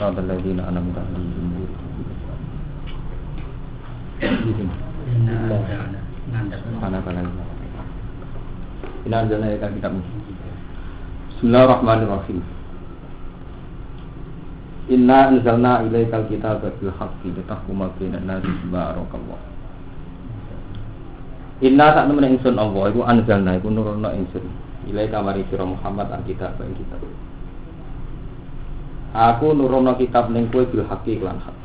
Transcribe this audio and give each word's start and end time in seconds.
صراط 0.00 0.16
الذين 0.18 0.60
أنعمت 0.60 0.96
عليهم 0.96 1.46
Subhanaka 6.56 7.12
la 7.12 7.20
ilaha 7.20 7.44
Ini 9.06 9.12
adalah 9.12 9.46
ayat 9.52 9.70
kitab 9.76 9.92
Bismillahirrahmanirrahim 11.36 12.38
Inna 14.86 15.18
anzalna 15.30 15.84
ilaikal 15.84 16.24
kitaba 16.32 16.72
bil 16.80 16.94
haqqi 16.96 17.28
litahkuma 17.36 17.92
bainan 18.00 18.24
nasi 18.24 18.48
bima 18.64 18.96
arakallah 18.96 19.40
Inna 21.60 21.86
sak 21.92 22.08
temen 22.08 22.26
ingsun 22.36 22.56
Allah 22.56 22.84
iku 22.88 23.04
anzalna 23.04 23.60
iku 23.60 23.68
nurunna 23.68 24.16
ingsun 24.16 24.48
ilaika 24.88 25.20
mari 25.20 25.44
sira 25.52 25.68
Muhammad 25.68 26.08
al 26.08 26.24
kitab 26.24 26.56
ing 26.64 26.72
kitab 26.78 27.04
Aku 29.11 29.51
nurono 29.51 29.99
kitab 29.99 30.31
ning 30.31 30.47
kowe 30.47 30.63
bil 30.63 30.87
haqqi 30.87 31.19
lan 31.19 31.39
hak 31.43 31.61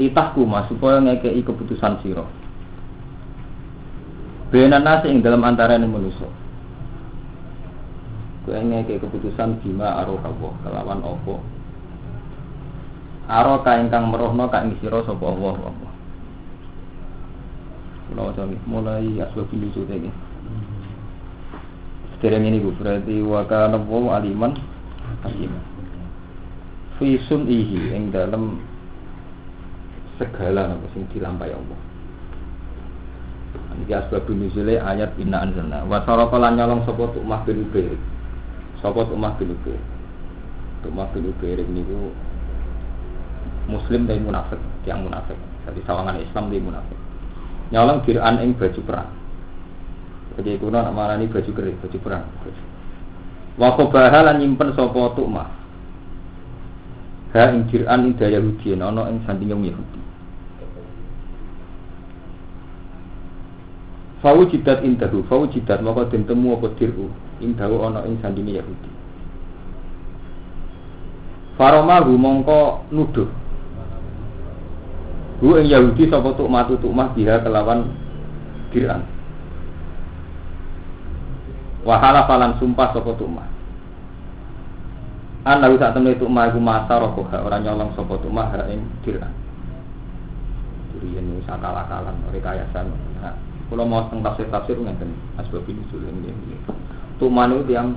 litahkuma 0.00 0.64
supaya 0.64 0.96
ngekei 1.04 1.44
keputusan 1.44 2.00
sira 2.00 2.24
Benan 4.50 4.82
nasi 4.82 5.06
ing 5.06 5.22
dalam 5.22 5.46
antara 5.46 5.78
ini 5.78 5.86
manusia. 5.86 6.26
Kue 8.42 8.58
ngeke 8.58 8.98
keputusan 8.98 9.62
bima 9.62 10.02
arokawo 10.02 10.58
kelawan 10.66 11.06
opo. 11.06 11.38
Aroka 13.30 13.78
ingkang 13.78 14.10
merohno 14.10 14.50
kak 14.50 14.66
ngisiro 14.66 15.06
sopo 15.06 15.38
Allah 15.38 15.54
Allah. 15.70 15.92
Kalau 18.10 18.34
saya 18.34 18.58
mulai 18.66 19.22
asbab 19.22 19.46
sudah 19.54 19.94
ini. 19.94 20.10
Sekarang 22.18 22.42
ini 22.42 22.58
berarti 22.58 23.22
waka 23.22 23.70
nabu 23.70 24.10
aliman 24.10 24.58
hakim. 25.24 25.52
Fisun 27.00 27.48
ihi 27.48 27.96
ing 27.96 28.12
dalam 28.12 28.60
segala 30.20 30.68
apa 30.68 30.86
sing 30.92 31.08
dilampai 31.16 31.52
Allah. 31.52 31.80
Iki 33.80 33.92
asbab 33.96 34.28
nuzule 34.28 34.76
ayat 34.76 35.16
inna 35.16 35.40
anzalna. 35.40 35.88
Wa 35.88 36.04
sarafa 36.04 36.36
lan 36.36 36.60
nyolong 36.60 36.84
sapa 36.84 37.08
Tumah 37.16 37.40
bin 37.48 37.64
Ubair. 37.64 37.96
Sapa 38.84 39.00
Tumah 39.08 39.32
bin 39.40 39.56
Ubair. 39.56 39.80
Tumah 40.84 41.08
bin 41.16 41.32
Ubair 41.32 41.58
niku 41.64 42.12
muslim 43.70 44.04
dari 44.04 44.20
munafik, 44.20 44.60
yang 44.84 45.06
munafik. 45.06 45.38
Jadi 45.64 45.80
sawangan 45.88 46.20
Islam 46.20 46.52
dari 46.52 46.60
munafik. 46.60 46.98
Nyolong 47.72 48.02
kiraan 48.04 48.42
ing 48.44 48.58
baju 48.58 48.80
perang. 48.84 49.10
Jadi 50.36 50.58
kuno 50.58 50.78
nak 50.78 50.94
marani 50.94 51.30
baju 51.30 51.50
keris, 51.54 51.78
baju 51.80 51.98
perang. 52.02 52.24
Wa 53.60 53.76
qabaha 53.76 54.24
lan 54.24 54.40
nyimpen 54.40 54.72
sapa 54.72 55.12
Tumah. 55.12 55.48
Ha 57.36 57.52
ing 57.52 57.68
kiraan 57.68 58.08
ing 58.08 58.16
Yahudi 58.16 58.72
ana 58.72 59.12
ing 59.12 59.20
sandinge 59.28 59.68
Yahudi. 59.68 60.00
Fau 64.20 64.40
jidat 64.48 64.84
indahu, 64.84 65.24
fau 65.28 65.48
jidat 65.48 65.80
maka 65.80 66.08
den 66.12 66.28
temu 66.28 66.52
apa 66.56 66.72
diru 66.76 67.08
indahu 67.40 67.84
ana 67.84 68.04
ing 68.04 68.20
sandine 68.20 68.56
Yahudi. 68.56 68.90
Faromahu 71.56 72.16
mongko 72.16 72.88
nuduh. 72.92 73.28
Hu 75.44 75.56
ing 75.60 75.68
Yahudi 75.68 76.08
sapa 76.08 76.32
tuk 76.36 76.48
matu 76.48 76.76
tuk 76.80 76.92
mah 76.92 77.12
biha 77.16 77.44
kelawan 77.44 77.92
diran. 78.72 79.04
Wahala 81.84 82.24
falan 82.24 82.56
sumpah 82.60 82.92
sapa 82.92 83.12
tuk 83.16 83.28
mah. 83.28 83.49
An 85.40 85.64
lalu 85.64 85.80
saat 85.80 85.96
temen 85.96 86.12
tuk 86.20 86.28
mah 86.28 86.52
iku 86.52 86.60
masa 86.60 87.00
rokoha 87.00 87.40
orang 87.40 87.64
nyolong 87.64 87.90
sapa 87.96 88.12
tuk 88.20 88.28
mah 88.28 88.52
ing 88.68 88.84
diran. 89.00 89.32
Jadi 90.92 91.16
ini 91.16 91.40
sakala-kalan 91.48 92.12
rekayasan. 92.28 92.92
Nah, 93.24 93.32
kalau 93.72 93.88
mau 93.88 94.04
tentang 94.10 94.36
tafsir 94.36 94.52
tafsir 94.52 94.76
ngeten 94.76 95.16
asbab 95.40 95.64
ini 95.64 95.80
sulit 95.88 96.12
ini. 96.12 96.60
Tuman 97.16 97.56
itu 97.56 97.72
yang 97.72 97.96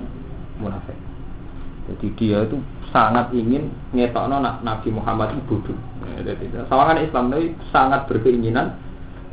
munafik. 0.62 0.96
Jadi 1.84 2.08
dia 2.16 2.48
itu 2.48 2.64
sangat 2.96 3.36
ingin 3.36 3.68
ngetokno 3.92 4.40
Nabi 4.40 4.88
Muhammad 4.94 5.36
itu 5.36 5.44
bodoh. 5.52 5.76
Jadi 6.24 6.48
sawangan 6.72 7.04
Islam 7.04 7.28
itu 7.36 7.52
sangat 7.76 8.08
berkeinginan 8.08 8.80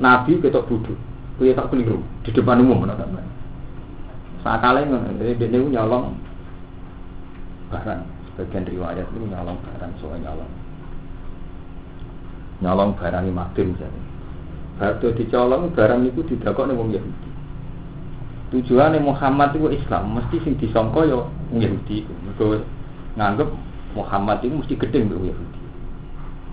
Nabi 0.03 0.43
ketok 0.43 0.67
bodoh. 0.67 0.99
Kuya 1.39 1.55
tak 1.55 1.71
keliru 1.71 2.03
di 2.27 2.35
depan 2.35 2.59
umum 2.59 2.83
mana 2.83 2.99
kan. 2.99 3.23
Sakale 4.43 4.83
ngono. 4.89 5.15
Jadi 5.15 5.47
dia 5.47 5.63
nyolong 5.63 6.17
barang. 7.71 8.03
Sebagian 8.35 8.67
riwayat 8.67 9.07
itu 9.07 9.27
nyolong 9.27 9.59
barang 9.63 9.93
soal 10.03 10.19
nyolong. 10.19 10.53
Nyolong 12.61 12.91
barang 12.99 13.25
ini 13.25 13.33
misalnya 13.33 14.03
Batu 14.81 15.13
dicolong 15.13 15.77
barang 15.77 16.09
itu 16.09 16.25
didakok 16.25 16.65
nih 16.65 16.73
wong 16.73 16.89
Yahudi. 16.97 17.29
Tujuannya 18.49 19.05
Muhammad 19.05 19.53
itu 19.53 19.69
Islam, 19.77 20.17
mesti 20.17 20.41
sing 20.41 20.57
disangka 20.57 21.05
ya 21.05 21.21
wong 21.21 21.61
Yahudi. 21.61 22.09
Mergo 22.25 22.65
nganggep 23.21 23.49
Muhammad 23.93 24.41
itu 24.41 24.57
mesti 24.57 24.75
gedeng 24.81 25.13
wong 25.13 25.29
Yahudi. 25.29 25.61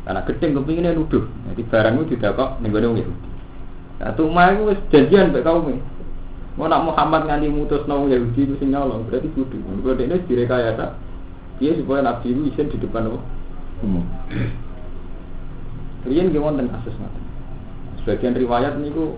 Karena 0.03 0.22
gedeng 0.27 0.59
kepinginnya 0.59 0.91
nuduh. 1.00 1.23
Jadi 1.23 1.63
barang 1.72 1.94
itu 2.03 2.19
didakok 2.19 2.59
ning 2.59 2.75
wong 2.75 3.00
Yahudi. 3.00 3.27
Nah, 4.03 4.11
Tumah 4.11 4.45
itu 4.53 4.75
janjian 4.91 5.31
mbek 5.31 5.47
kaum 5.47 5.72
Mau 6.59 6.66
nak 6.66 6.83
Muhammad 6.83 7.29
nganti 7.31 7.47
mutus 7.47 7.88
nang 7.88 8.11
Yahudi 8.11 8.44
itu 8.44 8.59
sing 8.59 8.75
nyolong, 8.75 9.07
berarti 9.07 9.31
kudu. 9.31 9.56
Mergo 9.56 9.95
dene 9.95 10.19
direkayasa. 10.27 11.00
Dia 11.57 11.73
supaya 11.73 12.06
Nabi 12.06 12.34
itu 12.34 12.41
isen 12.53 12.69
di 12.69 12.78
depan 12.78 13.09
umum. 13.81 14.06
Riyen 16.06 16.29
ge 16.29 16.38
wonten 16.38 16.69
kasus 16.69 16.94
ngoten. 16.94 17.23
Sebagian 18.01 18.38
riwayat 18.38 18.78
niku 18.78 19.18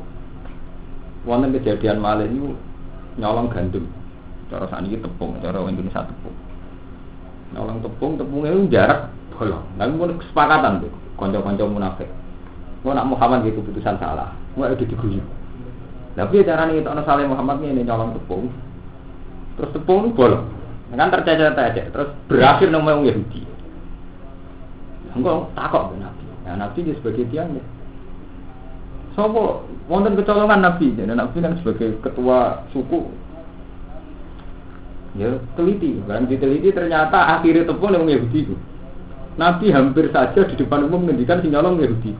wonten 1.27 1.51
kejadian 1.59 1.99
malih 1.99 2.31
niku 2.31 2.55
nyolong 3.19 3.51
gandum. 3.51 3.83
Cara 4.49 4.65
ini 4.81 4.97
tepung, 4.97 5.37
cara 5.43 5.61
Indonesia 5.67 6.01
tepung. 6.07 6.33
Nyolong 7.53 7.79
tepung, 7.85 8.11
tepungnya 8.17 8.49
itu 8.55 8.71
jarak 8.73 9.13
bolong. 9.37 9.61
Lalu 9.77 9.93
pun 9.99 10.11
kesepakatan 10.25 10.81
tuh, 10.81 10.91
konco-konco 11.19 11.63
munafik. 11.69 12.09
Mau 12.81 12.95
nak 12.95 13.05
Muhammad 13.11 13.43
gitu 13.45 13.59
keputusan 13.61 13.99
salah, 13.99 14.31
mau 14.55 14.65
itu 14.65 14.87
diguyur. 14.87 15.21
Tapi 16.15 16.41
cara 16.47 16.65
nih 16.65 16.81
itu 16.81 16.89
saleh 17.05 17.27
Muhammad 17.27 17.61
ini 17.61 17.85
nyolong 17.85 18.15
tepung, 18.17 18.49
terus 19.59 19.69
tepung 19.75 20.09
itu 20.09 20.17
bolong. 20.17 20.58
Kan 20.89 21.13
tercecer-cecer, 21.13 21.93
terus 21.93 22.09
berakhir 22.25 22.73
nama 22.73 22.97
Yahudi. 22.97 23.45
Enggak 25.13 25.53
takut 25.53 25.93
Nabi. 26.01 26.25
Nah, 26.45 26.55
Nabi 26.65 26.77
dia 26.81 26.97
sebagai 26.97 27.29
tiang 27.29 27.53
ya. 27.53 27.63
Sopo 29.13 29.65
wonten 29.85 30.17
kecolongan 30.17 30.65
Nabi, 30.65 30.93
jadi 30.97 31.13
Nabi 31.13 31.37
kan 31.41 31.57
sebagai 31.61 31.97
ketua 32.01 32.65
suku. 32.73 33.09
Ya 35.17 35.41
teliti, 35.57 35.97
kan 36.05 36.29
diteliti 36.29 36.69
ternyata 36.69 37.37
akhirnya 37.37 37.65
tepung 37.65 37.93
yang 37.93 38.05
Yahudi 38.05 38.39
itu. 38.45 38.55
Nabi 39.37 39.73
hampir 39.73 40.09
saja 40.13 40.41
di 40.45 40.55
depan 40.57 40.85
umum 40.85 41.05
menghentikan 41.05 41.41
si 41.41 41.49
nyolong 41.49 41.81
Yahudi. 41.81 42.13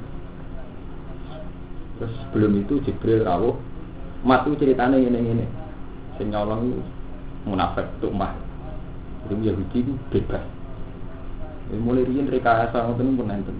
Terus 2.00 2.14
sebelum 2.26 2.58
itu 2.58 2.82
Jibril 2.86 3.28
rawuh, 3.28 3.60
mat 4.26 4.48
itu 4.48 4.56
ceritanya 4.66 4.98
ini 4.98 5.20
ini, 5.20 5.46
si 6.18 6.26
nyolong 6.26 6.74
itu 6.74 6.82
munafik 7.46 7.86
tuh 8.02 8.10
mah. 8.10 8.49
Jadi 9.30 9.42
Yahudi 9.46 9.78
itu 9.86 9.94
bebas. 10.10 10.42
Ini 11.70 11.78
mulai 11.86 12.02
rian 12.02 12.26
rekayasa 12.26 12.82
ngoten 12.82 13.14
pun 13.14 13.30
nanti. 13.30 13.54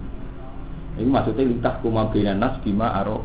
Ini 0.98 1.06
maksudnya 1.06 1.46
litah 1.46 1.78
kuma 1.78 2.10
nas 2.10 2.58
bima 2.66 2.90
aro 2.90 3.22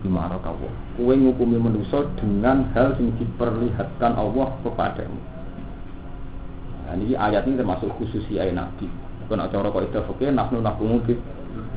bima 0.00 0.24
aro 0.24 0.40
kawo. 0.40 0.68
Kue 0.96 1.12
ngukumi 1.12 1.60
manusia 1.60 2.00
dengan 2.16 2.72
hal 2.72 2.96
yang 2.96 3.12
diperlihatkan 3.20 4.12
Allah 4.16 4.48
kepadamu. 4.64 5.20
Nah, 6.88 6.94
ini 6.96 7.12
ayat 7.12 7.44
ini 7.44 7.60
termasuk 7.60 7.92
khusus 8.00 8.24
ayat 8.32 8.56
Nabi. 8.56 8.88
Kalau 9.28 9.48
cara 9.48 9.68
kok 9.68 9.84
itu 9.84 10.00
oke, 10.00 10.24
nafnu 10.28 10.60
nafnu 10.60 10.98
mungkin 10.98 11.16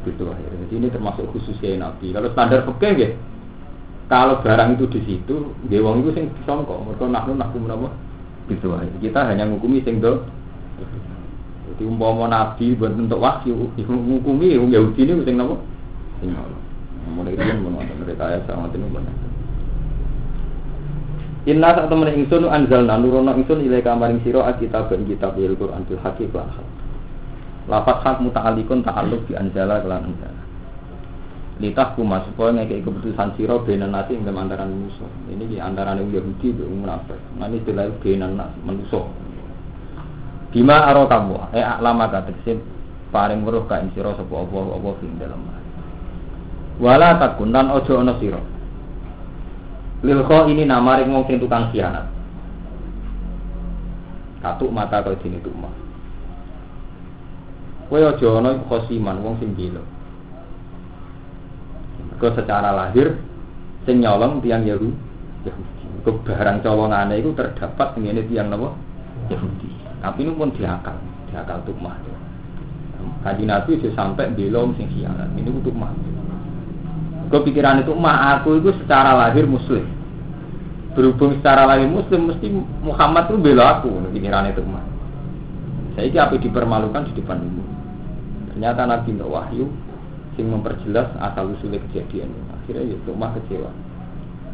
gitu 0.04 0.24
Jadi 0.28 0.74
ini 0.76 0.88
termasuk 0.88 1.28
khusus 1.36 1.60
ayat 1.60 1.84
Nabi. 1.84 2.16
Kalau 2.16 2.32
standar 2.32 2.64
oke 2.64 2.88
ya, 2.96 3.12
kalau 4.08 4.40
barang 4.40 4.80
itu 4.80 4.86
di 4.96 5.02
situ, 5.04 5.36
gewang 5.68 6.00
itu 6.00 6.16
sing 6.16 6.32
disongkok. 6.40 6.88
Mereka 6.88 7.04
nafnu 7.12 7.36
nafnu 7.36 7.60
menapa? 7.68 7.90
Gitu 8.46 8.68
Kita 9.02 9.20
hanya 9.26 9.50
ngukumi 9.50 9.82
sing 9.82 10.02
do 10.02 10.26
jadi 11.76 11.92
umpama 11.92 12.30
nabi 12.30 12.78
buat 12.78 12.94
untuk 12.96 13.20
wahyu, 13.20 13.68
hukumi 13.76 14.54
Yahudi 14.56 15.02
ini 15.02 15.28
sing 15.28 15.36
napa? 15.36 15.58
Sing 16.24 16.32
ngono. 16.32 16.58
Mulai 17.20 17.38
mun 17.62 17.78
wonten 17.78 18.00
mereka 18.02 18.32
ya 18.32 18.40
sama 18.48 18.72
tenu 18.72 18.88
bener. 18.90 19.14
Inna 21.46 21.78
sak 21.78 21.92
temen 21.94 22.10
ingsun 22.10 22.50
anzalna 22.50 22.98
nurono 22.98 23.36
ingsun 23.38 23.62
ilai 23.62 23.86
kamaring 23.86 24.24
sira 24.26 24.50
kitab 24.58 24.90
ben 24.90 25.06
kitab 25.06 25.38
il 25.38 25.54
Quran 25.54 25.86
bil 25.86 26.02
haqqi 26.02 26.26
lan 26.34 26.50
hak. 26.50 26.68
Lafat 27.70 27.98
hak 28.02 28.18
muta'alliqun 28.26 28.82
ta'alluq 28.82 29.22
bi 29.30 29.34
anzala 29.38 29.84
kelan 29.86 30.10
anzala. 30.10 30.35
Litah 31.56 31.96
kuma 31.96 32.20
supaya 32.28 32.52
ngekei 32.52 32.84
keputusan 32.84 33.40
sira 33.40 33.56
benan 33.64 33.96
nasi 33.96 34.20
ing 34.20 34.28
antaran 34.28 34.76
manusa. 34.76 35.08
Ini 35.32 35.44
di 35.48 35.56
antaran 35.56 36.04
Yahudi 36.04 36.52
be 36.52 36.68
munafik. 36.68 37.16
Nah 37.40 37.48
ini 37.48 37.64
istilah 37.64 37.96
benan 38.04 38.36
nas 38.36 38.52
manusa 38.68 39.08
Bima 40.52 40.88
aro 40.88 41.08
kamu, 41.08 41.52
eh 41.52 41.64
lama 41.84 42.08
kateksin 42.08 42.64
paring 43.12 43.44
weruh 43.44 43.68
ka 43.68 43.80
ing 43.84 43.92
sira 43.92 44.16
sapa 44.16 44.36
apa 44.36 44.56
apa 44.56 44.90
ing 45.04 45.16
dalem. 45.20 45.44
Wala 46.80 47.20
takun 47.20 47.56
lan 47.56 47.72
ojo 47.72 48.04
ana 48.04 48.20
sira. 48.20 48.40
Lil 50.04 50.28
ini 50.52 50.64
namaring 50.68 51.12
wong 51.12 51.24
sing 51.28 51.40
tukang 51.40 51.72
khianat. 51.72 52.08
Katuk 54.44 54.72
mata 54.76 55.00
kau 55.04 55.16
dini 55.20 55.40
tukmah. 55.40 55.72
Kowe 57.88 58.00
aja 58.00 58.28
ana 58.38 58.60
khosiman 58.68 59.24
wong 59.24 59.40
sing 59.40 59.56
bela. 59.56 59.95
Kau 62.16 62.32
secara 62.32 62.72
lahir 62.72 63.20
sing 63.84 64.00
nyolong 64.00 64.40
tiang 64.40 64.64
Yahudi. 64.64 64.92
Yahudi. 65.46 65.84
barang 66.06 66.62
colongane 66.62 67.18
itu 67.18 67.34
terdapat 67.34 67.98
ngene 67.98 68.24
tiang 68.30 68.54
napa? 68.54 68.72
Yahudi. 69.28 69.70
Tapi 70.00 70.22
ini 70.22 70.32
pun 70.38 70.54
diakal, 70.54 70.96
diakal 71.34 71.60
tukmah. 71.66 71.98
Kaji 73.26 73.44
Nabi 73.50 73.82
itu 73.82 73.90
sampai 73.98 74.30
belum 74.38 74.78
sing 74.78 74.86
khianat. 74.94 75.34
Ini 75.34 75.50
untuk 75.50 75.74
mah. 75.74 75.90
Kepikiran 77.34 77.82
itu 77.82 77.92
mah 77.98 78.38
aku 78.38 78.62
itu 78.62 78.70
secara 78.86 79.18
lahir 79.18 79.50
muslim. 79.50 79.82
Berhubung 80.94 81.42
secara 81.42 81.66
lahir 81.66 81.90
muslim 81.90 82.30
mesti 82.30 82.48
Muhammad 82.86 83.34
itu 83.34 83.38
bela 83.42 83.82
aku. 83.82 83.90
Pikiran 84.14 84.54
itu 84.54 84.62
mah. 84.62 84.86
Saya 85.98 86.06
ini 86.06 86.18
apa 86.22 86.38
dipermalukan 86.38 87.10
di 87.10 87.12
depan 87.18 87.42
ibu. 87.42 87.64
Ternyata 88.54 88.82
Nabi 88.86 89.10
wahyu 89.18 89.66
sing 90.36 90.52
memperjelas 90.52 91.12
asal 91.20 91.56
usulnya 91.56 91.80
kejadian. 91.90 92.32
Akhirnya 92.52 92.96
ya 92.96 93.14
mah 93.16 93.32
kecewa. 93.40 93.72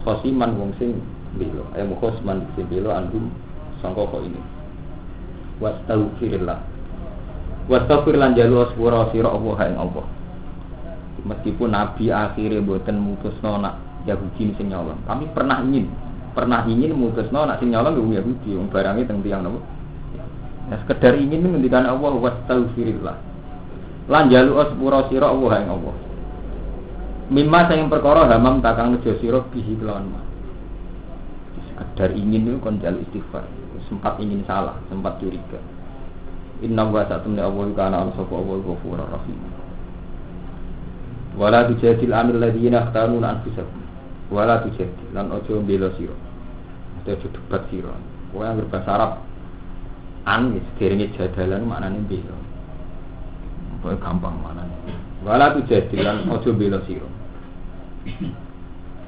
Khosiman 0.05 0.57
wong 0.57 0.71
sing 0.77 0.97
belo. 1.35 1.65
Eh 1.77 1.85
khosman 1.97 2.45
sing 2.57 2.65
belo 2.69 2.93
andum 2.93 3.29
sangka 3.81 4.05
ini 4.21 4.61
wastaghfirillah 5.61 6.59
wastaghfir 7.69 8.17
lan 8.17 8.33
jalu 8.33 8.65
asbura 8.65 9.09
sira 9.13 9.29
Allah 9.29 9.57
ing 9.69 9.77
Allah 9.77 10.05
meskipun 11.21 11.69
nabi 11.69 12.09
akhirnya 12.09 12.65
boten 12.65 12.97
mutusno 12.97 13.61
nak 13.61 13.77
Yahudi 14.09 14.57
sing 14.57 14.73
nyolong 14.73 14.97
kami 15.05 15.29
pernah 15.33 15.61
ingin 15.61 15.85
pernah 16.33 16.65
ingin 16.65 16.97
mutusno 16.97 17.45
nak 17.45 17.61
sing 17.61 17.69
nyolong 17.69 18.09
ya 18.09 18.21
Yahudi 18.21 18.57
barange 18.73 19.05
teng 19.05 19.21
tiyang 19.21 19.45
napa 19.45 19.61
ya 20.73 20.75
sekedar 20.81 21.13
ingin 21.17 21.45
ngendikan 21.45 21.85
Allah 21.85 22.13
wastaghfirillah 22.17 23.15
lan 24.09 24.29
jalu 24.31 24.57
asbura 24.61 25.05
sira 25.11 25.29
Allah 25.29 25.51
ing 25.61 25.69
Allah 25.69 25.95
mimma 27.29 27.59
sing 27.69 27.89
perkara 27.91 28.25
hamam 28.31 28.63
takang 28.63 28.97
nejo 28.97 29.17
sira 29.21 29.43
bihi 29.53 29.77
kelawan 29.77 30.09
sekedar 31.69 32.13
ingin 32.15 32.49
itu 32.49 32.57
kon 32.61 32.81
jalu 32.81 33.01
istighfar 33.05 33.45
sempat 33.91 34.15
ingin 34.23 34.47
salah, 34.47 34.79
sempat 34.87 35.19
curiga. 35.19 35.59
Inna 36.63 36.87
wa 36.87 37.03
sa'atumni 37.03 37.43
Allah 37.43 37.67
kana 37.75 38.07
sopa 38.15 38.39
Allah 38.39 38.63
ghafurur 38.63 39.03
rahim. 39.11 39.39
Wala 41.35 41.67
tujadil 41.67 42.15
amil 42.15 42.39
ladhina 42.39 42.87
akhtanuna 42.87 43.35
anfusahum. 43.35 43.83
Wala 44.31 44.63
tujadil 44.63 45.11
lan 45.11 45.27
ojo 45.35 45.59
bela 45.59 45.91
sira. 45.99 46.15
Ojo 47.03 47.27
debat 47.27 47.67
sira. 47.67 47.91
Kowe 48.31 48.47
yang 48.47 48.63
berbahasa 48.63 48.89
Arab 48.95 49.11
an 50.23 50.55
sederenge 50.79 51.11
jadalan 51.19 51.67
maknane 51.67 51.99
bela. 52.07 52.35
Kowe 53.81 53.97
gampang 53.97 54.37
maknane. 54.45 54.73
Wala 55.25 55.57
tujadil 55.57 56.01
lan 56.05 56.29
ojo 56.29 56.49
bela 56.53 56.81
sira. 56.85 57.09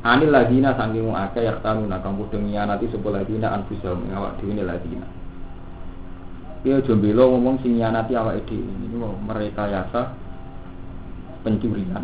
Anil 0.04 0.36
ladina 0.36 0.76
saking 0.76 1.08
wong 1.08 1.16
akeh 1.16 1.48
yaktanuna 1.48 2.04
kang 2.04 2.20
padha 2.20 2.36
ngianati 2.36 2.92
sapa 2.92 3.08
ladina 3.08 3.56
anfusahum 3.56 4.12
awak 4.12 4.36
dhewe 4.42 4.52
ne 4.58 4.64
ladina. 4.68 5.08
Ya 6.68 6.80
aja 6.82 6.92
mbela 6.92 7.24
ngomong 7.24 7.64
sing 7.64 7.80
ngianati 7.80 8.12
awake 8.18 8.44
dhewe 8.50 8.68
ini 8.68 9.00
mereka 9.24 9.64
yasa 9.72 10.12
pencurian 11.46 12.04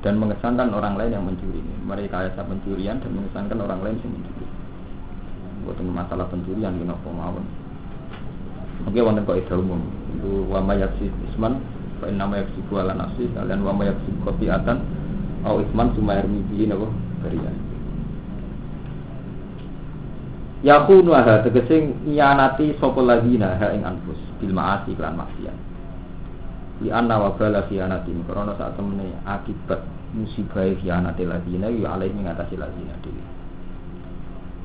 dan 0.00 0.16
mengesankan 0.16 0.72
orang 0.72 0.96
lain 0.96 1.16
yang 1.16 1.24
mencuri. 1.28 1.60
Mereka 1.84 2.32
yasa 2.32 2.40
pencurian 2.48 2.96
dan 3.00 3.10
mengesankan 3.12 3.58
orang 3.60 3.80
lain 3.84 3.96
yang 4.00 4.12
mencuri. 4.12 4.46
Bukan 5.64 5.88
masalah 5.92 6.28
pencurian 6.28 6.76
kenapa 6.80 7.08
mawon. 7.08 7.44
Mungkin 8.84 9.04
wonten 9.04 9.24
kok 9.24 9.40
ida 9.40 9.56
umum. 9.56 9.80
Itu 10.16 10.48
wa 10.48 10.60
mayaksi 10.60 11.12
isman 11.32 11.60
fa 12.04 12.12
inna 12.12 12.28
ma 12.28 12.36
yaksibu 12.36 12.76
ala 12.76 12.92
nafsi 12.92 13.24
kalian 13.32 13.64
wa 13.64 13.72
mayaksi 13.72 14.12
kopiatan 14.20 14.84
au 15.40 15.64
isman 15.64 15.88
sumayar 15.96 16.28
mimpi 16.28 16.68
napa 16.68 16.84
bariya 17.24 17.48
Yakunu 20.64 21.12
aha 21.12 21.44
tegese 21.44 21.92
nyanati 22.08 22.72
sapa 22.80 22.96
ladina 23.04 23.52
ha 23.60 23.68
ing 23.76 23.84
anfus 23.84 24.16
bil 24.40 24.56
maasi 24.56 24.96
lan 24.96 25.12
maksiat. 25.12 25.56
Li 26.80 26.88
anna 26.88 27.20
wa 27.20 27.36
bala 27.36 27.68
khianati 27.68 28.08
karena 28.24 28.56
saat 28.56 28.72
temene 28.72 29.12
akibat 29.28 29.84
musibah 30.16 30.64
khianati 30.80 31.28
ladina 31.28 31.68
ya 31.68 31.92
alaihi 32.00 32.16
ngatasi 32.16 32.56
ladina 32.56 32.96
dhewe. 33.04 33.24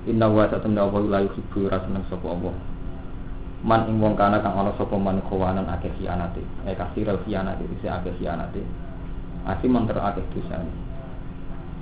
Inna 0.07 0.31
wa 0.31 0.47
saat 0.47 0.63
temene 0.63 0.87
Allah 0.87 1.03
la 1.03 1.19
yuhibbu 1.27 1.67
raseneng 1.67 2.07
sapa 2.07 2.27
Allah. 2.31 2.55
Man 3.59 3.91
ing 3.91 3.99
wong 3.99 4.15
kana 4.15 4.39
kang 4.39 4.55
ana 4.55 4.71
sapa 4.79 4.95
man 4.95 5.19
kawanan 5.27 5.67
akeh 5.67 5.91
khianati. 5.99 6.39
Eh 6.63 6.75
kasirul 6.75 7.19
khianati 7.27 7.67
isi 7.75 7.91
akeh 7.91 8.15
khianati. 8.15 8.63
Asim 9.43 9.75
manter 9.75 9.99
akeh 9.99 10.23
dosane. 10.31 10.71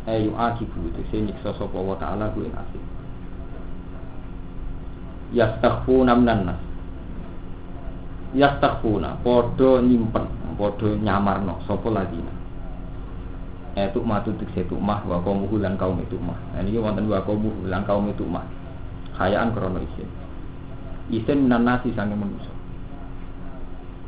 Ayu 0.10 0.34
akibu 0.34 0.90
itu 0.90 1.04
sing 1.14 1.30
nyiksa 1.30 1.54
sapa 1.54 1.78
wa 1.78 1.94
taala 2.00 2.32
kuwi 2.34 2.50
asik 2.50 2.84
yastaghfuna 5.36 6.16
minan 6.16 6.50
nas. 6.50 6.60
Yastaghfuna 8.34 9.20
padha 9.22 9.84
nyimpen 9.84 10.26
padha 10.58 10.90
nyamarno 10.98 11.62
sapa 11.68 11.94
ladina. 11.94 12.34
Etuk 13.78 14.02
matu 14.02 14.34
tikse 14.42 14.66
mah 14.74 15.06
wa 15.06 15.22
kaum 15.22 15.46
lan 15.62 15.78
kaum 15.78 16.02
itu 16.02 16.18
mah 16.18 16.34
nah, 16.50 16.66
ini 16.66 16.82
wonten 16.82 17.06
wa 17.06 17.22
kaum 17.22 17.46
lan 17.70 17.86
kaum 17.86 18.10
itu 18.10 18.26
mah 18.26 18.42
kayaan 19.14 19.54
krono 19.54 19.78
isin 19.78 20.10
isin 21.14 21.48
minan 21.48 21.64
nasi 21.64 21.92
sange 21.96 22.16
manusia 22.16 22.58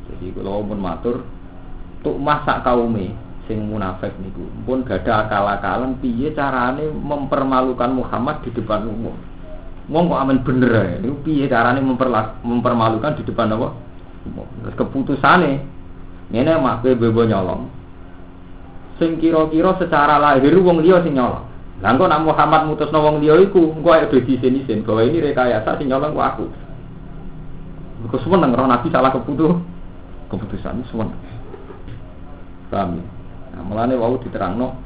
jadi 0.09 0.33
kalau 0.33 0.65
pun 0.65 0.79
matur 0.81 1.21
tuk 2.01 2.17
mah 2.17 2.41
sak 2.47 2.65
kaume 2.65 3.13
sing 3.45 3.65
munafik 3.65 4.13
niku. 4.21 4.45
Pun 4.65 4.85
gak 4.85 5.05
ada 5.05 5.25
akal-akalan 5.25 5.97
piye 6.01 6.33
carane 6.33 6.89
mempermalukan 6.89 7.89
Muhammad 7.93 8.41
di 8.45 8.49
depan 8.53 8.85
umum? 8.85 9.17
Wong 9.89 10.05
kok 10.05 10.21
aman 10.21 10.37
bener 10.45 10.71
ya 10.73 10.97
niku 11.01 11.17
piye 11.25 11.45
carane 11.49 11.81
mempermalukan 11.81 13.17
di 13.17 13.23
depan 13.25 13.53
apa? 13.53 13.69
Terus 14.65 14.75
keputusane 14.77 15.51
ngene 16.29 16.51
mak 16.61 16.85
kowe 16.85 16.93
bebo 16.93 17.25
nyolong. 17.25 17.69
Sing 19.01 19.17
kira-kira 19.17 19.79
secara 19.79 20.19
lahir 20.21 20.53
wong 20.57 20.81
liya 20.85 21.01
sing 21.01 21.17
nyolong. 21.17 21.45
Lah 21.79 21.95
kok 21.95 22.11
nak 22.11 22.27
Muhammad 22.27 22.61
mutusno 22.67 22.99
wong 23.01 23.23
liya 23.23 23.39
iku 23.39 23.71
engko 23.71 23.89
ayo 23.95 24.11
dadi 24.11 24.35
isin 24.35 24.83
bahwa 24.83 25.01
ini 25.05 25.23
rekayasa 25.25 25.79
sing 25.79 25.89
nyolong 25.89 26.13
kok 26.13 26.27
aku 26.37 26.45
Kau 28.07 28.15
semua 28.23 28.47
roh 28.47 28.67
Nabi 28.69 28.87
salah 28.87 29.11
keputusan 29.11 29.59
keputusan 30.31 30.87
semua. 30.87 31.11
Paham 32.71 33.01
ya? 33.01 33.03
Nah, 33.57 33.63
melane 33.65 33.97
wau 33.97 34.15
diterangno 34.21 34.77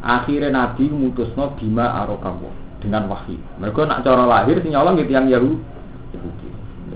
akhirnya 0.00 0.54
Nabi 0.54 0.88
mutusno 0.88 1.52
bima 1.58 1.92
arokawo 2.00 2.48
dengan 2.80 3.10
wahyu. 3.10 3.36
Mereka 3.60 3.84
nak 3.84 4.06
cara 4.06 4.24
lahir 4.24 4.58
nyolong 4.64 4.96
gitu 5.02 5.12
yang 5.12 5.28
Yahudi. 5.28 6.48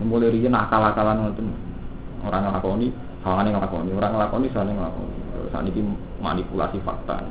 Mulai 0.06 0.30
riyen 0.30 0.54
akal-akalan 0.54 1.24
ngoten 1.24 1.50
orang 2.22 2.46
nglakoni, 2.46 2.94
sawangane 3.24 3.48
nglakoni, 3.56 3.90
orang 3.96 4.12
nglakoni 4.14 4.46
sawangane 4.54 4.78
nglakoni. 4.78 5.16
Saat 5.50 5.66
ini 5.66 5.80
manipulasi 6.22 6.78
fakta. 6.84 7.22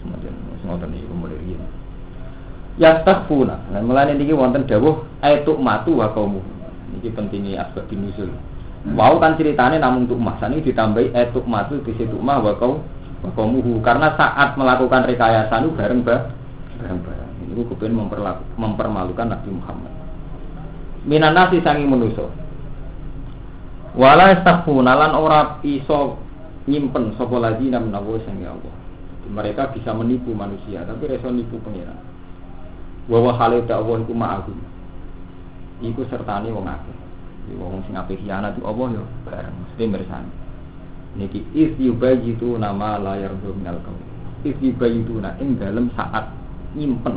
Semacam 0.00 0.32
ngoten 0.64 0.96
iki 0.96 1.12
mulai 1.12 1.38
riyen. 1.44 1.77
Ya 2.78 3.02
takfuna. 3.02 3.58
Nah, 3.74 3.82
melane 3.82 4.14
niki 4.14 4.30
wonten 4.30 4.62
dawuh 4.64 5.02
aitu 5.18 5.58
matu 5.58 5.98
wa 5.98 6.14
kaumu. 6.14 6.38
Niki 6.94 7.10
pentingnya 7.10 7.66
asbab 7.66 7.90
binusul. 7.90 8.30
Wow 8.94 9.18
kan 9.18 9.34
namun 9.34 10.06
untuk 10.06 10.22
mah, 10.22 10.38
ini 10.46 10.62
ditambahi 10.62 11.10
eh, 11.10 11.28
matu 11.44 11.82
di 11.82 11.92
situ 11.98 12.14
mah 12.14 12.38
wakau 12.38 12.78
muhu 13.26 13.82
karena 13.82 14.14
saat 14.14 14.54
melakukan 14.54 15.02
rekayasa 15.10 15.58
itu 15.58 15.74
bareng 15.74 16.06
bah, 16.06 16.30
bareng 16.78 17.02
bareng. 17.02 17.30
Ini 17.50 17.62
kemudian 17.66 17.94
mempermalukan 18.54 19.26
Nabi 19.26 19.50
Muhammad. 19.50 19.92
Minan 21.02 21.34
nasi 21.34 21.58
sangi 21.66 21.82
menuso. 21.82 22.30
Wala 23.98 24.38
istaghfuna 24.38 24.94
lan 24.94 25.12
ora 25.18 25.58
iso 25.66 26.22
nyimpen 26.70 27.18
sapa 27.18 27.34
lagi 27.42 27.66
namun 27.66 27.90
Allah 27.90 28.22
sang 28.22 28.38
Allah. 28.46 28.74
Mereka 29.28 29.76
bisa 29.76 29.92
menipu 29.92 30.32
manusia, 30.32 30.86
tapi 30.86 31.04
reso 31.10 31.28
nipu 31.28 31.60
pengira. 31.60 31.92
Wa 33.08 33.18
wa 33.24 33.32
halita 33.34 33.80
Allah 33.80 34.04
iku 34.04 34.14
ma'akum. 34.14 34.58
Iku 35.80 36.04
sertane 36.12 36.52
wong 36.52 36.68
akeh. 36.68 36.96
Wong 37.56 37.80
sing 37.88 37.96
ape 37.96 38.14
khianat 38.20 38.60
itu 38.60 38.62
Allah 38.68 38.86
yo 39.00 39.04
bareng 39.24 39.56
mesti 39.56 39.84
bersani. 39.88 40.30
Niki 41.16 41.40
is 41.56 41.72
yubayitu 41.80 42.60
nama 42.60 43.00
layar 43.00 43.32
minal 43.40 43.80
kaum. 43.80 43.96
Is 44.44 44.54
yubayitu 44.60 45.18
na 45.24 45.32
ing 45.40 45.56
dalam 45.56 45.88
saat 45.96 46.28
nyimpen 46.76 47.16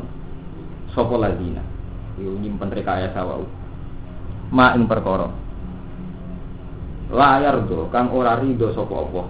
sapa 0.95 1.15
ladina. 1.19 1.62
Yo 2.15 2.31
nyimpen 2.39 2.71
rekayasa 2.71 3.27
wau. 3.27 3.43
ma 4.51 4.75
ing 4.75 4.83
perkara 4.83 5.31
layar 7.07 7.63
do 7.71 7.88
kang 7.88 8.12
ora 8.12 8.36
rido 8.36 8.75
sapa 8.75 8.91
apa 8.91 9.24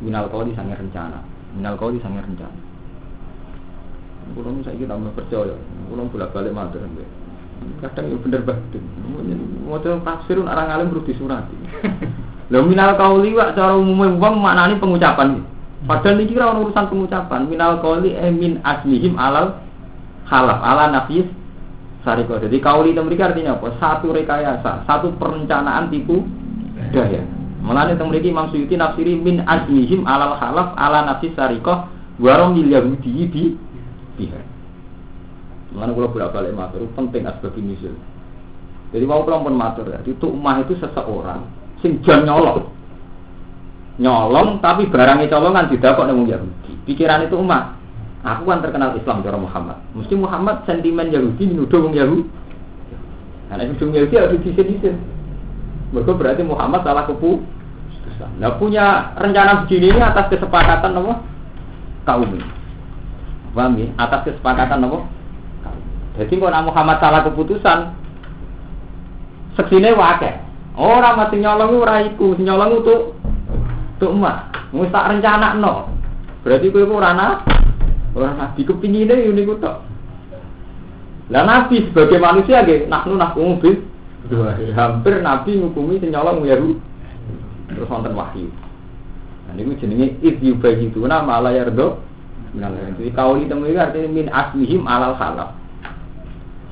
minal 0.00 0.24
kau 0.32 0.40
sange 0.56 0.72
rencana 0.72 1.20
minal 1.52 1.76
kau 1.76 1.92
sange 2.00 2.20
rencana 2.24 2.63
Kulo 4.32 4.48
saya 4.64 4.80
kita 4.80 4.96
percaya, 5.12 5.54
kulo 5.92 6.08
bolak 6.08 6.32
balik 6.32 6.56
matur 6.56 6.80
kadang 7.80 8.12
ya 8.12 8.16
bener 8.20 8.40
banget. 8.44 8.80
Mau 9.64 9.80
tafsir 9.80 10.36
orang 10.40 10.68
alim 10.72 10.90
perlu 10.92 11.04
disurati. 11.06 11.56
Lho 12.52 12.60
minal 12.68 12.96
kauli 13.00 13.32
wak 13.32 13.56
cara 13.56 13.76
umumnya 13.76 14.20
wong 14.20 14.34
maknane 14.40 14.76
pengucapan. 14.76 15.40
Padahal 15.84 16.20
ini 16.20 16.28
kira 16.28 16.52
urusan 16.52 16.88
pengucapan. 16.92 17.48
Minal 17.48 17.80
kauli 17.80 18.12
eh 18.12 18.32
min 18.32 18.60
asmihim 18.60 19.16
alal 19.16 19.64
halaf 20.28 20.60
ala 20.60 20.92
nafis 20.92 21.24
sariko. 22.04 22.36
Jadi 22.36 22.60
kauli 22.60 22.92
itu 22.92 23.00
mereka 23.00 23.32
artinya 23.32 23.56
apa? 23.56 23.72
Satu 23.80 24.12
rekayasa, 24.12 24.84
satu 24.84 25.16
perencanaan 25.16 25.88
tipu 25.88 26.24
daya. 26.92 27.24
Mulane 27.64 27.96
teng 27.96 28.12
mriki 28.12 28.28
Imam 28.28 28.52
Suyuti 28.52 28.76
nafsiri 28.76 29.16
min 29.16 29.40
asmihim 29.40 30.04
alal 30.04 30.36
halaf 30.36 30.76
ala 30.76 31.08
nafis 31.08 31.32
sariko 31.32 31.88
warom 32.20 32.60
yahudi 32.60 33.24
di 33.32 33.44
pihak. 34.16 34.44
Mana 35.74 35.90
kalau 35.90 36.10
bolak 36.14 36.30
balik 36.30 36.54
matur 36.54 36.86
penting 36.94 37.26
asbab 37.26 37.54
misil. 37.58 37.94
Jadi 38.94 39.04
mau 39.10 39.26
pulang 39.26 39.42
pun 39.42 39.58
matur 39.58 39.90
ya. 39.90 39.98
Itu 40.06 40.30
umah 40.30 40.62
itu 40.62 40.78
seseorang 40.78 41.42
sing 41.82 41.98
jam 42.06 42.22
nyolong. 42.22 42.70
Nyolong 43.98 44.62
tapi 44.62 44.86
barangnya 44.86 45.26
colongan 45.26 45.66
tidak 45.70 45.98
kok 45.98 46.06
nemu 46.06 46.24
Yahudi. 46.30 46.72
Pikiran 46.86 47.26
itu 47.26 47.34
umah. 47.34 47.74
Aku 48.24 48.48
kan 48.48 48.64
terkenal 48.64 48.96
Islam 48.96 49.20
cara 49.20 49.36
Muhammad. 49.36 49.78
Mesti 49.92 50.14
Muhammad 50.16 50.64
sentimen 50.64 51.12
Yahudi 51.12 51.44
menuduh 51.44 51.78
wong 51.84 51.92
Yahudi. 51.92 52.24
Karena 53.50 53.68
itu 53.68 53.84
Yahudi 53.84 54.14
harus 54.16 54.40
disin-disin. 54.40 54.96
Mereka 55.92 56.16
berarti 56.16 56.42
Muhammad 56.46 56.86
salah 56.86 57.04
kepu. 57.04 57.44
Nah 58.38 58.56
punya 58.62 59.10
rencana 59.18 59.66
begini 59.66 59.90
ini 59.90 60.00
atas 60.00 60.30
kesepakatan 60.30 60.96
apa? 61.02 61.14
Kaum 62.06 62.30
ini. 62.30 62.63
Paham 63.54 63.78
ya? 63.78 63.86
Atas 63.96 64.26
kesepakatan 64.26 64.82
apa? 64.82 64.98
Jadi 66.18 66.34
kalau 66.38 66.66
Muhammad 66.70 66.98
salah 66.98 67.22
keputusan, 67.26 67.78
seksine 69.58 69.94
wakil. 69.94 70.34
Orang 70.74 71.22
mati 71.22 71.38
nyolong 71.38 71.86
ora 71.86 72.02
iku, 72.02 72.34
nyolong 72.34 72.82
itu 72.82 73.14
tuh 74.02 74.10
emak. 74.10 74.50
Wis 74.74 74.90
tak 74.90 75.06
rencana 75.06 75.54
no. 75.54 75.86
Berarti 76.42 76.74
kowe 76.74 76.82
ora 76.82 77.14
ana 77.14 77.26
ora 78.18 78.34
nabi 78.34 78.66
kepingine 78.66 79.14
yo 79.22 79.30
niku. 79.30 79.54
Lah 81.30 81.42
nabi 81.46 81.86
sebagai 81.88 82.18
manusia 82.18 82.66
nggih 82.66 82.90
nahnu 82.90 83.14
nahkumu 83.14 83.62
bil 83.62 83.74
hampir 84.74 85.22
nabi 85.22 85.62
ngukumi 85.62 86.02
nyolong 86.02 86.42
ya 86.42 86.58
terus 87.70 87.86
wonten 87.86 88.18
wahyu. 88.18 88.50
Nah 89.46 89.52
niku 89.54 89.78
jenenge 89.78 90.18
id 90.26 90.42
yubayituna 90.42 91.22
ma 91.22 91.38
la 91.38 91.54
yardo. 91.54 92.02
Jadi 92.54 93.10
kauli 93.10 93.50
temu 93.50 93.66
artinya 93.66 94.08
min 94.10 94.26
asmihim 94.30 94.86
alal 94.86 95.18
khalaf 95.18 95.64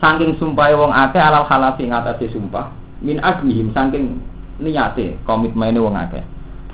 saking 0.02 0.34
sumpah 0.42 0.74
wong 0.74 0.90
akeh 0.90 1.22
alal 1.22 1.46
halafi 1.46 1.86
ngatasi 1.86 2.34
sumpah 2.34 2.74
min 2.98 3.22
agmihim 3.22 3.70
saking 3.70 4.18
niate 4.58 5.14
komitmene 5.22 5.78
wong 5.78 5.94
akeh. 5.94 6.26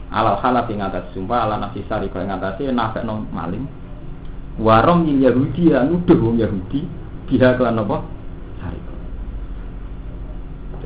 Alal 0.09 0.41
halafi 0.41 0.81
ngatasi 0.81 1.13
sumpah 1.13 1.45
ala 1.45 1.61
nafsi 1.61 1.85
sari 1.85 2.09
kaya 2.09 2.25
ngatasi 2.25 2.73
nafek 2.73 3.05
no 3.05 3.29
maling 3.29 3.69
warom 4.57 5.05
yin 5.05 5.21
Yahudi 5.21 5.69
ya 5.69 5.85
nuduh 5.85 6.17
wong 6.17 6.41
Yahudi 6.41 6.89
biha 7.29 7.61
kelan 7.61 7.85
apa? 7.85 8.01
Sari 8.65 8.81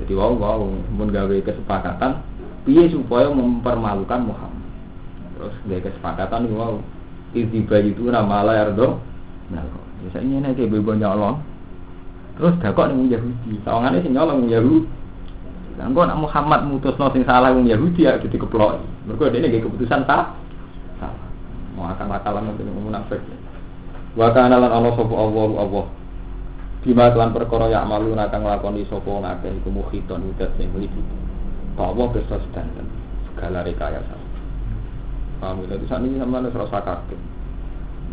jadi 0.02 0.12
wow 0.19 0.35
wow 0.35 0.67
mun 0.67 1.14
gawe 1.14 1.37
kesepakatan 1.47 2.26
piye 2.67 2.91
supaya 2.91 3.31
mempermalukan 3.31 4.19
Muhammad. 4.26 4.67
Terus 5.38 5.55
gawe 5.71 5.81
kesepakatan 5.87 6.50
wow 6.59 6.83
Iziba 7.32 7.80
itu 7.80 8.08
nama 8.12 8.44
Allah 8.44 8.54
yardo 8.68 9.00
Nah, 9.52 9.64
biasanya 10.00 10.48
ini 10.48 10.56
kayak 10.56 10.70
bebo 10.72 10.92
nyolong 10.96 11.52
Terus 12.36 12.54
dakok 12.64 12.88
ning 12.92 13.12
Yahudi. 13.12 13.60
Sawangane 13.64 14.00
sing 14.00 14.16
nyolong 14.16 14.48
Yahudi. 14.48 14.88
Lah 15.80 15.88
engko 15.88 16.04
nak 16.04 16.20
Muhammad 16.20 16.60
mutusno 16.68 17.08
sing 17.12 17.24
salah 17.24 17.52
wong 17.52 17.64
Yahudi 17.68 18.04
ya 18.04 18.20
jadi 18.20 18.36
keplok. 18.36 18.80
Mergo 19.08 19.28
dene 19.32 19.48
nggih 19.48 19.64
keputusan 19.64 20.04
tak 20.04 20.36
salah. 21.00 21.28
Mau 21.76 21.88
akan 21.88 22.12
akalan 22.12 22.52
nanti 22.52 22.64
munafik. 22.64 23.20
Wa 24.12 24.32
kana 24.36 24.60
lan 24.60 24.68
ana 24.68 24.90
sapa 24.92 25.14
Allah 25.16 25.48
Allah. 25.60 25.84
Bima 26.82 27.14
kelan 27.14 27.30
perkara 27.30 27.70
ya 27.70 27.86
malu 27.86 28.12
kang 28.12 28.42
nglakoni 28.42 28.84
sapa 28.90 29.08
ngakeh 29.08 29.52
iku 29.62 29.68
muhiton 29.72 30.20
udat 30.36 30.50
sing 30.60 30.68
mliputi. 30.76 31.16
Allah 31.80 32.06
bisa 32.12 32.36
sedanten 32.36 32.84
segala 33.32 33.64
rekayasa. 33.64 34.22
Paham 35.42 35.66
ya? 35.66 35.75
Jadi 35.75 35.84
saat 35.90 36.06
ini 36.06 36.22
sama 36.22 36.38
harus 36.38 36.54
rasa 36.54 36.78
kaget. 36.87 37.20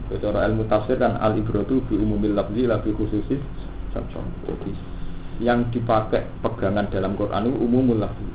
Secara 0.09 0.49
ilmu 0.49 0.65
tafsir 0.65 0.97
kan 0.97 1.21
al 1.21 1.37
ibratu 1.37 1.85
bi 1.85 1.93
umumil 1.93 2.33
lafzi 2.33 2.65
la 2.65 2.81
bi 2.81 2.89
khususis 2.89 3.37
cocok. 3.93 4.49
Yang 5.37 5.77
dipakai 5.77 6.25
pegangan 6.41 6.89
dalam 6.89 7.13
Quran 7.13 7.53
itu 7.53 7.57
umumul 7.61 8.01
lafzi. 8.01 8.25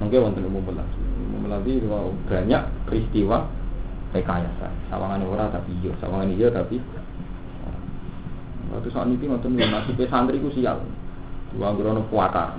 Mungkin 0.00 0.24
wonten 0.24 0.48
umumul 0.48 0.72
lafzi. 0.80 0.96
Umumul 1.28 1.52
lafzi 1.52 1.72
banyak 2.24 2.62
peristiwa 2.88 3.44
rekayasa. 4.16 4.72
Sawangan 4.88 5.20
ora 5.28 5.52
tapi 5.52 5.76
iya, 5.84 5.92
sawangan 6.00 6.32
iya 6.32 6.48
tapi 6.48 6.80
Waktu 8.72 8.90
saat 8.90 9.06
ini 9.06 9.28
nonton 9.28 9.60
nasib 9.60 10.00
santri 10.08 10.40
ku 10.40 10.48
sial. 10.50 10.80
Dua 11.52 11.76
grono 11.76 12.02
puaka. 12.08 12.56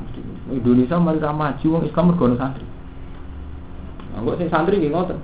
Indonesia 0.48 1.02
mari 1.02 1.20
maju, 1.20 1.68
Islam 1.84 2.14
mergono 2.14 2.38
santri. 2.38 2.75
Enggak 4.16 4.36
sing 4.40 4.48
santri 4.48 4.80
nggih 4.80 4.92
ngoten. 4.96 5.20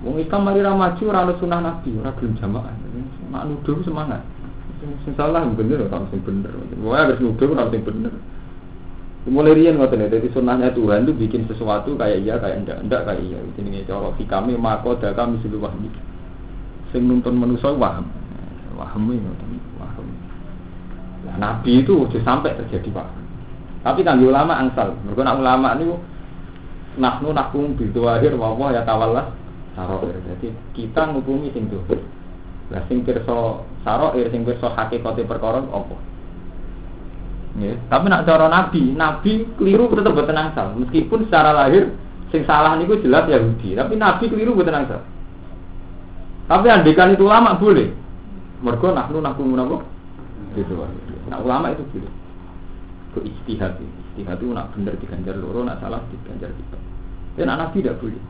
Wong 0.00 0.16
Islam 0.16 0.48
mari 0.48 0.64
ra 0.64 0.72
maju 0.72 1.02
ora 1.12 1.28
sunah 1.36 1.60
Nabi, 1.60 1.92
ora 2.00 2.10
gelem 2.16 2.38
jamaah. 2.40 2.72
Nak 3.30 3.42
nuduh 3.46 3.78
semangat. 3.84 4.24
Sing 5.04 5.12
salah 5.12 5.44
bener 5.52 5.84
orang 5.90 6.08
sing 6.08 6.24
bener. 6.24 6.48
Pokoknya 6.54 7.04
harus 7.04 7.18
nuduh 7.20 7.48
orang 7.52 7.68
sing 7.68 7.82
bener. 7.84 8.14
Mulai 9.28 9.52
rian 9.52 9.76
ngoten 9.76 10.00
ya, 10.00 10.08
jadi 10.08 10.32
sunnahnya 10.32 10.72
Tuhan 10.72 11.04
itu 11.04 11.12
bikin 11.12 11.44
sesuatu 11.44 11.92
kayak 11.92 12.24
iya, 12.24 12.40
kayak 12.40 12.64
enggak, 12.64 12.80
enggak 12.80 13.04
kayak 13.04 13.20
iya. 13.20 13.36
Ini 13.60 13.68
nih 13.68 13.82
cara 13.84 14.08
kami 14.16 14.56
mako 14.56 14.96
dah 14.96 15.12
kami 15.12 15.36
sudah 15.44 15.68
wahmi. 15.68 15.92
Sing 16.88 17.04
nuntun 17.04 17.36
manusia 17.36 17.68
waham, 17.68 18.08
waham 18.80 19.12
ini 19.12 19.28
waham. 19.76 20.06
Nah, 21.28 21.36
Nabi 21.36 21.84
itu 21.84 22.08
sudah 22.08 22.24
sampai 22.24 22.56
terjadi 22.64 22.88
pak. 22.96 23.08
Tapi 23.84 24.00
kan 24.00 24.16
ulama 24.24 24.56
angsal, 24.56 24.96
mereka 25.04 25.36
ulama 25.36 25.76
ini 25.76 25.92
nahnu 26.98 27.30
nakum 27.30 27.76
bidu 27.78 28.08
akhir 28.10 28.34
wawah 28.34 28.74
ya 28.74 28.82
tawallah 28.82 29.30
taruh. 29.78 30.02
Jadi 30.02 30.50
kita 30.74 31.10
ngukumi 31.10 31.54
sing 31.54 31.70
tuh. 31.70 31.82
Lah 32.70 32.82
sing 32.86 33.02
pirsa 33.02 33.66
saroir 33.82 34.26
sing 34.30 34.46
pirsa 34.46 34.70
hakikate 34.74 35.26
perkara 35.26 35.62
apa? 35.62 35.96
Ya, 37.58 37.74
tapi 37.90 38.06
nak 38.06 38.30
cara 38.30 38.46
nabi, 38.46 38.94
nabi 38.94 39.42
keliru 39.58 39.90
tetap 39.90 40.14
boten 40.14 40.38
angsal. 40.38 40.70
Meskipun 40.78 41.26
secara 41.26 41.50
lahir 41.50 41.90
sing 42.30 42.46
salah 42.46 42.78
niku 42.78 42.94
jelas 43.02 43.26
Yahudi, 43.26 43.74
tapi 43.74 43.98
nabi 43.98 44.30
keliru 44.30 44.54
boten 44.54 44.70
angsal. 44.70 45.02
Tapi 46.46 46.66
andekan 46.70 47.10
itu 47.10 47.26
lama 47.26 47.58
boleh. 47.58 47.90
Mergo 48.62 48.94
nahnu 48.94 49.18
naku 49.18 49.42
menapa? 49.42 49.82
Gitu. 50.54 50.78
Nah 51.26 51.42
ulama 51.42 51.74
itu 51.74 51.82
boleh. 51.90 52.12
Ke 53.10 53.18
istihad, 53.26 53.74
istihad 54.20 54.36
itu 54.36 54.52
nak 54.52 54.76
bener 54.76 54.94
diganjar 55.00 55.34
loro, 55.40 55.64
nak 55.64 55.80
salah 55.80 56.04
diganjar 56.12 56.52
kita. 56.52 56.78
Dan 57.40 57.48
anak 57.48 57.72
nabi 57.72 57.80
tidak 57.80 57.96
boleh. 58.04 58.22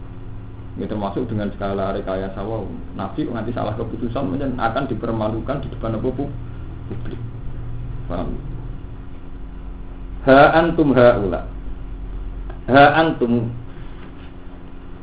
Ini 0.79 0.87
termasuk 0.87 1.27
dengan 1.27 1.51
segala 1.51 1.91
rekayasa 1.91 2.41
wow. 2.47 2.63
Nabi 2.95 3.27
nanti 3.27 3.51
salah 3.51 3.75
keputusan 3.75 4.39
dan 4.39 4.55
akan 4.55 4.87
dipermalukan 4.87 5.67
di 5.67 5.69
depan 5.75 5.99
publik. 5.99 6.31
Paham? 8.07 8.39
Ha 10.31 10.63
antum 10.63 10.95
ula. 10.95 11.41
Ha 12.71 12.85
antum 13.03 13.51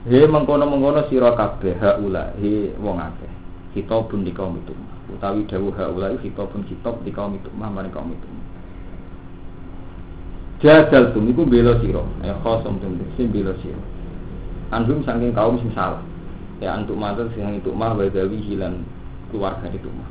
He 0.07 0.23
mengkono-mengkono 0.23 1.03
sira 1.11 1.35
kabeh 1.35 1.75
ula. 1.99 2.31
he 2.39 2.71
wong 2.79 2.95
akeh. 2.95 3.27
Kita 3.75 4.07
pun 4.07 4.23
di 4.23 4.31
kaum 4.31 4.55
itu. 4.55 4.71
Utawi 5.11 5.43
dawuh 5.51 5.75
ula 5.75 6.15
kita 6.15 6.47
pun 6.47 6.63
kitab 6.63 7.03
di 7.03 7.11
kaum 7.11 7.35
itu 7.35 7.51
mah 7.59 7.67
mari 7.67 7.91
kaum 7.91 8.15
itu. 8.15 8.27
Jadal 10.57 11.13
tum 11.13 11.29
iku 11.29 11.45
bela 11.45 11.77
sira. 11.83 12.01
Ya 12.25 12.33
khosum 12.41 12.81
tum 12.81 12.97
sing 13.15 13.29
bela 13.29 13.53
sira. 13.61 13.77
Anhum 14.73 15.05
saking 15.05 15.31
kaum 15.33 15.61
sing 15.61 15.69
salah. 15.77 16.01
Ya 16.57 16.73
antuk 16.73 16.97
matur 16.97 17.29
sing 17.37 17.61
itu 17.61 17.69
mah 17.69 17.93
wadawi 17.93 18.41
hilan 18.41 18.81
keluarga 19.29 19.69
itu 19.69 19.89
mah. 19.93 20.09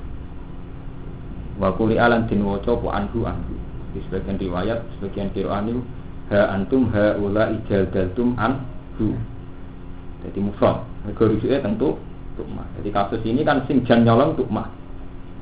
Wa 1.59 1.75
kuli 1.75 1.99
alan 1.99 2.31
tin 2.31 2.47
waca 2.47 2.79
anhu 2.79 3.27
anhu. 3.27 3.55
Di 3.91 4.05
sebagian 4.07 4.37
riwayat 4.39 4.79
sebagian 4.99 5.33
qira'an 5.35 5.73
ha 6.31 6.55
antum 6.55 6.87
ha 6.95 7.19
ula 7.19 7.51
ijadaltum 7.51 8.39
anhu. 8.39 9.19
Jadi 10.27 10.39
mufrad 10.43 10.87
mergo 11.07 11.31
rujuke 11.31 11.63
tentu 11.63 11.95
tukmah 12.35 12.67
jadi 12.83 12.91
kasus 12.91 13.23
ini 13.23 13.47
kan 13.47 13.63
sing 13.71 13.87
jan 13.87 14.03
nyolong 14.03 14.35
tukmah 14.35 14.67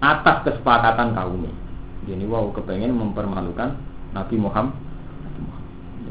atas 0.05 0.45
kesepakatan 0.45 1.17
kaum 1.17 1.41
ini 1.41 1.53
jadi 2.05 2.25
wow 2.29 2.53
kepengen 2.53 2.93
mempermalukan 2.93 3.81
Nabi 4.13 4.37
Muhammad. 4.37 4.84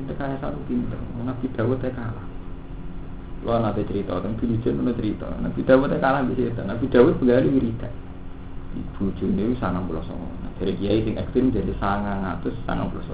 Ini 0.03 0.12
rekayasa 0.12 0.51
itu 0.51 0.62
pinter. 0.67 1.00
Nabi 1.24 1.48
Dawud 1.55 1.79
teh 1.79 1.88
kalah. 1.95 2.27
Lo 3.48 3.55
nanti 3.55 3.88
cerita 3.88 4.19
tentang 4.19 4.36
Filijen 4.36 4.83
nanti 4.83 5.00
cerita. 5.00 5.31
Nabi 5.39 5.63
Dawud 5.63 5.88
teh 5.88 6.00
kalah 6.03 6.27
di 6.27 6.36
situ. 6.36 6.60
Nabi 6.60 6.86
Dawud 6.91 7.15
pegawai 7.24 7.48
wiridan. 7.48 7.93
Ibu 8.75 9.15
Juni 9.15 9.55
sangat 9.63 9.88
belas 9.88 10.03
Dari 10.60 10.75
kiai 10.75 11.07
sing 11.07 11.15
ekstrim 11.15 11.55
jadi 11.55 11.72
sangat 11.79 12.19
ngatus 12.19 12.55
sangat 12.67 12.91
belas 12.91 13.07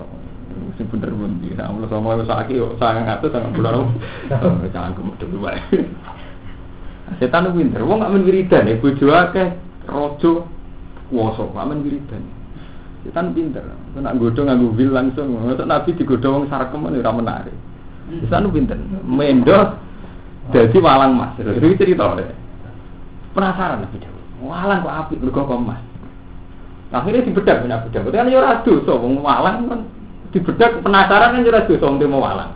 Sing 0.79 0.89
bener 0.89 1.13
pun 1.13 1.37
di 1.45 1.53
sangat 1.53 1.77
belas 1.77 1.89
songo 1.93 2.09
itu 2.17 2.25
sakit 2.25 2.55
yo 2.57 2.67
sangat 2.81 3.03
ngatus 3.05 3.29
sangat 3.37 3.51
belas 3.53 3.73
Jangan 4.73 4.91
kemudian 4.97 5.29
dua. 5.29 5.51
Setan 7.21 7.45
itu 7.45 7.53
pinter. 7.53 7.85
Wong 7.85 8.01
nggak 8.01 8.13
wiridan 8.25 8.65
ya. 8.65 8.81
Bojo 8.81 9.05
akeh 9.13 9.47
rojo 9.85 10.49
kuwasa 11.13 11.43
nggak 11.53 11.65
men 11.69 11.85
wiridan. 11.85 12.38
Setan 13.03 13.31
pinter. 13.31 13.63
Nak 13.95 14.15
godho 14.19 14.43
nganggo 14.43 14.75
wil 14.75 14.91
langsung. 14.91 15.39
Masa 15.39 15.63
Nabi 15.63 15.95
digodho 15.95 16.35
wong 16.35 16.45
sarkem 16.51 16.83
ora 16.83 17.11
menarik. 17.15 17.55
Setan 18.25 18.47
itu 18.47 18.59
pinter. 18.59 18.77
Mendo 19.07 19.79
jadi 20.51 20.77
walang 20.83 21.15
mas. 21.15 21.37
Terus 21.39 21.79
cerita 21.79 22.11
deh. 22.19 22.27
Penasaran 23.31 23.87
Nabi 23.87 23.97
Dawud. 24.03 24.25
Walang 24.43 24.79
kok 24.83 24.95
apik 25.05 25.19
mergo 25.23 25.41
kok 25.47 25.61
mas. 25.63 25.81
Akhirnya 26.89 27.23
dibedak 27.23 27.63
punya 27.63 27.77
bedak. 27.85 28.01
Kan 28.11 28.33
yo 28.33 28.41
ora 28.41 28.65
dosa 28.65 28.93
wong 28.97 29.23
walang 29.23 29.57
kan 29.69 29.79
dibedak 30.35 30.81
penasaran 30.83 31.37
kan 31.37 31.45
yo 31.45 31.51
ora 31.53 31.67
dosa 31.69 31.85
wong 31.87 31.97
mau 32.03 32.25
walang. 32.25 32.51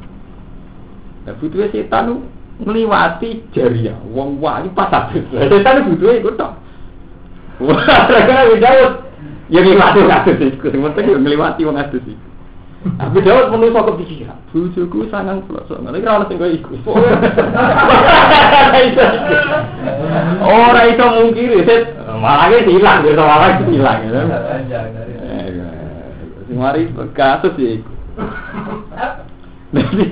Nah 1.24 1.34
butuhe 1.40 1.72
setan 1.72 2.28
ngliwati 2.60 3.48
jariah 3.56 3.96
wong 4.12 4.44
wayu 4.44 4.68
pas 4.76 4.92
habis. 4.92 5.24
Setan 5.32 5.88
butuhe 5.88 6.20
iku 6.20 6.36
tok. 6.36 6.52
Wah, 7.62 8.10
Daud 8.66 9.13
ya 9.54 9.62
ngliwati 9.62 10.02
kasus 10.10 10.42
iku. 10.42 10.74
Sing 10.74 10.82
penting 10.82 11.14
yo 11.14 11.22
ngliwati 11.22 11.62
wong 11.62 11.78
adus 11.78 12.02
iku. 12.02 12.28
Tapi 12.84 13.24
Daud 13.24 13.48
menungso 13.48 13.96
kepikiran, 13.96 14.36
bojoku 14.52 15.08
sangang 15.08 15.40
pulau 15.48 15.64
songo. 15.72 15.96
Iki 15.96 16.04
ora 16.04 16.20
ono 16.20 16.28
sing 16.28 16.36
koyo 16.36 16.52
iku. 16.52 16.76
Ora 20.44 20.82
iso 20.92 21.06
mungkiri, 21.08 21.64
malah 22.20 22.52
iki 22.52 22.76
hilang, 22.76 23.08
ya 23.08 23.16
malah 23.16 23.56
iki 23.56 23.72
hilang. 23.72 24.04
Sing 26.44 26.58
mari 26.60 26.92
kasus 27.16 27.56
ya 27.56 27.80
iku. 27.80 27.92
Jadi, 29.74 30.06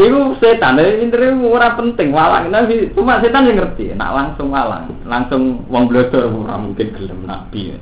itu 0.00 0.20
setan, 0.40 0.80
intinya 0.80 1.44
ora 1.44 1.76
penting 1.76 2.08
walang, 2.14 2.48
tapi 2.48 2.88
cuma 2.96 3.20
setan 3.20 3.44
yang 3.44 3.60
ngerti, 3.60 3.92
nak 3.92 4.16
langsung 4.16 4.48
walang, 4.48 4.88
langsung 5.04 5.60
wong 5.68 5.92
blodor, 5.92 6.30
ora 6.30 6.56
mungkin 6.56 6.88
gelem 6.96 7.20
nabi. 7.28 7.76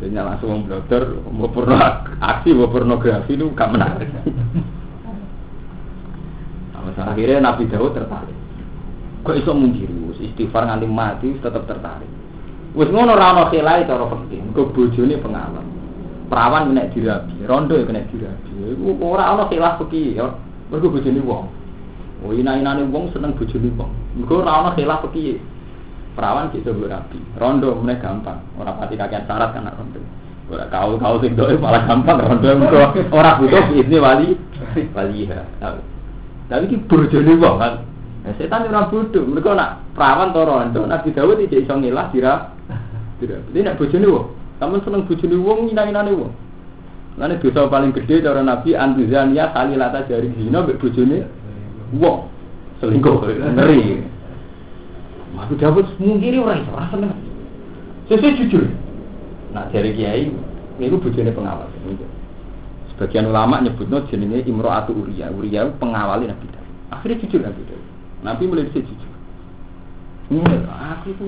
Jadi 0.00 0.16
langsung 0.16 0.48
wong 0.48 0.62
blodor, 0.64 1.20
mau 1.28 1.52
aksi, 2.24 2.56
mau 2.56 2.72
pornografi 2.72 3.36
itu 3.36 3.52
gak 3.52 3.68
menarik. 3.68 4.08
Nah, 6.72 7.12
akhirnya 7.12 7.44
Nabi 7.44 7.68
Daud 7.68 7.92
tertarik. 7.92 8.36
Kok 9.20 9.36
iso 9.36 9.52
mungkiri, 9.52 9.92
istighfar 10.24 10.64
nganti 10.64 10.88
mati 10.88 11.28
tetap 11.36 11.68
tertarik. 11.68 12.08
Wis 12.72 12.88
ngono 12.88 13.12
ora 13.12 13.34
ana 13.34 13.42
khilai 13.52 13.84
cara 13.84 14.06
penting, 14.08 14.56
kok 14.56 14.72
bojone 14.72 15.20
pengalaman. 15.20 15.66
Perawan 16.30 16.70
kena 16.70 16.86
dirabi, 16.94 17.34
rondo 17.42 17.74
ya 17.74 17.84
kena 17.84 18.06
dirabi. 18.06 18.50
Iku 18.78 18.94
ora 19.02 19.34
ana 19.34 19.50
khilaf 19.50 19.82
iki 19.90 20.14
ya. 20.14 20.30
Mergo 20.70 20.94
bojone 20.94 21.20
wong. 21.26 21.44
Oh 22.22 22.30
ina-inane 22.30 22.86
wong 22.86 23.10
seneng 23.10 23.34
bojone 23.34 23.74
wong. 23.74 23.90
Mergo 24.16 24.46
ora 24.46 24.62
ana 24.62 24.70
khilaf 24.78 25.02
iki. 25.10 25.42
Perawan 26.10 26.50
bisa 26.50 26.74
berapi, 26.74 27.22
rondo 27.38 27.78
mulai 27.78 27.96
gampang. 28.02 28.42
Ora 28.58 28.74
pati 28.74 28.98
kakean 28.98 29.24
syarat 29.30 29.54
kan 29.54 29.70
rondo. 29.70 30.02
Kau 30.50 30.98
kau 30.98 31.16
sing 31.22 31.38
doe 31.38 31.54
malah 31.54 31.86
gampang 31.86 32.18
rondo 32.18 32.48
mergo 32.58 32.82
ora 33.14 33.38
butuh 33.38 33.70
ini 33.70 33.96
wali 34.02 34.34
waliha. 34.90 35.40
Tapi 36.50 36.66
iki 36.66 36.76
bojone 36.90 37.32
wong 37.38 37.56
kan. 37.62 37.74
Nah, 38.20 38.34
setan 38.36 38.66
ora 38.66 38.90
bodoh, 38.90 39.22
mereka 39.24 39.54
nak 39.54 39.80
perawan 39.94 40.34
to 40.34 40.42
rondo, 40.42 40.80
Nabi 40.84 41.14
Dawud 41.14 41.38
iki 41.40 41.62
iso 41.62 41.72
ngilah 41.78 42.10
dira. 42.10 42.52
Dira. 43.22 43.38
Jadi 43.48 43.60
nak 43.62 43.78
bojone 43.78 44.06
wong, 44.10 44.26
Kamu 44.60 44.82
seneng 44.84 45.06
bojone 45.06 45.36
wong 45.40 45.58
ina-inane 45.72 46.12
wong. 46.12 46.32
Lane 47.16 47.40
dosa 47.40 47.70
paling 47.70 47.94
gede 47.96 48.20
cara 48.20 48.44
Nabi 48.44 48.76
antuzania 48.76 49.54
salilata 49.54 50.04
dari 50.04 50.28
zina 50.34 50.66
mbek 50.66 50.82
bojone 50.82 51.22
wong. 51.96 52.28
Selingkuh 52.82 53.24
ngeri. 53.56 54.19
Nabi 55.40 55.56
Dawud 55.56 55.86
mungkiri 55.96 56.36
ora 56.36 56.60
iso, 56.60 56.68
ora 56.76 56.86
seneng. 56.92 57.16
Sesuk 58.12 58.36
jujur. 58.44 58.68
Nah 59.56 59.72
dari 59.72 59.96
kiai 59.96 60.28
niku 60.76 61.00
bojone 61.00 61.32
pengawas. 61.32 61.72
Sebagian 62.92 63.32
ulama 63.32 63.64
nyebutnya 63.64 64.04
jenenge 64.12 64.44
Imro'atu 64.44 64.92
Uriya. 64.92 65.32
Uriya 65.32 65.72
pengawali 65.80 66.28
Nabi 66.28 66.44
Dawud. 66.52 66.72
Akhirnya 66.92 67.16
jujur 67.24 67.40
Nabi 67.40 67.62
Dawud. 67.64 67.86
Nabi 68.20 68.42
mulai 68.44 68.68
bisa 68.68 68.84
jujur. 68.84 69.12
Ini 70.30 70.44
aku 70.68 71.16
itu 71.16 71.26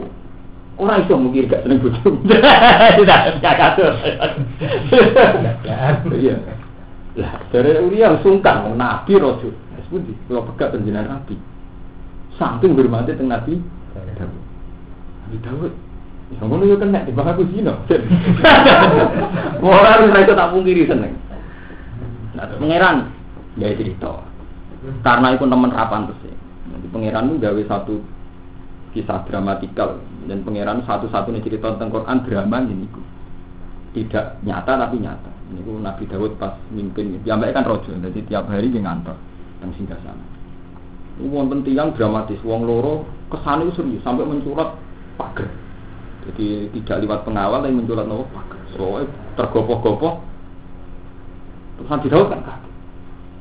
orang 0.76 1.08
itu 1.08 1.14
mungkin 1.16 1.48
gak 1.48 1.64
seneng 1.64 1.80
bojo. 1.80 2.08
Tidak, 2.28 3.20
gak 3.42 3.56
kasus. 3.56 3.94
Iya. 6.12 6.36
Lah, 7.12 7.32
dari 7.48 7.76
Uriah 7.80 8.20
sungkan, 8.20 8.76
Nabi 8.76 9.12
Rasul. 9.16 9.56
Sepundi, 9.88 10.16
kalau 10.28 10.48
pegat 10.48 10.72
penjenan 10.72 11.08
Nabi. 11.08 11.36
Saking 12.40 12.72
hormati 12.72 13.12
teng 13.12 13.28
Nabi 13.28 13.60
Dawud. 14.10 14.42
Nabi 15.22 15.38
Dawud. 15.38 15.72
Ya 16.32 16.42
ngono 16.48 16.64
yo 16.64 16.76
kena 16.80 17.04
di 17.04 17.12
aku 17.12 17.42
zina. 17.52 17.76
Ora 19.62 20.00
itu 20.00 20.32
tak 20.32 20.50
mungkiri 20.50 20.88
seneng. 20.88 21.12
Nah, 22.32 22.48
pangeran 22.56 23.12
ya 23.60 23.70
cerita. 23.76 24.24
Karena 25.06 25.36
itu 25.36 25.44
teman 25.44 25.70
rapan 25.70 26.08
terus 26.08 26.26
ya. 26.26 26.34
Nanti 26.72 26.86
pangeran 26.88 27.28
itu 27.30 27.36
gawe 27.38 27.62
satu 27.68 27.94
kisah 28.96 29.24
dramatikal 29.28 30.00
dan 30.28 30.44
pangeran 30.44 30.84
satu-satunya 30.84 31.40
cerita 31.44 31.72
tentang 31.76 31.92
Quran 31.92 32.18
drama 32.28 32.58
ini 32.64 32.86
tidak 33.92 34.40
nyata 34.44 34.72
tapi 34.88 34.96
nyata 35.00 35.30
ini 35.52 35.60
Nabi 35.64 36.04
Dawud 36.08 36.36
pas 36.40 36.56
mimpin 36.72 37.20
ya 37.24 37.36
kan 37.36 37.64
rojo 37.64 37.92
jadi 37.92 38.20
tiap 38.28 38.48
hari 38.48 38.72
dia 38.72 38.84
ngantor 38.84 39.16
yang 39.60 39.72
singgah 39.76 40.00
sana 40.00 40.31
wonten 41.20 41.60
tiang 41.66 41.92
dramatis 41.92 42.40
wong 42.40 42.64
loro 42.64 43.04
kesan 43.28 43.68
itu 43.68 43.72
serius 43.76 44.02
sampai 44.06 44.24
mencurat 44.24 44.76
pagar. 45.20 45.50
Jadi 46.22 46.70
tidak 46.78 47.02
lewat 47.02 47.20
pengawal 47.26 47.60
tapi 47.66 47.74
mencurat 47.74 48.06
nopo 48.06 48.24
pagar. 48.32 48.60
Soalnya 48.78 49.10
tergopoh-gopoh. 49.36 50.14
Terus 51.76 51.88
Nabi 51.90 52.06
Dawud 52.08 52.28
kan 52.30 52.40
kaget. 52.46 52.72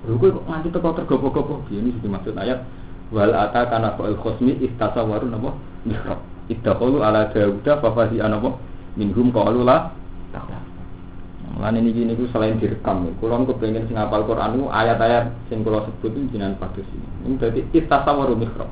Lho 0.02 0.14
kok 0.18 0.44
nganti 0.50 0.70
teko 0.74 0.90
tergopoh-gopoh? 0.98 1.58
Ini 1.70 1.94
sih 2.02 2.10
maksud 2.10 2.36
ayat. 2.36 2.66
Wal 3.12 3.36
ata 3.36 3.68
kana 3.68 3.96
fa'il 4.00 4.18
khosmi 4.18 4.60
istasawaru 4.66 5.30
napa 5.30 5.56
mihrab. 5.88 6.20
Iddaqalu 6.50 7.00
ala 7.00 7.32
dauda 7.32 7.80
fa 7.80 7.90
fasi 7.96 8.20
anapa 8.20 8.58
minhum 9.00 9.32
qalu 9.32 9.64
la 9.64 9.94
Lan 11.60 11.76
ini 11.76 11.92
gini 11.92 12.16
ku 12.16 12.30
selain 12.32 12.56
direkam, 12.62 13.12
kulon 13.20 13.44
kepengen 13.44 13.90
sing 13.90 14.00
hafal 14.00 14.24
Quran 14.24 14.72
ayat-ayat 14.72 15.52
sing 15.52 15.68
kula 15.68 15.84
sebut 15.84 16.16
itu 16.16 16.38
jinan 16.38 16.56
padus 16.56 16.88
ini. 16.88 17.08
Ini 17.28 17.34
berarti 17.36 17.62
istasawaru 17.76 18.34
mihrab. 18.40 18.70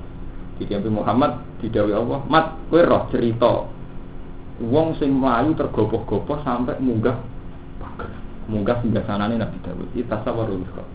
Di 0.59 0.67
Nabi 0.67 0.89
Muhammad 0.91 1.31
didawi 1.63 1.95
Allah, 1.95 2.19
mat 2.27 2.55
kowe 2.67 2.79
roh 2.83 3.07
cerita 3.11 3.67
wong 4.59 4.95
sing 4.99 5.11
mlayu 5.11 5.55
tergopoh-gopoh 5.55 6.39
sampai 6.43 6.79
munggah 6.79 7.15
pagar. 7.79 8.11
Munggah 8.47 8.79
singgah 8.83 9.03
sanane 9.03 9.35
Nabi 9.35 9.59
Dawud. 9.63 9.89
Istasawaru 9.95 10.55
mihrab. 10.63 10.87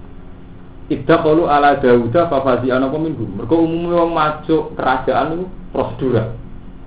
Idza 0.85 1.17
qalu 1.25 1.49
ala 1.49 1.81
Dauda 1.81 2.29
fa 2.29 2.45
fazi'an 2.45 2.85
apa 2.85 2.97
minhum. 3.01 3.41
Mergo 3.41 3.57
umume 3.65 3.97
wong 3.97 4.13
masuk 4.13 4.77
kerajaan 4.77 5.41
itu 5.41 5.47
prosedural 5.73 6.37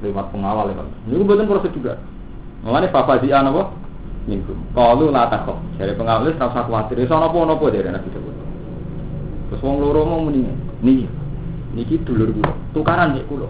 lewat 0.05 0.29
pengawal 0.29 0.69
lewat. 0.69 0.85
Niku 1.09 1.25
mboten 1.25 1.49
prosedural. 1.49 1.97
Mulane 2.61 2.93
fa 2.93 3.09
fazi'an 3.09 3.49
apa 4.27 4.35
minhum. 4.35 4.59
Qalu 4.75 5.05
la 5.09 5.31
takhaf. 5.31 5.55
Dari 5.79 5.95
pengawal 5.95 6.27
wis 6.27 6.35
ora 6.35 6.51
usah 6.51 6.63
kuwatir. 6.67 6.99
Iso 6.99 7.15
napa-napa 7.15 7.65
dari 7.71 7.87
Nabi 7.87 8.09
Dawud. 8.11 8.35
Terus 9.47 9.63
wong 9.63 9.79
loro 9.79 10.03
mau 10.03 10.19
muni, 10.19 10.43
niki. 10.83 11.07
Niki 11.71 11.95
dulur 12.03 12.35
kula. 12.35 12.51
Tukaran 12.75 13.15
nek 13.15 13.23
kula. 13.31 13.47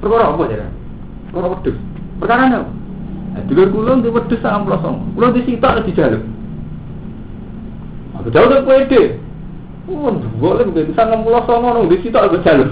Perkara 0.00 0.32
apa 0.32 0.42
dari? 0.48 0.64
Perkara 1.28 1.46
wedhus. 1.52 1.76
Perkara 2.16 2.42
apa? 2.48 2.70
Nah, 3.36 3.42
dulur 3.44 3.68
kula 3.68 3.90
ndek 4.00 4.14
wedhus 4.16 4.40
90. 4.40 5.14
Kula 5.14 5.28
disitok 5.36 5.84
dijaluk. 5.84 6.22
Aku 8.16 8.28
Dawud 8.32 8.64
pede. 8.64 9.20
Oh, 9.88 10.12
boleh 10.12 10.68
nggak 10.68 10.92
bisa 10.92 11.00
enam 11.08 11.24
puluh 11.24 11.40
songo 11.48 11.88
di 11.88 11.96
situ 12.04 12.12
aku 12.12 12.44
jalur. 12.44 12.68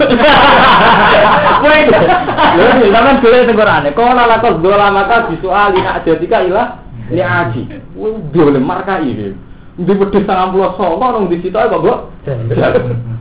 Woi, 1.65 1.89
lalu 1.89 2.93
zaman 2.93 3.17
boleh 3.25 3.41
tenggorannya. 3.41 3.97
Kau 3.97 4.13
nala 4.13 4.37
kau 4.37 4.61
bola 4.61 4.93
maka 4.93 5.25
visual 5.25 5.73
ini 5.73 5.81
aja 5.81 6.13
tiga 6.13 6.45
ilah 6.45 6.86
ini 7.11 7.23
aji. 7.23 7.61
Woi, 7.95 8.19
boleh 8.31 8.61
marka 8.61 8.99
ini. 8.99 9.33
Di 9.77 9.93
pedes 9.93 10.25
enam 10.25 10.57
puluh 10.57 10.73
songo 10.73 11.05
nong 11.05 11.29
di 11.29 11.37
situ 11.39 11.53
gua 11.53 12.09
jalur. 12.25 12.95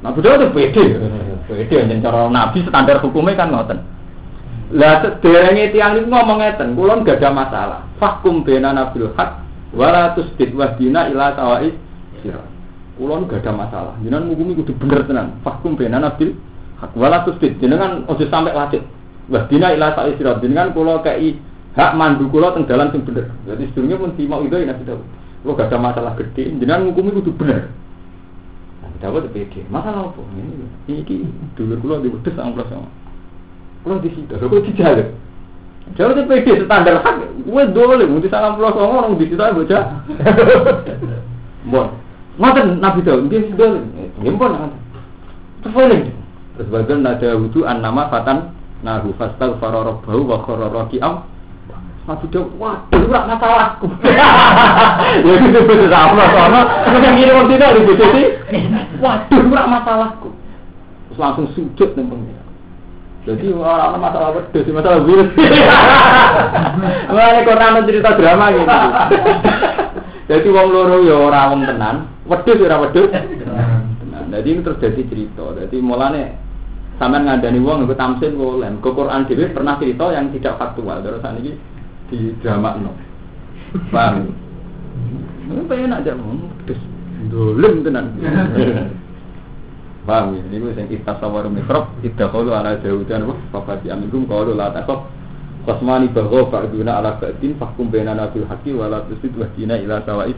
Nah, 0.00 0.16
betul 0.16 0.32
tuh 0.32 0.48
pede, 0.56 0.96
pede. 1.44 1.76
Yang 1.76 2.00
cara 2.08 2.32
nabi 2.32 2.64
standar 2.64 3.04
hukumnya 3.04 3.36
kan 3.36 3.52
ngoten. 3.52 3.78
Lah 4.72 5.04
sederenge 5.04 5.76
tiang 5.76 6.00
itu 6.00 6.08
ngomong 6.08 6.40
ngeten, 6.40 6.72
kulon 6.72 7.04
gak 7.04 7.20
ada 7.20 7.28
masalah. 7.28 7.80
Fakum 8.00 8.40
bena 8.40 8.72
nabil 8.72 9.12
hak 9.12 9.44
Wala 9.70 10.18
tusbit 10.18 10.50
wahdina 10.50 11.06
ila 11.10 11.34
sawais 11.38 11.74
sirat. 12.22 12.46
Kulo 12.98 13.22
gak 13.30 13.46
ada 13.46 13.52
masalah. 13.54 13.94
Jenengan 14.02 14.30
ngukumi 14.30 14.58
kudu 14.58 14.74
bener 14.78 15.06
tenan. 15.06 15.38
Fakum 15.46 15.78
benana 15.78 16.14
bil 16.18 16.34
hak 16.82 16.90
wala 16.98 17.22
tusbit. 17.22 17.58
Jenengan 17.62 18.02
ojo 18.10 18.24
sampai 18.26 18.50
lacet. 18.50 18.82
Wahdina 19.30 19.74
ila 19.78 19.94
sawais 19.94 20.18
sirat. 20.18 20.42
Jenengan 20.42 20.74
kulo 20.74 20.98
kei 21.06 21.38
hak 21.76 21.94
mandu 21.94 22.26
kulo 22.30 22.54
teng 22.54 22.66
dalan 22.66 22.90
sing 22.90 23.02
bener. 23.06 23.30
Jadi 23.46 23.70
sedurunge 23.70 23.96
pun 23.98 24.10
mau 24.26 24.42
itu 24.42 24.56
Nabi 24.58 24.82
Dawud. 24.86 25.06
Kulo 25.42 25.52
gak 25.56 25.70
ada 25.70 25.78
masalah 25.78 26.12
gede. 26.18 26.50
Jenengan 26.58 26.88
ngukumi 26.88 27.14
kudu 27.14 27.30
bener. 27.36 27.70
Nabi 28.82 28.96
Dawud 28.98 29.30
pede. 29.30 29.62
Masalah 29.70 30.10
apa? 30.10 30.20
Ini 30.88 31.02
iki 31.04 31.24
dulur 31.54 31.78
kulo 31.78 32.02
diwedes 32.02 32.34
sama 32.34 32.62
sama. 32.66 32.90
Kulo 33.86 34.02
di 34.02 34.10
situ. 34.10 34.34
Kulo 34.34 34.60
dijaluk. 34.66 35.08
Jauh 35.98 36.14
itu 36.14 36.22
pede 36.22 36.52
standar 36.62 37.02
hak, 37.02 37.42
gue 37.42 37.62
dole, 37.74 38.06
mau 38.06 38.22
salam 38.30 38.54
pulau 38.54 38.70
songo 38.78 38.94
orang 39.02 39.18
di 39.18 39.26
situ 39.26 39.42
aja. 39.42 39.78
Bon, 41.70 41.92
ngoten 42.40 42.80
Nabi 42.80 43.04
Daud, 43.04 43.26
dia 43.28 43.42
sih 43.42 43.52
dole, 43.58 43.82
kan. 44.22 44.70
Terus 45.60 45.74
boleh. 45.76 46.00
Terus 46.56 46.68
bagian 46.72 47.04
nada 47.04 47.36
wudhu 47.36 47.68
an 47.68 47.84
nama 47.84 48.08
fatan 48.08 48.54
nahu 48.80 49.12
fastal 49.20 49.60
farorok 49.60 50.04
bau 50.08 50.24
wa 50.24 50.38
kororoki 50.40 51.02
Daud, 52.18 52.48
wah, 52.58 52.82
dulu 52.90 53.12
rak 53.12 53.26
masalahku. 53.30 53.86
Ya 54.02 55.32
gitu 55.38 55.58
betul 55.66 55.86
sama 55.92 56.24
sama. 56.34 56.60
Terus 56.88 57.00
yang 57.04 57.16
ini 57.18 57.32
waktu 57.34 57.54
itu 57.54 57.66
gitu 57.94 58.04
sih. 58.14 58.26
Wah, 58.98 59.26
dulu 59.30 59.54
rak 59.54 59.68
masalahku. 59.70 60.28
Terus 61.10 61.18
langsung 61.18 61.46
sujud 61.54 61.90
nih 61.94 62.40
jadi 63.28 63.52
orang 63.52 64.00
masalah 64.00 64.32
wedus, 64.32 64.64
masalah 64.72 65.04
virus. 65.04 65.28
Mulane 67.12 67.40
Quran 67.44 67.84
cerita 67.84 68.16
drama 68.16 68.44
gitu. 68.48 68.64
Jadi 70.30 70.46
wong 70.46 70.68
loro 70.70 71.02
ya 71.02 71.18
ora 71.18 71.50
wong 71.50 71.66
tenan, 71.66 72.06
wedhus 72.22 72.54
ya 72.54 72.70
ora 72.70 72.86
wedhus. 72.86 73.10
Tenan. 74.00 74.24
Jadi 74.30 74.48
ini 74.48 74.60
terus 74.62 74.78
jadi 74.78 75.02
cerita. 75.10 75.42
Jadi 75.58 75.76
mulane 75.82 76.38
sampean 77.02 77.26
ngandani 77.26 77.58
wong 77.60 77.84
nggo 77.84 77.98
tamsil 77.98 78.32
boleh. 78.38 78.70
Ke 78.78 78.88
Quran 78.94 79.26
dhewe 79.26 79.50
pernah 79.52 79.74
cerita 79.76 80.06
yang 80.14 80.30
tidak 80.32 80.56
faktual. 80.56 81.02
Terus 81.02 81.20
ini 81.42 81.58
di 82.10 82.34
drama 82.42 82.76
no. 82.76 82.92
Paham? 83.94 84.34
Ini 85.46 85.62
pengen 85.70 85.94
aja 85.94 86.12
wong 86.18 86.42
wedhus. 86.42 86.80
Dolim 87.30 87.86
tenan. 87.86 88.18
Paham 90.08 90.34
ya? 90.34 90.42
Ini 90.50 90.74
yang 90.74 90.88
istasawar 90.90 91.46
mikrop, 91.46 91.94
idakhalu 92.02 92.50
ala 92.50 92.74
jaudan 92.82 93.30
wa 93.30 93.38
fafati 93.54 93.88
aminkum 93.88 94.26
qalu 94.26 94.58
la 94.58 94.74
taqaf 94.74 95.06
Qasmani 95.60 96.08
bagho 96.08 96.48
fa'duna 96.48 97.04
ala 97.04 97.20
ba'din 97.20 97.52
fahkum 97.60 97.92
bainana 97.92 98.32
bil 98.32 98.48
haqqi 98.48 98.72
wa 98.72 98.88
la 98.88 99.04
tusid 99.04 99.36
wahdina 99.36 99.76
ila 99.76 100.00
sawa'id 100.08 100.32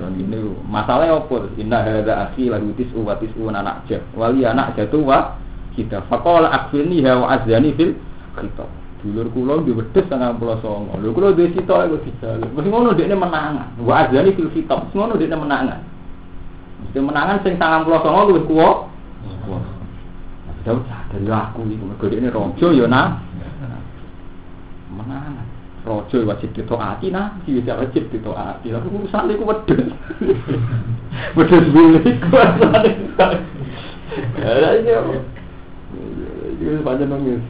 ini 0.00 0.40
masalahnya 0.66 1.20
apa? 1.20 1.36
Inna 1.60 1.84
hadza 1.84 2.14
akhi 2.28 2.48
lahu 2.48 2.72
tis'u 2.74 3.04
wa 3.04 3.14
tis'una 3.20 3.60
anak 3.60 3.84
jah 3.86 4.00
wali 4.16 4.42
anak 4.42 4.74
jatuh 4.74 5.04
wa 5.04 5.36
kita 5.76 6.00
faqala 6.08 6.48
akfirni 6.48 7.04
wa 7.04 7.28
azani 7.36 7.76
fil 7.76 7.92
khitab 8.34 8.68
dulur 9.02 9.26
kula 9.34 9.66
di 9.66 9.74
wedhus 9.74 10.06
99 10.06 11.02
lho 11.02 11.10
kula 11.10 11.34
duwe 11.34 11.50
sitok 11.50 11.90
iku 11.90 11.96
dijaluk 12.06 12.50
wis 12.54 12.66
ngono 12.70 12.94
dekne 12.94 13.18
menangan 13.18 13.74
wa 13.82 14.06
azani 14.06 14.30
fil 14.38 14.50
khitab 14.54 14.94
ngono 14.94 15.18
dekne 15.18 15.36
menangan 15.36 15.80
mesti 16.86 16.98
menangan 17.02 17.42
sing 17.42 17.58
99 17.58 18.30
luwih 18.30 18.44
kuwa 18.46 18.68
kuwa 19.42 19.58
Daud 20.62 20.86
sadar 20.86 21.18
ya 21.18 21.50
aku 21.50 21.66
iku 21.66 21.84
mergo 21.90 22.06
dekne 22.06 22.30
raja 22.30 22.66
ya 22.70 22.86
nah 22.86 23.18
menangan 24.94 25.50
Rojo 25.82 26.22
wajib 26.30 26.54
ditaati 26.54 27.10
nah, 27.10 27.42
si 27.42 27.58
tidak 27.58 27.82
wajib 27.82 28.06
ditaati. 28.14 28.70
Tapi 28.70 28.86
urusan 28.86 29.34
itu 29.34 29.42
wedus, 29.42 29.90
wedus 31.34 31.64
bilik 31.74 32.22
urusan 32.22 32.82
itu. 32.86 33.26
Ya 34.38 34.78
ini, 34.78 34.92
ini 36.62 36.86
panjang 36.86 37.10
nangis. 37.10 37.42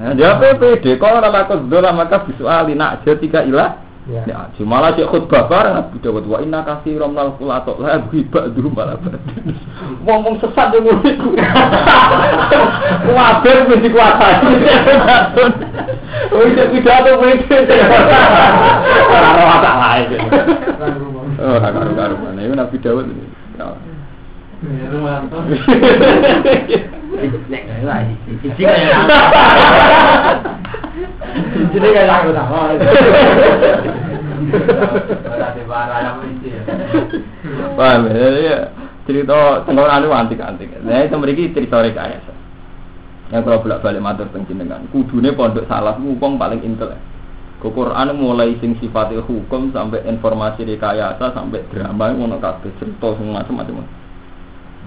Nah, 0.00 0.16
jawab 0.16 0.56
PD, 0.56 0.96
kalau 0.96 1.20
nama 1.20 1.44
dola 1.44 1.92
maka 1.92 2.24
visuali 2.24 2.72
nak 2.72 3.04
jika 3.04 3.44
ilah? 3.44 3.92
Ya, 4.08 4.48
malah 4.64 4.96
cek 4.96 5.12
khutbah 5.12 5.44
bareng. 5.46 5.76
Nabi 5.76 6.00
Dawud 6.00 6.24
wa 6.24 6.40
inna 6.40 6.64
kasih 6.64 6.98
romnal 6.98 7.36
kulatok 7.36 7.78
lah. 7.78 8.00
Bibak 8.08 8.56
dulu 8.56 8.72
malah 8.72 8.96
ngomong 10.02 10.40
sesat 10.40 10.72
yang 10.72 10.88
murid. 10.88 11.20
Ku 11.20 11.36
wabar 13.12 13.56
mesti 13.68 13.88
kuasai 13.92 14.40
itu 16.48 16.64
pidato 16.74 17.10
murid. 17.20 17.44
Orang 19.14 19.60
tak 19.62 19.76
lain. 19.78 20.16
Oh 21.38 21.60
tak 21.60 21.70
karu 21.76 21.92
karuan 21.92 22.40
itu 22.40 22.90
Ini 24.60 24.76
kayak 31.80 32.12
aku 32.12 32.28
tak 32.36 32.44
mau. 32.52 32.68
Paham 37.72 38.12
ya? 38.12 38.68
Cerita 39.08 39.64
tentang 39.64 39.88
anu 39.88 40.12
antik-antik. 40.12 40.68
Nah, 40.84 41.08
itu 41.08 41.16
mereka 41.16 41.56
cerita 41.56 41.80
rekayasa. 41.80 42.36
Yang 43.32 43.48
kalau 43.48 43.64
bolak 43.64 43.80
balik 43.80 44.04
matur 44.04 44.28
dengan 44.28 44.84
kudune 44.92 45.32
pondok 45.32 45.64
salah 45.72 45.96
ngupong 45.96 46.36
paling 46.36 46.60
intel. 46.60 47.00
Ke 47.64 47.68
Quran 47.72 48.12
mulai 48.12 48.60
sing 48.60 48.76
sifatnya 48.76 49.24
hukum 49.24 49.72
sampai 49.72 50.04
informasi 50.04 50.68
rekayasa 50.68 51.32
sampai 51.32 51.64
drama 51.72 52.12
ngono 52.12 52.36
kabeh 52.36 52.76
cerita 52.76 53.16
semua 53.16 53.40
macam-macam. 53.40 53.99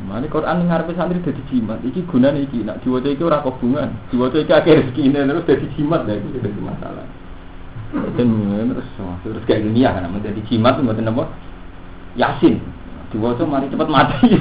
Mane 0.04 0.28
Quran 0.28 0.60
ning 0.60 0.68
ngarepe 0.68 0.92
santri 1.00 1.24
dadi 1.24 1.40
jimat. 1.48 1.80
Iki 1.80 2.04
gunane 2.12 2.44
iki 2.44 2.60
nak 2.60 2.84
diwaca 2.84 3.08
iki 3.08 3.24
ora 3.24 3.40
kobungan. 3.40 3.96
Diwaca 4.12 4.36
iki 4.44 4.52
akhir 4.52 4.84
rezekine 4.84 5.24
terus 5.24 5.48
dadi 5.48 5.68
jimat 5.80 6.04
lha 6.04 6.20
iki 6.20 6.44
dadi 6.44 6.60
masalah. 6.60 7.08
Terus 7.94 8.88
terus 9.24 9.44
kayak 9.48 9.64
dunia 9.64 9.96
kan 9.96 10.12
menjadi 10.12 10.42
jimat 10.52 10.76
mboten 10.84 11.08
apa? 11.08 11.24
Yasin. 12.20 12.60
Diwaca 13.16 13.44
mari 13.48 13.72
cepat 13.72 13.88
mati. 13.88 14.28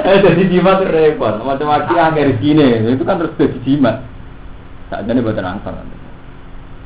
Eh 0.00 0.16
jadi 0.20 0.42
jimat 0.48 0.80
repot. 0.82 1.44
Macam 1.44 1.70
mati 1.70 1.94
akhir 1.94 2.36
rezekine. 2.36 2.90
Itu 2.90 3.06
kan 3.06 3.22
terus 3.22 3.38
dadi 3.38 3.58
jimat. 3.62 4.02
Sakjane 4.90 5.22
mboten 5.22 5.46
angsal. 5.46 5.78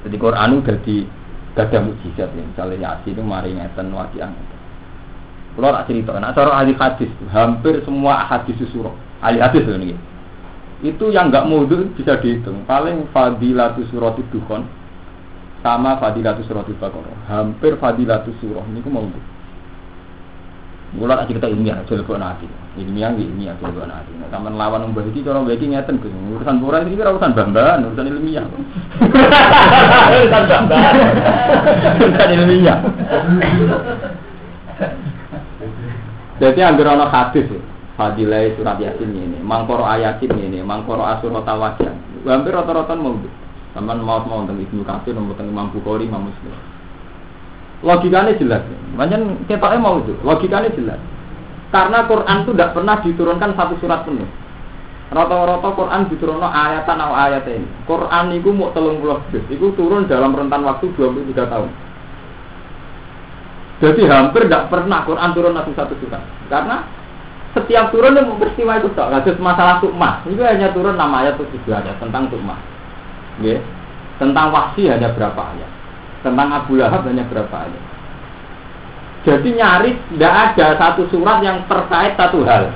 Jadi 0.05 0.17
Quran 0.21 0.61
udah 0.61 0.77
di 0.85 1.09
gak 1.57 1.73
mujizat 1.81 2.29
ya. 2.29 2.43
Misalnya 2.45 2.77
Yasin 2.77 3.17
itu 3.17 3.23
mari 3.25 3.57
ngeten 3.57 3.89
wakian. 3.95 4.37
Kalau 5.55 5.71
tak 5.71 5.87
cerita, 5.87 6.19
nak 6.19 6.35
cara 6.35 6.51
ahli 6.59 6.75
hadis, 6.75 7.11
hampir 7.31 7.79
semua 7.87 8.27
hadis 8.27 8.59
surah, 8.75 8.91
ahli 9.23 9.39
hadis 9.39 9.63
ini. 9.71 9.95
Itu 10.83 11.15
yang 11.15 11.31
nggak 11.31 11.47
mudah 11.47 11.87
bisa 11.95 12.19
dihitung. 12.19 12.67
Paling 12.67 13.07
fadilatu 13.15 13.87
surat 13.89 14.19
dukhon 14.19 14.67
sama 15.63 15.97
fadilatu 16.03 16.43
surat 16.45 16.67
baqarah. 16.67 17.31
Hampir 17.31 17.79
fadilatu 17.79 18.35
surah 18.43 18.67
ini 18.67 18.83
mau. 18.91 19.07
Mulai 20.95 21.19
tak 21.23 21.35
cerita 21.35 21.51
ilmiah, 21.51 21.83
coba 21.91 22.15
nanti. 22.23 22.47
Ilmiah, 22.79 23.11
ilmiah, 23.19 23.59
coba 23.59 23.83
nanti. 23.83 24.15
Nah, 24.15 24.31
taman 24.31 24.55
lawan 24.55 24.87
membahas 24.87 25.11
ini, 25.11 25.27
cara 25.27 25.43
bagi 25.43 25.67
ngeten 25.67 25.99
ke 25.99 26.07
urusan 26.07 26.63
pura 26.63 26.87
ini 26.87 26.95
kira 26.95 27.11
urusan 27.11 27.35
bamban, 27.35 27.83
urusan 27.83 28.15
ilmiah. 28.15 28.47
urusan 30.23 30.43
bamban, 30.47 30.95
urusan 31.99 32.31
ilmiah. 32.31 32.79
Jadi 36.43 36.61
anggar 36.67 36.99
ana 36.99 37.07
hadis 37.11 37.47
Fadilah 37.95 38.51
surat 38.59 38.83
Yasin 38.83 39.15
ini, 39.15 39.39
mangkoro 39.39 39.87
ayatin 39.87 40.35
ini, 40.35 40.59
mangkoro 40.67 41.07
asurat 41.07 41.47
tawajan. 41.47 41.95
Hampir 42.27 42.51
rata-rata 42.51 42.99
mau 42.99 43.15
Sampai 43.71 43.99
mau 43.99 44.23
mau 44.23 44.43
tentang 44.43 44.63
Ibnu 44.63 44.83
Katsir, 44.87 45.15
mau 45.15 45.35
tentang 45.35 45.51
Imam 45.51 45.71
Bukhari, 45.71 46.07
Imam 46.07 46.31
Muslim. 46.31 46.55
Logikanya 47.83 48.39
jelas. 48.39 48.63
Banyak 48.95 49.51
ketoknya 49.51 49.79
mau 49.83 49.99
itu. 49.99 50.15
Logikanya 50.23 50.71
jelas. 50.75 50.99
Karena 51.75 52.07
Quran 52.07 52.47
itu 52.47 52.51
tidak 52.55 52.71
pernah 52.71 52.97
diturunkan 53.03 53.51
satu 53.59 53.75
surat 53.83 54.07
penuh. 54.07 54.31
Rata-rata 55.11 55.69
Quran 55.75 56.07
diturunkan 56.11 56.51
ayatan 56.51 56.99
atau 56.99 57.15
ayat 57.15 57.45
ini. 57.51 57.67
Quran 57.87 58.25
itu 58.35 58.51
mau 58.51 58.71
telung 58.75 58.99
puluh 59.03 59.23
Itu 59.51 59.75
turun 59.75 60.07
dalam 60.07 60.35
rentan 60.35 60.67
waktu 60.67 60.91
23 60.95 61.35
tahun. 61.35 61.71
Jadi 63.85 64.09
hampir 64.09 64.49
tidak 64.49 64.73
pernah 64.73 65.05
Quran 65.05 65.37
turun 65.37 65.53
satu 65.53 65.77
satu 65.77 65.95
surat. 66.01 66.25
Karena 66.49 66.89
setiap 67.53 67.93
turun 67.93 68.17
yang 68.17 68.33
peristiwa 68.41 68.81
itu 68.81 68.89
tak 68.97 69.13
kasus 69.13 69.37
masalah 69.37 69.77
tukmah. 69.85 70.25
Itu 70.25 70.41
hanya 70.41 70.73
turun 70.73 70.97
nama 70.97 71.21
ayat 71.21 71.37
itu 71.37 71.45
tujuh 71.53 71.77
ayat 71.77 72.01
tentang 72.01 72.33
tukmah. 72.33 72.57
Ya. 73.43 73.59
tentang 74.15 74.55
wahsi 74.55 74.87
hanya 74.87 75.11
berapa 75.11 75.37
ayat? 75.37 75.67
Tentang 76.23 76.49
Abu 76.55 76.79
Lahab 76.79 77.03
hanya 77.05 77.27
berapa 77.29 77.53
ayat? 77.53 77.85
Jadi 79.27 79.49
nyaris 79.53 79.99
tidak 80.17 80.33
ada 80.33 80.67
satu 80.81 81.03
surat 81.13 81.45
yang 81.45 81.61
terkait 81.69 82.17
satu 82.17 82.41
hal. 82.47 82.73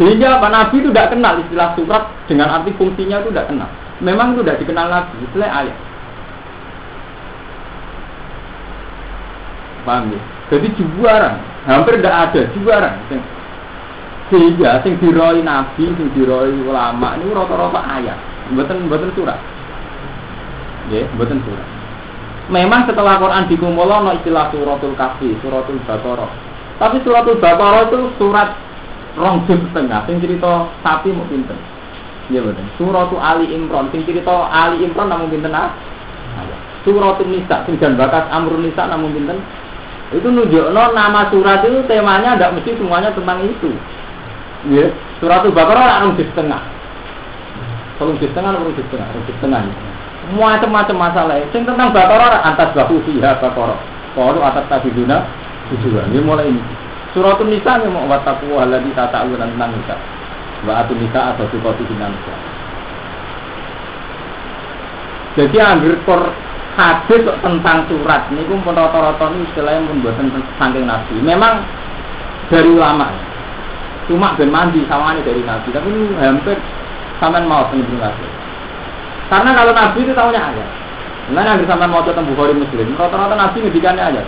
Sehingga 0.00 0.38
Pak 0.38 0.50
Nabi 0.54 0.74
itu 0.80 0.88
tidak 0.94 1.10
kenal 1.12 1.34
istilah 1.42 1.74
surat 1.74 2.02
dengan 2.30 2.46
arti 2.56 2.70
fungsinya 2.78 3.20
itu 3.20 3.34
tidak 3.34 3.50
kenal. 3.50 3.68
Memang 3.98 4.38
itu 4.38 4.46
tidak 4.46 4.62
dikenal 4.64 4.86
Nabi 4.86 5.12
istilah 5.26 5.50
ayat 5.50 5.87
paham 9.88 10.12
ya? 10.12 10.20
Jadi 10.52 10.68
juara, 10.76 11.40
hampir 11.64 11.96
tidak 12.00 12.14
ada 12.28 12.40
juara. 12.52 12.90
Sehingga 14.28 14.84
sing 14.84 15.00
diroi 15.00 15.40
nabi, 15.40 15.88
sing 15.88 16.08
diroi 16.12 16.52
ulama 16.68 17.16
ini 17.16 17.32
rata-rata 17.32 17.80
ayat, 17.80 18.18
buatan 18.52 18.84
buatan 18.92 19.08
surat. 19.16 19.40
Ya, 20.92 21.08
buatan 21.16 21.40
surat. 21.48 21.64
Memang 22.48 22.88
setelah 22.88 23.20
Quran 23.20 23.44
dikumpul 23.48 23.88
no 23.88 24.12
istilah 24.16 24.48
suratul 24.52 24.96
kafi, 24.96 25.36
suratul 25.40 25.80
baqarah. 25.84 26.28
Tapi 26.80 26.96
suratul 27.04 27.40
baqarah 27.40 27.88
itu 27.88 28.12
surat 28.16 28.56
rong 29.16 29.44
juz 29.48 29.60
setengah, 29.68 30.04
sing 30.08 30.16
cerita 30.20 30.68
sapi 30.84 31.12
mau 31.12 31.28
pinter. 31.28 31.56
Iya 32.28 32.44
betul. 32.44 32.64
Suratul 32.76 33.20
Ali 33.20 33.52
Imran, 33.52 33.88
sing 33.92 34.04
cerita 34.04 34.48
Ali 34.52 34.84
Imran 34.84 35.08
namun 35.08 35.32
pinter 35.32 35.52
ah? 35.52 35.72
Suratul 36.84 37.28
Nisa, 37.32 37.64
sing 37.68 37.76
jan 37.80 37.96
bakas 38.00 38.28
Amrun 38.32 38.64
Nisa 38.64 38.84
namun 38.88 39.12
pinter. 39.12 39.36
Itu 40.08 40.28
nunjukno 40.32 40.82
nama 40.96 41.28
surat 41.28 41.60
itu 41.68 41.84
temanya 41.84 42.40
tidak 42.40 42.56
mesti 42.56 42.80
semuanya 42.80 43.12
tentang 43.12 43.44
itu. 43.44 43.76
Iya, 44.64 44.96
suratul 45.20 45.52
Baqarah 45.52 46.02
rong 46.02 46.16
juz 46.16 46.26
setengah. 46.32 46.64
Kalau 48.00 48.16
juz 48.16 48.32
setengah, 48.32 48.56
rong 48.56 48.72
juz 48.72 48.86
setengah, 48.88 49.06
rong 49.12 49.24
juz 49.28 49.36
setengah. 49.36 49.60
Macam-macam 50.32 50.96
masalah. 50.96 51.44
Sing 51.52 51.62
tentang 51.68 51.92
Baqarah 51.92 52.40
antas 52.40 52.72
bahu 52.72 53.04
fiha 53.04 53.36
Baqarah. 53.36 53.78
Kalau 54.16 54.40
atas 54.42 54.64
tabiduna 54.72 55.28
juga. 55.76 56.08
Ini 56.08 56.18
mulai 56.24 56.48
ini. 56.48 56.62
Suratul 57.12 57.52
Nisa 57.52 57.80
yang 57.80 57.92
mau 57.92 58.08
wataku 58.08 58.56
alladzi 58.56 58.90
tata'aluna 58.96 59.46
tentang 59.46 59.70
nisa. 59.76 59.96
Wa 60.64 60.84
nisa 60.88 61.20
atau 61.36 61.46
binan 61.86 62.16
nisa. 62.16 62.34
Jadi 65.38 65.56
kor 66.02 66.47
hadis 66.78 67.26
tentang 67.42 67.90
surat 67.90 68.30
ini 68.30 68.46
pun 68.46 68.62
rata-rata 68.62 69.34
ini 69.34 69.42
istilahnya 69.50 69.90
pun 69.90 69.98
buatan 69.98 70.30
saking 70.30 70.86
nabi. 70.86 71.14
Memang 71.18 71.66
dari 72.46 72.70
ulama. 72.70 73.10
Cuma 74.06 74.38
ben 74.38 74.54
mandi 74.54 74.86
ini 74.86 75.20
dari 75.26 75.42
nabi. 75.42 75.68
Tapi 75.74 75.88
ini 75.90 76.14
hampir 76.22 76.54
sampai 77.18 77.42
mau 77.42 77.66
penyebut 77.66 77.98
nabi. 77.98 78.26
Karena 79.26 79.50
kalau 79.58 79.72
nabi 79.74 79.98
itu 80.06 80.14
tahunya 80.14 80.38
aja. 80.40 80.64
Nah, 81.28 81.44
yang 81.44 81.60
sama 81.68 81.84
mau 81.84 82.00
tentang 82.00 82.24
Bukhari 82.24 82.56
Muslim, 82.56 82.96
rata-rata 82.96 83.36
nabi 83.36 83.60
ngedikannya 83.60 84.00
aja. 84.00 84.22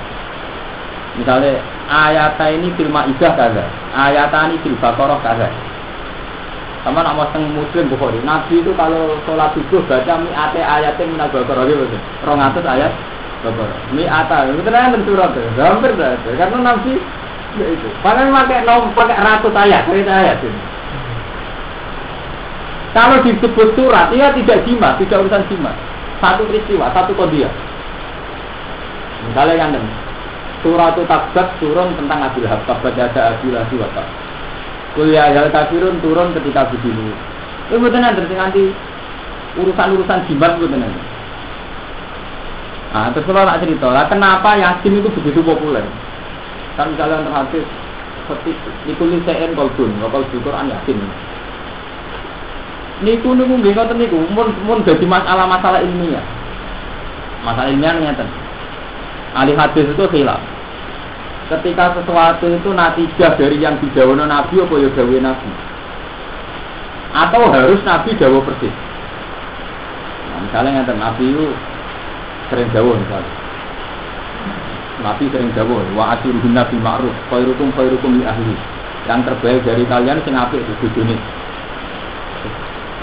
Misalnya 1.16 1.62
ayat 1.88 2.36
ini 2.54 2.68
fil 2.76 2.92
Maidah 2.92 3.32
kaza, 3.38 3.64
ayat 3.96 4.34
ini 4.50 4.60
fil 4.60 4.76
Baqarah 4.82 5.16
kaza. 5.24 5.48
Sama 6.80 7.04
nak 7.04 7.16
mau 7.16 7.28
Muslim 7.36 7.92
Bukhari. 7.92 8.20
Nabi 8.24 8.64
itu 8.64 8.72
kalau 8.72 9.20
sholat 9.28 9.52
subuh 9.52 9.84
baca 9.84 10.16
mi 10.16 10.32
ate 10.32 10.64
ayatnya 10.64 11.04
minal 11.12 11.28
Baqarah 11.28 11.68
gitu. 11.68 11.84
Rong 12.24 12.40
atus 12.40 12.64
ayat 12.64 12.92
Baqarah. 13.44 13.78
Mi 13.92 14.08
ata, 14.08 14.48
itu 14.48 14.64
kan 14.64 14.96
surat 15.04 15.30
ya. 15.36 15.44
Hampir 15.60 15.92
dah. 16.00 16.16
Karena 16.24 16.58
Nabi 16.72 16.92
ya 17.60 17.66
itu. 17.68 17.88
Padahal 18.00 18.32
pakai 18.32 18.64
nom 18.64 18.88
pakai 18.96 19.20
ratus 19.20 19.52
ayat, 19.52 19.80
cerita 19.84 20.12
ayat 20.12 20.38
ini. 20.40 20.60
Kalau 22.90 23.22
disebut 23.22 23.68
surat, 23.78 24.10
ia 24.10 24.34
tidak 24.34 24.66
jimat, 24.66 24.98
tidak 24.98 25.22
urusan 25.22 25.46
jimat. 25.46 25.76
Satu 26.18 26.42
peristiwa, 26.48 26.90
satu 26.90 27.14
kodia. 27.14 27.46
Misalnya 29.30 29.54
yang 29.68 29.72
Surat 30.60 30.92
Tabat 30.92 31.56
turun 31.56 31.96
tentang 31.96 32.20
Abil 32.20 32.44
Habab 32.44 32.84
pada 32.84 33.08
ada 33.08 33.20
Abil 33.32 33.56
Abi 33.56 33.80
Wata. 33.80 34.04
Kuliah 34.98 35.30
Yal 35.30 35.54
Kafirun 35.54 36.02
turun 36.02 36.34
ketika 36.34 36.66
begini. 36.74 37.14
Itu 37.70 37.78
betul 37.78 38.02
nanti 38.02 38.34
nanti 38.34 38.62
urusan-urusan 39.54 40.26
jimat 40.26 40.58
betul 40.58 40.74
nanti. 40.74 41.02
Nah, 42.90 43.06
terus 43.14 43.22
kalau 43.22 43.46
nak 43.46 43.62
cerita, 43.62 43.86
lah 43.86 44.10
kenapa 44.10 44.58
Yasin 44.58 44.98
itu 44.98 45.06
begitu 45.14 45.46
populer? 45.46 45.86
Kan 46.74 46.90
misalnya 46.90 47.22
untuk 47.22 47.34
hadis 47.38 47.64
seperti 48.26 48.50
dikulis 48.82 49.22
sein 49.22 49.54
kolbun, 49.54 49.94
kalau 50.02 50.26
Quran 50.26 50.74
Yasin. 50.74 50.98
Niku 53.06 53.32
niku 53.38 53.54
nggih 53.62 53.72
ngoten 53.78 53.94
niku, 53.94 54.18
mun 54.34 54.50
mun 54.66 54.82
dadi 54.82 55.06
masalah-masalah 55.06 55.86
ilmiah. 55.86 56.26
Masalah 57.46 57.70
ilmiah 57.70 57.94
ngeten. 57.94 58.28
Ahli 59.38 59.54
hadis 59.54 59.86
itu 59.86 60.04
khilaf. 60.10 60.39
Ketika 61.50 61.98
sesuatu 61.98 62.46
itu 62.46 62.70
natijah 62.70 63.34
dari 63.34 63.58
yang 63.58 63.82
didawono 63.82 64.22
Nabi 64.22 64.62
apa 64.62 64.74
ya 64.78 64.88
gawe 64.94 65.16
Nabi? 65.18 65.50
Atau 67.10 67.42
harus 67.50 67.82
Nabi 67.82 68.14
dawo 68.14 68.38
persis? 68.46 68.70
Nah, 70.30 70.38
misalnya 70.46 70.78
ngeten 70.78 70.98
Nabi 71.02 71.24
itu 71.26 71.46
sering 72.54 72.70
dawo 72.70 72.94
misalnya. 72.94 73.34
Nabi 75.02 75.24
sering 75.34 75.50
dawo, 75.58 75.82
wa 75.98 76.14
asiruhun 76.14 76.54
nabi 76.54 76.76
ma'ruf, 76.78 77.14
khairukum 77.34 77.74
khairukum 77.74 78.20
li 78.20 78.24
ahli. 78.30 78.54
Yang 79.10 79.20
terbaik 79.32 79.66
dari 79.66 79.82
kalian 79.90 80.22
sing 80.22 80.38
apik 80.38 80.62
itu 80.62 80.86
dunia. 80.94 81.18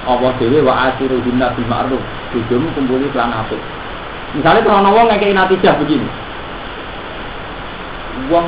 Allah 0.08 0.32
dewe 0.40 0.64
wa 0.64 0.88
asiru 0.88 1.20
hinna 1.20 1.52
bil 1.52 1.68
ma'ruf. 1.68 2.04
Bojomu 2.32 2.72
kumpuli 2.80 3.12
kelan 3.12 3.34
apik. 3.34 3.60
Misalnya 4.40 4.64
kalau 4.64 4.96
wong 4.96 5.12
ngekei 5.12 5.36
natijah 5.36 5.76
begini. 5.84 6.08
Wong 8.26 8.48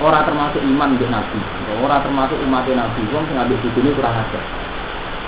ora 0.00 0.24
termasuk 0.24 0.60
iman 0.60 0.96
di 0.96 1.04
nabi, 1.08 1.40
ora 1.84 2.00
termasuk 2.00 2.36
umat 2.48 2.64
nabi, 2.68 3.00
wong 3.12 3.24
sing 3.28 3.36
ambek 3.36 3.60
bojone 3.60 3.90
kurang 3.96 4.16
ajar. 4.16 4.44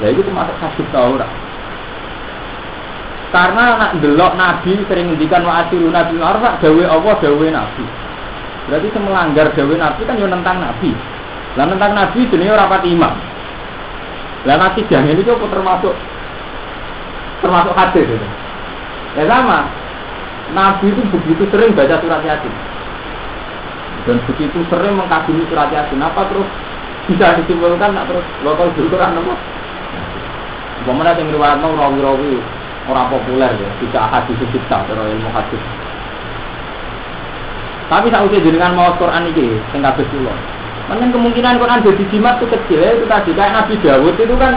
Ya 0.01 0.07
itu 0.13 0.21
termasuk 0.25 0.57
kasih 0.61 0.87
tau 0.93 1.17
ora. 1.17 1.29
Karena 3.29 3.77
nak 3.77 3.93
delok 4.01 4.33
nabi 4.41 4.73
sering 4.89 5.13
ngendikan 5.13 5.45
wa 5.45 5.65
asiru 5.65 5.93
nabi 5.93 6.17
ma'ruf 6.17 6.65
dawe 6.65 6.83
Allah 6.89 7.15
dawe 7.21 7.47
nabi. 7.53 7.85
Berarti 8.69 8.89
semelanggar 8.93 9.47
dawe 9.53 9.75
nabi 9.77 10.01
kan 10.09 10.17
yo 10.21 10.27
nentang 10.29 10.57
nabi. 10.65 10.91
Lah 11.57 11.65
nentang 11.69 11.93
nabi 11.93 12.25
jenenge 12.33 12.57
ora 12.57 12.69
pati 12.69 12.89
iman. 12.93 13.15
Lah 14.47 14.57
nasi 14.57 14.81
jangan 14.87 15.13
ini 15.13 15.27
kok 15.27 15.51
termasuk 15.51 15.95
termasuk 17.43 17.75
hadis 17.75 18.07
itu. 18.07 18.29
Ya 19.19 19.25
sama. 19.27 19.67
Nabi 20.57 20.89
itu 20.89 21.03
begitu 21.13 21.45
sering 21.53 21.77
baca 21.77 22.01
surat 22.01 22.25
Yasin. 22.25 22.55
Dan 24.09 24.25
begitu 24.25 24.65
sering 24.73 24.97
mengkagumi 24.97 25.45
surat 25.53 25.69
Yasin. 25.69 26.01
Apa 26.01 26.25
terus 26.33 26.49
bisa 27.13 27.37
disimpulkan 27.37 27.93
nak 27.93 28.09
terus 28.09 28.25
lokal 28.41 28.73
Quran 28.73 29.21
apa? 29.21 29.35
Bagaimana 30.89 31.13
yang 31.21 31.29
riwayat 31.37 31.61
mau 31.61 31.77
rawi-rawi 31.77 32.41
orang 32.89 33.13
populer 33.13 33.53
ya, 33.53 33.69
tidak 33.85 34.05
hadis 34.09 34.41
kita 34.41 34.77
atau 34.81 34.97
ilmu 34.97 35.29
hadis. 35.37 35.61
Tapi 37.93 38.09
saya 38.09 38.25
usia 38.25 38.41
dengan 38.41 38.73
mau 38.73 38.97
Quran 38.97 39.29
ini, 39.29 39.61
tinggal 39.73 39.93
betul 39.97 40.25
Mungkin 40.89 41.13
kemungkinan 41.13 41.61
Quran 41.61 41.85
jadi 41.85 42.05
jimat 42.09 42.41
itu 42.41 42.49
kecil 42.49 42.81
ya, 42.81 42.97
itu 42.97 43.05
tadi 43.05 43.37
kayak 43.37 43.53
Nabi 43.53 43.77
Dawud 43.85 44.17
itu 44.17 44.35
kan 44.41 44.57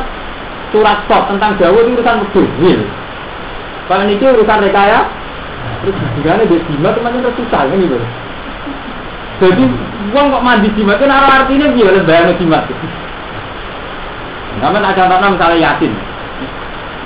surat 0.71 1.03
stop 1.03 1.27
tentang 1.27 1.59
Dawud 1.59 1.91
itu 1.91 1.99
urusan 1.99 2.23
mudhil. 2.31 2.81
Kalau 3.91 4.03
ini 4.07 4.15
urusan 4.15 4.63
rekaya, 4.63 5.11
terus 5.83 5.95
gimana 6.15 6.47
dia 6.47 6.63
jimat 6.71 6.95
teman 6.95 7.19
itu 7.19 7.31
susah 7.35 7.67
kan 7.67 7.75
gitu. 7.75 7.99
Jadi 9.41 9.63
uang 10.13 10.25
kok 10.30 10.45
mandi 10.45 10.69
jimat 10.77 11.01
itu 11.01 11.06
nara 11.10 11.41
artinya 11.41 11.73
gimana 11.73 12.06
bayang 12.06 12.38
jimat. 12.38 12.63
Namun 14.62 14.86
ada 14.86 14.93
contohnya 14.93 15.34
misalnya 15.34 15.58
Yasin, 15.65 15.93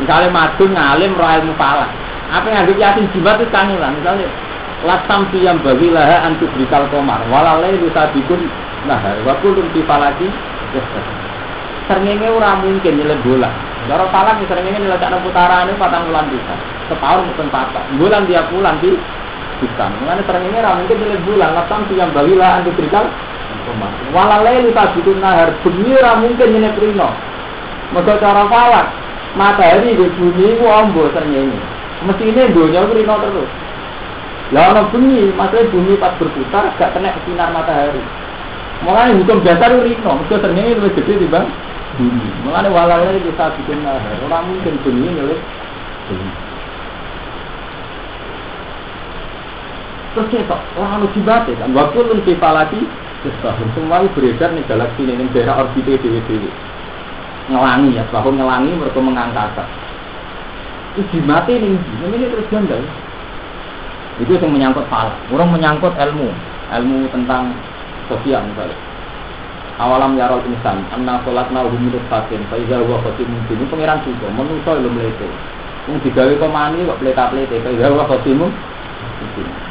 misalnya 0.04 0.30
madun 0.36 0.76
ngalim 0.76 1.16
roh 1.16 1.30
ilmu 1.32 1.54
falah. 1.56 1.88
Apa 2.36 2.52
yang 2.52 2.68
nganggap 2.68 2.78
Yasin 2.84 3.06
jimat 3.16 3.40
itu 3.40 3.48
kangilan, 3.56 3.96
misalnya 3.96 4.28
lasam 4.84 5.32
yang 5.40 5.64
bagi 5.64 5.88
laha 5.88 6.28
antuk 6.28 6.52
bikal 6.60 6.84
komar, 6.92 7.24
walalai 7.32 7.80
lusa 7.80 8.12
bikun 8.12 8.44
Nah, 8.86 9.02
waktu 9.26 9.50
lu 9.50 9.66
di 9.74 9.82
falaki, 9.82 10.30
seringnya 11.90 12.30
ora 12.30 12.54
mungkin 12.62 13.02
nyelip 13.02 13.18
bola. 13.26 13.50
Cara 13.90 14.06
falak 14.14 14.46
seringnya 14.46 14.78
nyelip 14.78 15.02
cara 15.02 15.18
putaran 15.26 15.74
itu 15.74 15.82
patang 15.82 16.06
bulan 16.06 16.30
bisa. 16.30 16.56
Setahun 16.86 17.26
mungkin 17.26 17.50
patah. 17.50 17.82
Bulan 17.98 18.30
dia 18.30 18.46
pulang 18.46 18.78
di 18.78 18.94
bisa. 19.60 19.86
Mengenai 19.88 20.26
seringnya 20.28 20.60
ora 20.64 20.72
mungkin 20.80 20.98
nyelip 21.00 21.22
bulan. 21.24 21.52
Latam 21.56 21.82
yang 21.94 22.12
bagilah 22.12 22.62
anti 22.62 22.72
berikal. 22.74 23.06
Walalai 24.12 24.64
lu 24.66 24.72
tak 24.74 24.96
bikin 25.00 25.22
nahar. 25.22 25.60
Ora 25.64 26.12
mungkin 26.20 26.48
nyelip 26.52 26.80
rino. 26.80 27.10
Maka 27.94 28.20
cara 28.20 28.44
falak. 28.52 28.88
Matahari 29.36 30.00
di 30.00 30.08
bumi 30.16 30.56
ku 30.60 30.66
ombo 30.66 31.12
seringnya. 31.12 31.60
Mesti 32.06 32.24
ini 32.24 32.54
dunia 32.56 32.88
rino 32.88 33.16
terus. 33.20 33.50
Lah 34.54 34.88
bumi, 34.94 35.34
maksudnya 35.34 35.74
bumi 35.74 35.98
pas 35.98 36.14
berputar 36.22 36.78
gak 36.78 36.94
kena 36.94 37.18
sinar 37.26 37.50
matahari. 37.50 37.98
Mulai 38.86 39.18
hukum 39.18 39.42
dasar 39.42 39.74
itu 39.74 39.82
rino, 39.90 40.22
itu 40.22 40.36
ternyata 40.38 40.86
lebih 40.86 41.02
gede 41.02 41.26
bang. 41.34 41.48
Mulai 42.46 42.70
walalnya 42.70 43.24
bisa 43.26 43.56
bikin 43.58 43.82
nahar, 43.82 44.22
orang 44.22 44.54
mungkin 44.54 44.76
bumi 44.86 45.08
milik 45.18 45.40
bumi. 46.12 46.45
Terus 50.16 50.32
kita 50.32 50.72
harus 50.80 51.12
dibati 51.12 51.60
kan, 51.60 51.76
waktu 51.76 52.00
lu 52.00 52.24
kifalati, 52.24 52.88
sebahun 53.20 53.76
semua 53.76 54.08
beredar 54.16 54.56
nih 54.56 54.64
galaksi 54.64 55.04
ini, 55.04 55.20
ini 55.20 55.34
daerah 55.36 55.68
orbitnya 55.68 56.00
dewi-dewi. 56.00 56.56
Ngelangi 57.52 58.00
ya, 58.00 58.08
sebahun 58.08 58.40
ngelangi 58.40 58.80
mereka 58.80 59.00
mengangkasa. 59.04 59.64
Itu 60.96 61.04
dimati 61.12 61.60
nih, 61.60 62.00
ini 62.00 62.32
terus 62.32 62.48
janda. 62.48 62.80
Itu 64.16 64.40
yang 64.40 64.56
menyangkut 64.56 64.88
falak. 64.88 65.28
Orang 65.28 65.52
menyangkut 65.52 66.00
ilmu, 66.00 66.32
ilmu 66.72 67.12
tentang 67.12 67.60
sosial 68.08 68.56
misalnya. 68.56 68.80
Awalam 69.76 70.16
yarol 70.16 70.48
insan, 70.48 70.88
anna 70.96 71.20
sholatna 71.28 71.68
humirut 71.68 72.08
fatin, 72.08 72.48
faiza 72.48 72.80
huwa 72.80 73.04
khotimun 73.04 73.44
ini 73.52 73.68
pengiran 73.68 74.08
juga, 74.08 74.32
menusuk 74.32 74.72
ilmu 74.72 74.96
melete. 74.96 75.28
Yang 75.92 76.08
digawe 76.08 76.34
komani 76.40 76.88
kok 76.88 77.04
peleta-pelete, 77.04 77.60
faiza 77.60 77.92
huwa 77.92 78.08
khotimun 78.08 78.56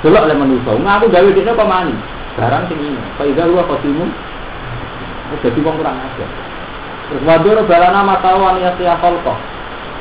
Delok 0.04 0.24
le 0.28 0.34
menusuk, 0.36 0.76
ngaku 0.80 1.06
gawe 1.12 1.28
dia 1.32 1.52
komani, 1.52 1.94
barang 2.36 2.64
sing 2.68 2.78
ini, 2.80 3.00
faiza 3.16 3.44
huwa 3.44 3.64
khotimun 3.68 4.08
jadi 5.42 5.60
wong 5.64 5.76
kurang 5.80 5.98
ajar. 5.98 6.30
Terus 7.10 7.22
wadur 7.26 7.58
balana 7.66 8.00
matawan 8.06 8.60
ya 8.60 8.70
siya 8.78 8.94
kholkoh. 9.00 9.36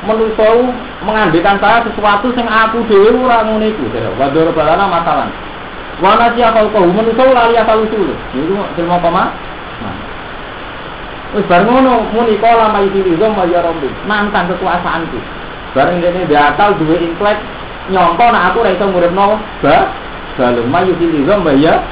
Menusau 0.04 0.68
mengambilkan 1.04 1.56
saya 1.60 1.80
sesuatu 1.84 2.28
yang 2.36 2.48
aku 2.48 2.84
dewi 2.88 3.08
ora 3.12 3.44
ngono 3.44 3.64
iku. 3.64 3.84
Wadur 4.20 4.52
balana 4.52 4.84
masalan. 4.88 5.30
Wana 6.00 6.32
siya 6.36 6.52
kholkoh 6.54 6.84
menusau 6.86 7.28
lali 7.32 7.56
asal 7.56 7.84
usul. 7.84 8.12
Itu 8.36 8.54
terima 8.76 9.00
apa 9.00 9.08
mah? 9.10 9.28
Wis 11.34 11.44
bareng 11.50 11.66
ngono 11.66 12.06
muni 12.14 12.38
kala 12.38 12.70
mai 12.70 12.88
diri 12.94 13.18
zom 13.18 13.34
ya 13.50 13.60
rombi. 13.64 13.90
Mantan 14.06 14.48
kekuasaanku. 14.54 15.18
Bareng 15.74 15.98
dene 15.98 16.30
diatal 16.30 16.78
duwe 16.78 17.00
intelek 17.02 17.42
nyongko 17.92 18.24
nak 18.32 18.44
aku 18.52 18.64
ora 18.64 18.70
iso 18.72 18.84
nguripno 18.88 19.26
ba 19.60 19.76
balung 20.38 20.70
mayu 20.72 20.92
diri 20.96 21.24
zom 21.28 21.44
ya. 21.60 21.84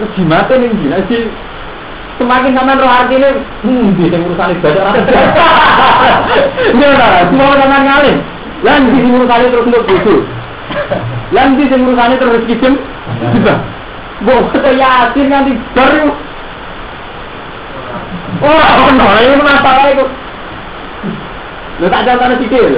Terus 0.00 0.10
gimana 0.16 0.54
nih 0.56 0.72
gila 0.80 0.98
sih? 1.12 1.28
Semakin 2.16 2.56
sampean 2.56 2.80
roh 2.80 2.88
artine, 2.88 3.30
hmm, 3.64 3.96
di 3.96 4.12
sing 4.12 4.20
urusan 4.24 4.52
ibadah 4.56 4.92
ora. 4.92 5.00
Iya 6.72 6.86
ora, 6.88 7.08
semua 7.28 7.60
sampean 7.60 7.84
ngalih. 7.84 8.16
Lan 8.64 8.92
di 8.92 8.98
sing 9.00 9.12
urusane 9.16 9.46
terus 9.48 9.68
nduk 9.68 9.84
bojo. 9.88 10.14
Lan 11.32 11.56
di 11.56 11.64
sing 11.68 11.80
urusane 11.84 12.14
terus 12.16 12.32
rezeki 12.40 12.60
jem. 12.60 12.74
Mbok 14.24 14.52
kok 14.52 14.72
yakin 14.72 15.26
nganti 15.32 15.52
baru. 15.72 16.12
Oh, 18.40 18.64
ono, 18.88 19.08
ini 19.20 19.44
masalah 19.44 19.84
itu. 19.92 20.04
Lu 21.80 21.88
tak 21.88 22.04
ada 22.04 22.20
tanah 22.20 22.36
sikil. 22.36 22.76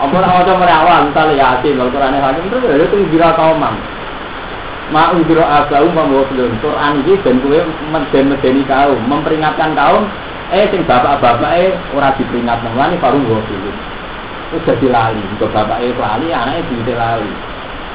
Apa 0.00 0.16
nak 0.18 0.34
waca 0.40 0.52
awal, 0.56 1.00
entar 1.12 1.30
yasin, 1.36 1.78
kalau 1.78 1.92
Qur'ane 1.92 2.18
hakim 2.18 2.48
terus 2.48 2.64
ya 2.64 2.74
itu 2.80 2.96
kira 3.12 3.36
tau 3.36 3.54
mam. 3.54 3.76
Ma 4.90 5.12
udro 5.14 5.44
agau 5.44 5.86
membawa 5.92 6.26
belum 6.32 6.58
Quran 6.58 7.04
ini 7.04 7.14
dan 7.22 7.38
gue 7.44 7.60
meden 7.92 8.24
medeni 8.32 8.64
kaum. 8.66 8.98
Memperingatkan 9.04 9.76
kaum 9.78 10.08
eh 10.50 10.66
sing 10.72 10.82
bapak-bapak 10.88 11.52
eh 11.60 11.70
ora 11.94 12.16
diperingat. 12.18 12.64
Nang 12.64 12.98
baru 12.98 13.20
gue 13.20 13.40
belum 13.46 13.76
itu 14.52 14.72
jadi 14.84 15.16
untuk 15.16 15.48
bapak 15.48 15.80
eh 15.80 15.96
lali 15.96 16.28
anaknya 16.28 16.66
jadi 16.66 16.92
lali. 16.98 17.32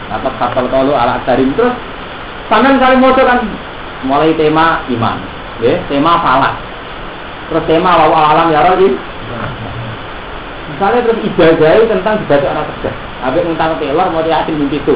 Dapat 0.10 0.34
kapal 0.40 0.66
kalau 0.72 0.96
ala 0.96 1.22
tarim 1.28 1.54
terus. 1.54 1.76
Sampean 2.48 2.80
kali 2.80 2.96
mau 2.98 3.12
kan 3.14 3.44
mulai 4.08 4.34
tema 4.40 4.82
iman. 4.90 5.18
Ya 5.60 5.76
tema 5.92 6.18
falak 6.24 6.56
terus 7.48 7.64
tema 7.68 7.96
lawa 7.96 8.20
alam 8.36 8.48
ya 8.52 8.64
roh 8.68 8.76
misalnya 10.68 11.00
terus 11.08 11.20
ijazah 11.24 11.88
tentang 11.88 12.16
dibaca 12.22 12.48
anak 12.52 12.66
kerja 12.76 12.92
Habis 13.18 13.50
tentang 13.50 13.82
telur 13.82 14.08
mau 14.14 14.22
diatin 14.22 14.62
mimpi 14.62 14.78
tuh 14.86 14.94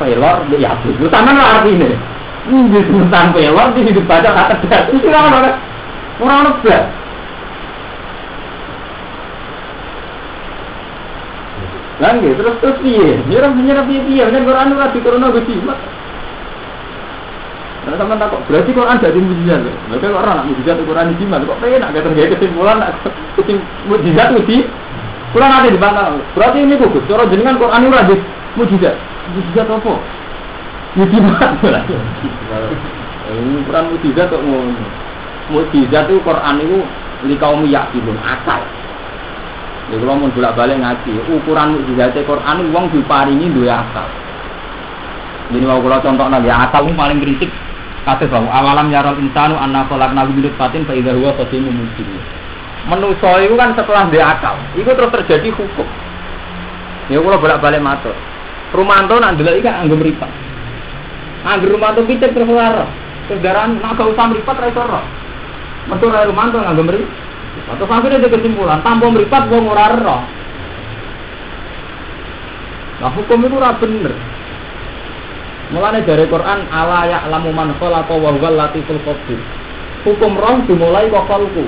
pelor 0.00 0.48
ya 0.56 0.72
itu 0.88 1.06
sama 1.12 1.36
lah 1.36 1.60
artinya. 1.60 1.92
Ini 2.48 2.80
tentang 2.88 3.36
pelor 3.36 3.68
di 3.76 3.80
hidup 3.84 4.08
baca 4.08 4.30
kata 4.32 4.54
das 4.64 4.88
itu 4.96 5.04
orang 5.12 5.28
orang 5.28 5.56
orang 6.24 6.38
orang 6.40 6.56
belas 6.64 6.84
Lagi 12.00 12.32
terus 12.32 12.56
terus 12.64 12.80
piye? 12.80 13.20
Nyerap 13.28 13.52
nyerap 13.60 13.84
piye 13.84 14.00
piye? 14.08 14.24
Kan 14.24 14.48
Quran 14.48 14.72
ora 14.72 14.88
diturunno 14.88 15.36
Gusti. 15.36 15.60
Nah, 17.80 17.96
sama 17.96 18.12
tak 18.20 18.28
kok 18.28 18.44
berarti 18.44 18.76
Quran 18.76 19.00
jadi 19.00 19.16
mujizat. 19.16 19.64
Lha 19.64 19.96
kok 19.96 20.12
ora 20.12 20.36
nak 20.36 20.46
mujizat 20.52 20.76
Quran 20.84 21.16
iki 21.16 21.24
gimana? 21.24 21.48
Kok 21.48 21.60
pengen 21.64 21.80
nak 21.80 21.96
ketemu 21.96 22.28
kesimpulan 22.36 22.76
nak 22.76 22.92
mujizat 23.88 24.28
mesti 24.36 24.56
Kurang 25.30 25.62
ada 25.62 25.70
di 25.70 25.78
mana? 25.78 26.18
Berarti 26.34 26.58
ini 26.60 26.74
kok 26.76 26.92
cara 27.08 27.24
jenengan 27.32 27.56
Quran 27.56 27.88
ora 27.88 28.04
mujizat. 28.58 28.96
Mujizat 29.32 29.64
apa? 29.64 29.92
Mujizat. 30.98 31.50
Ukuran 33.64 33.84
mujizat 33.96 34.26
kok 34.28 34.42
ngono. 34.44 34.84
Mujizat 35.48 36.04
itu 36.12 36.20
Quran 36.20 36.56
itu 36.60 36.78
li 37.24 37.36
kaum 37.40 37.64
yakinun 37.64 38.18
akal. 38.20 38.60
Ya 39.90 39.96
kalau 39.98 40.20
mau 40.20 40.30
bolak 40.30 40.52
balik 40.52 40.84
ngaji, 40.84 41.16
ukuran 41.32 41.80
mujizat 41.80 42.12
Quran 42.28 42.60
itu 42.60 42.70
wong 42.76 42.92
diparingi 42.92 43.48
dua 43.56 43.88
akal. 43.88 44.08
Jadi 45.48 45.64
mau 45.64 45.80
kalau 45.80 46.04
contoh 46.04 46.26
nabi 46.28 46.52
akal 46.52 46.84
itu 46.84 46.92
paling 46.92 47.18
kritik 47.24 47.50
kata 48.10 48.26
bahwa 48.26 48.50
awalam 48.50 48.90
yarol 48.90 49.18
insanu 49.22 49.54
anna 49.54 49.86
kolak 49.86 50.10
nabi 50.10 50.34
bidut 50.42 50.54
fatin 50.58 50.82
fa 50.82 50.94
idza 50.98 51.14
huwa 51.14 51.30
khatimun 51.38 51.70
mubin. 51.70 52.08
Menuso 52.90 53.30
itu 53.38 53.54
kan 53.54 53.76
setelah 53.76 54.08
dia 54.08 54.24
akal, 54.24 54.56
itu 54.74 54.88
terus 54.88 55.12
terjadi 55.20 55.48
hukum. 55.52 55.88
Ya 57.12 57.18
kalau 57.22 57.38
bolak 57.38 57.60
balik 57.62 57.82
matur. 57.82 58.16
Rumanto 58.70 59.18
nak 59.18 59.34
dulu 59.34 59.50
ikan 59.60 59.84
anggap 59.86 59.98
meripat. 59.98 60.30
Anggur 61.42 61.74
Rumanto 61.74 62.06
picek 62.06 62.30
terus 62.32 62.46
lara. 62.46 62.86
Saudaraan 63.26 63.82
nak 63.82 63.98
gak 63.98 64.10
usah 64.14 64.26
meripat 64.30 64.56
ra 64.58 64.66
iso 64.70 64.80
ora. 64.82 65.02
Metu 65.90 66.06
ra 66.06 66.26
Rumanto 66.26 66.62
nganggo 66.62 66.82
meripat. 66.86 67.18
Atau 67.66 67.86
sampai 67.86 68.14
ada 68.14 68.30
kesimpulan, 68.30 68.78
tanpa 68.86 69.10
meripat 69.10 69.50
wong 69.50 69.66
ora. 69.70 70.22
Nah 73.00 73.10
hukum 73.10 73.42
itu 73.42 73.54
ora 73.58 73.74
bener. 73.74 74.14
Mulane 75.70 76.02
dari 76.02 76.26
Quran 76.26 76.66
ala 76.66 77.06
ya'lamu 77.06 77.54
man 77.54 77.70
khalaqa 77.78 78.10
wa 78.10 78.34
huwal 78.34 78.58
latiful 78.58 78.98
khabir. 79.06 79.38
Hukum 80.02 80.34
roh 80.34 80.58
dimulai 80.66 81.06
kok 81.06 81.30
kalku. 81.30 81.62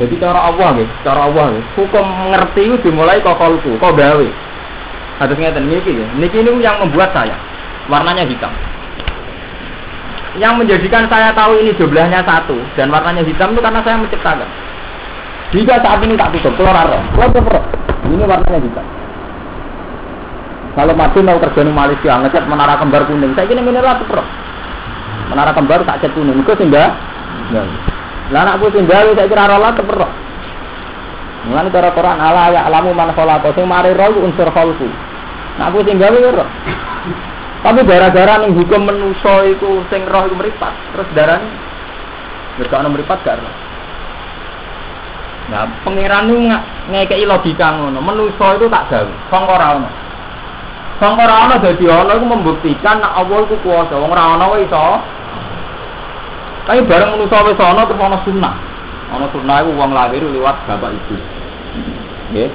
Jadi 0.00 0.14
cara 0.16 0.48
Allah 0.48 0.80
nih, 0.80 0.88
cara 1.04 1.28
Allah 1.28 1.52
nih. 1.52 1.64
Hukum 1.76 2.06
ngerti 2.32 2.60
itu 2.64 2.76
dimulai 2.88 3.20
kok 3.20 3.36
kalku, 3.36 3.76
kok 3.76 3.92
gawe. 3.92 4.28
Harus 5.20 5.36
ngeten 5.36 5.68
niki 5.68 5.92
ya. 6.00 6.06
Niki 6.16 6.40
ini 6.40 6.64
yang 6.64 6.80
membuat 6.80 7.12
saya 7.12 7.36
warnanya 7.92 8.24
hitam. 8.24 8.52
Yang 10.36 10.54
menjadikan 10.64 11.08
saya 11.08 11.32
tahu 11.32 11.60
ini 11.60 11.72
jumlahnya 11.76 12.20
satu 12.24 12.56
dan 12.76 12.88
warnanya 12.88 13.24
hitam 13.24 13.52
itu 13.52 13.60
karena 13.60 13.80
saya 13.84 13.96
menciptakan. 14.00 14.48
Jika 15.52 15.80
saat 15.80 16.00
ini 16.04 16.16
tak 16.16 16.32
tutup, 16.36 16.56
keluar 16.56 16.76
arah, 16.76 17.04
keluar 17.12 17.28
keluar. 17.36 17.62
Ini 18.08 18.24
warnanya 18.24 18.60
hitam. 18.64 18.95
Kalau 20.76 20.92
mati 20.92 21.24
mau 21.24 21.40
kerja 21.40 21.64
di 21.64 21.72
Malaysia, 21.72 22.20
ngecat 22.20 22.44
menara 22.52 22.76
kembar 22.76 23.08
kuning, 23.08 23.32
saya 23.32 23.48
kira 23.48 23.64
mineral 23.64 23.96
tuh 23.96 24.20
Menara 25.32 25.56
kembar 25.56 25.88
tak 25.88 26.04
cat 26.04 26.12
kuning, 26.12 26.44
itu 26.44 26.52
sehingga. 26.52 26.92
Lah 28.28 28.44
anakku 28.44 28.68
tinggal 28.68 29.16
saya 29.16 29.24
kira 29.24 29.48
rola 29.48 29.72
tuh 29.72 29.88
Mulane 31.46 31.70
cara 31.70 31.94
Quran 31.94 32.18
ala 32.18 32.50
ya 32.50 32.66
alamu 32.66 32.90
man 32.90 33.14
khalaqa 33.14 33.54
sing 33.54 33.70
mari 33.70 33.94
roh 33.94 34.18
unsur 34.18 34.50
khalqu. 34.50 34.90
Nah 35.56 35.70
aku 35.70 35.86
tinggal 35.86 36.18
yo 36.18 36.34
roh. 36.34 36.48
Tapi 37.62 37.86
gara-gara 37.86 38.42
ning 38.42 38.58
hukum 38.58 38.82
menuso 38.82 39.46
iku 39.46 39.86
sing 39.86 40.02
roh 40.10 40.26
iku 40.26 40.34
mripat, 40.34 40.74
terus 40.92 41.08
darane 41.14 41.48
ana 42.66 42.88
mripat 42.90 43.18
gak 43.22 43.38
roh. 43.38 43.54
Nah, 45.46 45.70
pangeran 45.86 46.26
itu 46.26 46.38
ngekei 46.90 47.22
logika 47.22 47.78
ngono. 47.78 48.02
Menuso 48.02 48.46
itu 48.58 48.66
tak 48.66 48.90
sangka 48.90 49.38
ora 49.46 49.78
ono. 49.78 50.05
Sangka 50.96 51.28
ora 51.28 51.36
ono 51.44 51.56
dadi 51.60 51.84
ono 51.84 52.08
iku 52.08 52.24
membuktikan 52.24 53.04
nek 53.04 53.12
Allah 53.20 53.44
iku 53.44 53.56
kuwasa. 53.60 54.00
Wong 54.00 54.10
ora 54.16 54.32
ono 54.32 54.44
wae 54.56 54.64
iso. 54.64 54.84
Tapi 56.64 56.80
bareng 56.88 57.20
menuso 57.20 57.36
wis 57.44 57.60
ono 57.60 57.82
terus 57.84 58.00
ono 58.00 58.18
sunnah. 58.24 58.56
Ono 59.12 59.26
sunnah 59.28 59.56
iku 59.60 59.70
wong 59.76 59.90
lahir 59.92 60.24
liwat 60.24 60.56
bapak 60.64 60.96
ibu. 60.96 61.16
Nggih. 62.32 62.50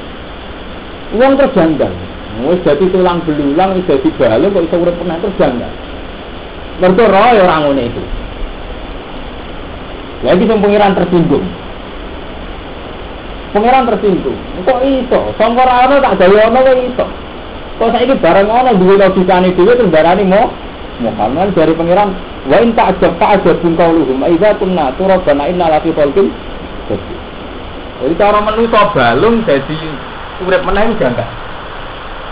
Wong 1.21 1.37
terjanggal. 1.37 1.93
Wis 2.49 2.65
dadi 2.65 2.89
tulang 2.89 3.21
belulang, 3.29 3.77
wis 3.77 3.85
dadi 3.85 4.09
balung 4.17 4.55
kok 4.57 4.65
iso 4.65 4.75
urip 4.81 4.95
pernah 4.97 5.21
terjanggal. 5.21 5.71
Mergo 6.81 7.05
roh 7.05 7.29
ya 7.37 7.45
ora 7.45 7.57
ngene 7.61 7.83
itu. 7.93 8.03
Lagi 10.25 10.49
sing 10.49 10.57
pengiran 10.65 10.97
tersinggung. 10.97 11.45
Pengiran 13.53 13.85
tersinggung. 13.85 14.39
Kok 14.65 14.81
iso? 14.81 15.19
Sangka 15.37 15.61
ora 15.61 15.85
ana 15.85 16.01
tak 16.01 16.17
gawe 16.17 16.37
ana 16.49 16.65
kok 16.65 16.81
iso. 16.89 17.05
Kok 17.81 17.89
saiki 17.89 18.13
bareng 18.21 18.45
ana 18.45 18.77
duwe 18.77 18.93
logikane 19.01 19.57
dhewe 19.57 19.73
terus 19.73 19.89
darani 19.89 20.21
mau 20.29 20.53
Muhammad 21.01 21.57
dari 21.57 21.73
pengiran 21.73 22.13
wa 22.45 22.57
in 22.61 22.77
ta'jab 22.77 23.17
ta'jab 23.17 23.57
bin 23.65 23.73
qauluhum 23.73 24.21
idza 24.21 24.53
kunna 24.61 24.93
turabana 25.01 25.49
inna 25.49 25.65
la 25.65 25.81
fi 25.81 25.89
khalqin 25.89 26.29
jadi 28.01 28.13
cara 28.17 28.37
menuso 28.41 28.81
balung 28.93 29.41
jadi 29.45 29.77
urip 30.41 30.61
meneh 30.65 30.93
janggal. 30.97 31.29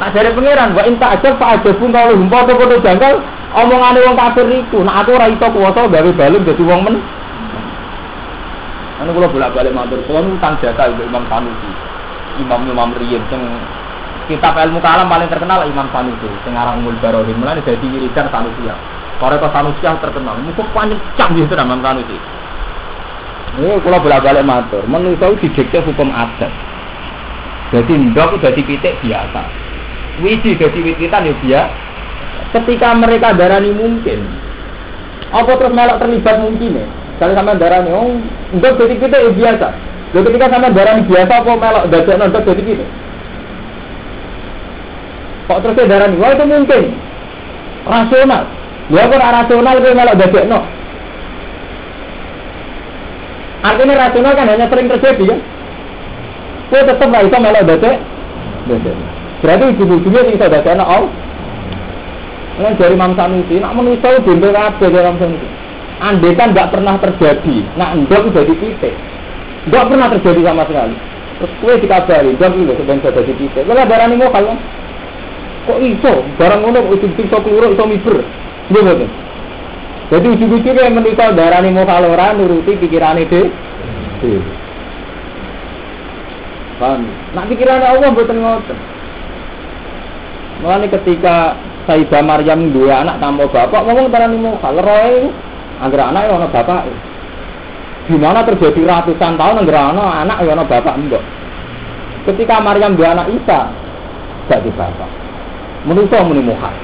Nah 0.02 0.10
dari 0.10 0.32
pangeran 0.34 0.74
wa 0.74 0.84
inta 0.88 1.08
aja 1.14 1.30
pak 1.38 1.50
aja 1.62 1.72
pun 1.78 1.94
foto 1.94 2.52
foto 2.58 2.76
janggal 2.82 3.14
omongane 3.54 4.00
wong 4.06 4.16
kafir 4.18 4.48
iku. 4.50 4.82
Nah 4.82 5.06
aku 5.06 5.14
ora 5.14 5.30
iso 5.30 5.46
kuwasa 5.50 5.86
gawe 5.86 6.10
balung 6.18 6.44
dadi 6.46 6.64
wong 6.66 6.80
men. 6.90 6.96
Anu 9.00 9.16
kula 9.16 9.32
bolak-balik 9.32 9.72
matur, 9.72 10.00
kula 10.10 10.26
utang 10.26 10.60
jasa 10.60 10.92
Imam 10.92 11.24
Sanusi. 11.32 11.70
Imam 12.42 12.62
Imam 12.68 12.92
Riyin 13.00 13.24
sing 13.32 13.42
kitab 14.30 14.54
ilmu 14.54 14.78
kalam 14.78 15.10
paling 15.10 15.26
terkenal 15.26 15.66
Imam 15.66 15.90
Sanusi, 15.90 16.30
sing 16.46 16.54
aran 16.54 16.86
Umul 16.86 17.02
Barohin. 17.02 17.34
Mulane 17.42 17.66
dadi 17.66 17.90
wiridan 17.90 18.30
Sanusi. 18.30 18.70
Koreko 19.18 19.50
Sanusi 19.50 19.82
yang 19.82 19.98
terkenal. 19.98 20.38
Muga 20.38 20.64
pancen 20.70 21.02
cak 21.18 21.34
gitu 21.34 21.58
Imam 21.58 21.82
Sanusi. 21.82 22.18
Ini 23.58 23.82
kalau 23.82 24.00
bolak-balik 24.06 24.46
matur, 24.46 24.86
menurut 24.86 25.42
didikte 25.42 25.82
hukum 25.82 26.14
adat. 26.14 26.54
Jadi 27.74 27.94
ndok 28.14 28.38
jadi 28.38 28.62
pitik 28.62 28.94
biasa. 29.02 29.42
Wiji 30.22 30.54
jadi 30.54 30.80
wititan 30.80 31.26
ya 31.26 31.34
biasa. 31.42 31.74
Ketika 32.54 32.94
mereka 32.98 33.34
darani 33.34 33.74
mungkin, 33.74 34.26
apa 35.34 35.54
terus 35.58 35.74
melok 35.74 35.98
terlibat 36.02 36.42
mungkin 36.42 36.82
ya? 36.82 36.86
Kalau 37.18 37.34
sama 37.34 37.58
darani, 37.58 37.90
oh 37.90 38.22
ndok 38.54 38.78
jadi 38.78 38.96
pitik 39.02 39.18
ya 39.18 39.32
biasa. 39.34 39.68
Lalu 40.14 40.26
ketika 40.30 40.46
sama 40.54 40.68
darani 40.70 41.02
biasa, 41.10 41.34
apa 41.42 41.52
melok 41.58 41.86
dadek 41.90 42.46
jadi 42.46 42.62
pitik? 42.62 42.90
Kok 45.50 45.66
terus 45.66 45.90
darani, 45.90 46.22
wah 46.22 46.30
itu 46.30 46.46
mungkin. 46.46 46.84
Rasional. 47.90 48.46
Ya 48.94 49.10
kok 49.10 49.18
rasional 49.18 49.76
itu 49.82 49.90
melok 49.98 50.46
no. 50.46 50.60
Artinya 53.66 53.98
rasional 53.98 54.34
kan 54.38 54.50
hanya 54.50 54.70
sering 54.70 54.88
terjadi 54.94 55.24
ya. 55.34 55.38
Kue 56.70 56.86
tetap 56.86 57.02
nggak 57.02 57.26
bisa 57.26 57.38
melok 57.42 57.66
dadek. 57.66 57.98
Dadek. 58.70 58.96
Berarti 59.42 59.64
ujung-ujungnya 59.74 60.22
bisa 60.38 60.54
dadek 60.54 60.78
no. 60.78 60.86
Oh. 60.86 61.06
Ini 62.60 62.76
dari 62.76 62.94
Imam 62.94 63.16
Sanusi, 63.16 63.56
nak 63.58 63.72
menusul 63.74 64.20
bimbel 64.22 64.52
kabeh 64.54 64.92
dari 64.94 65.02
Imam 65.02 65.18
Sanusi. 65.18 65.48
Andai 66.00 66.38
kan 66.38 66.54
nggak 66.54 66.70
pernah 66.70 66.96
terjadi, 67.02 67.58
nak 67.74 67.98
ndok 68.06 68.38
jadi 68.38 68.54
titik. 68.54 68.94
Nggak 69.66 69.88
pernah 69.90 70.08
terjadi 70.14 70.42
sama 70.46 70.64
sekali. 70.70 70.96
Terus 71.42 71.52
kue 71.58 71.74
dikabari, 71.82 72.38
ndok 72.38 72.54
itu 72.54 72.74
sebenarnya 72.78 73.18
jadi 73.18 73.34
titik. 73.34 73.64
Kalau 73.66 73.86
darah 73.90 74.08
ini 74.12 74.22
mau 74.22 74.30
kalau 74.30 74.54
kok 75.70 75.80
iso 75.86 76.14
barang 76.42 76.60
ngono 76.66 76.78
kok 76.82 76.94
ujung 76.98 77.14
iso 77.14 77.38
keluru 77.46 77.78
iso 77.78 77.86
miber. 77.86 78.26
Nggih 78.74 78.82
mboten. 78.82 79.10
Jadi 80.10 80.26
ujung-ujungnya 80.26 80.90
yang 80.90 80.98
menikah 80.98 81.38
darah 81.38 81.62
ini 81.62 81.70
mau 81.70 81.86
kalora 81.86 82.34
nuruti 82.34 82.74
pikiran 82.82 83.22
itu. 83.22 83.54
Paham? 86.82 87.06
Nak 87.38 87.46
pikiran 87.46 87.86
Allah 87.86 88.10
mboten 88.10 88.42
ngoten. 88.42 88.78
Mulane 90.66 90.90
ketika 90.90 91.54
Sayyidah 91.86 92.26
Maryam 92.26 92.74
dua 92.74 93.06
anak 93.06 93.22
tanpa 93.22 93.46
bapak 93.46 93.82
ngomong 93.86 94.10
darah 94.10 94.28
ini 94.34 94.42
mau 94.42 94.58
kalora 94.58 95.30
agar 95.86 96.02
anak 96.10 96.34
ono 96.34 96.48
bapak. 96.50 96.82
Di 98.10 98.18
mana 98.18 98.42
terjadi 98.42 98.82
ratusan 98.82 99.38
tahun 99.38 99.62
agar 99.62 99.94
anak 99.94 100.10
anak 100.26 100.38
ono 100.42 100.64
bapak. 100.66 100.96
Ketika 102.26 102.58
Maryam 102.66 102.98
dua 102.98 103.14
anak 103.14 103.30
Isa, 103.30 103.70
gak 104.50 104.66
di 104.66 104.74
bapak. 104.74 105.29
Menurut 105.88 106.12
muni 106.28 106.44
muhal. 106.44 106.76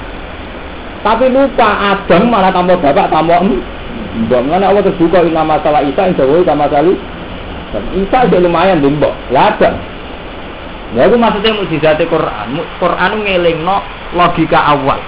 Tapi 1.04 1.28
lupa 1.30 1.68
Adam 1.94 2.32
malah 2.32 2.50
tambah 2.50 2.80
bapak 2.80 3.12
tambah 3.12 3.38
em. 3.44 3.60
Mbok 4.16 4.42
mana 4.48 4.72
Allah 4.72 4.80
terbuka 4.80 5.20
ina 5.22 5.44
masalah 5.44 5.84
Isa 5.84 6.08
yang 6.08 6.16
jauh 6.16 6.40
sama 6.42 6.66
sekali. 6.72 6.96
Isa 7.92 8.18
itu 8.26 8.36
lumayan 8.40 8.80
di 8.80 8.88
mbok. 8.88 9.12
Lah 9.30 9.52
ada. 9.52 9.76
Ya 10.96 11.04
itu 11.06 11.16
maksudnya 11.20 11.52
mukjizat 11.60 12.00
Quran. 12.00 12.58
Quran 12.80 13.12
ngelingno 13.22 13.76
logika 14.16 14.72
awal. 14.72 14.98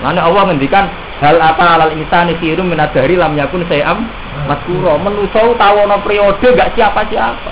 Mana 0.00 0.30
Allah 0.30 0.50
ngendikan 0.50 0.86
hal 1.22 1.38
apa 1.38 1.78
alal 1.78 1.92
insani 1.94 2.38
firum 2.38 2.70
minadari 2.70 3.14
lam 3.14 3.34
yakun 3.38 3.62
sayam 3.70 4.06
maskuro 4.44 4.98
menuso 4.98 5.54
tahu 5.54 5.86
no 5.86 5.96
periode 6.02 6.48
gak 6.54 6.74
siapa 6.74 7.06
siapa. 7.10 7.50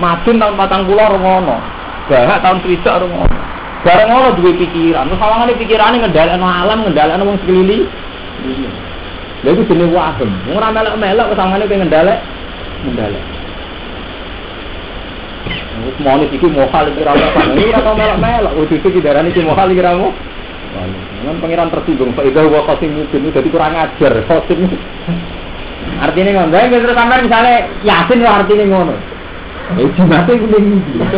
Madun 0.00 0.40
tahun 0.40 0.56
patang 0.56 0.88
pulau 0.88 1.12
romono, 1.12 1.60
bahak 2.08 2.40
tahun 2.40 2.64
swidak 2.64 3.04
romono. 3.04 3.51
Bareng 3.82 4.08
ngono 4.14 4.28
duwe 4.38 4.54
pikiran, 4.62 5.10
terus 5.10 5.18
sawangane 5.18 5.58
pikirane 5.58 5.96
ngendhalekno 5.98 6.46
alam, 6.46 6.86
ngendhalekno 6.86 7.22
wong 7.26 7.38
sekeliling. 7.42 7.82
Lha 9.42 9.48
iku 9.50 9.62
jenenge 9.66 9.90
waham. 9.90 10.30
Wong 10.46 10.54
ora 10.54 10.70
melok-melok 10.70 11.34
sawangane 11.34 11.66
pengen 11.66 11.90
ngendhalek, 11.90 12.18
ngendhalek. 12.86 13.24
Wis 15.82 15.98
monis 15.98 16.30
iki 16.30 16.46
mohal 16.46 16.94
iki 16.94 17.02
ora 17.02 17.12
apa. 17.18 17.40
Ini 17.50 17.62
ora 17.74 17.80
tau 17.82 17.98
melok-melok, 17.98 18.52
wis 18.62 18.70
iki 18.70 19.00
darane 19.02 19.34
iki 19.34 19.42
mohal 19.42 19.66
iki 19.66 19.82
ra 19.82 19.98
mo. 19.98 20.14
Kan 21.22 21.38
pangeran 21.38 21.70
tersinggung, 21.70 22.14
Pak 22.18 22.26
Ida 22.26 22.42
wa 22.46 22.66
qasim 22.66 22.90
mungkin 22.98 23.30
jadi 23.30 23.48
kurang 23.50 23.78
ajar, 23.78 24.26
qasim. 24.26 24.66
Artinya 26.02 26.30
ngono, 26.46 26.54
terus 26.54 26.94
sampean 26.98 27.26
misalnya 27.26 27.54
yasin 27.82 28.26
artinya 28.26 28.64
ngono. 28.66 28.94
Eh 29.70 29.88
jumate 29.94 30.32
ku 30.36 30.46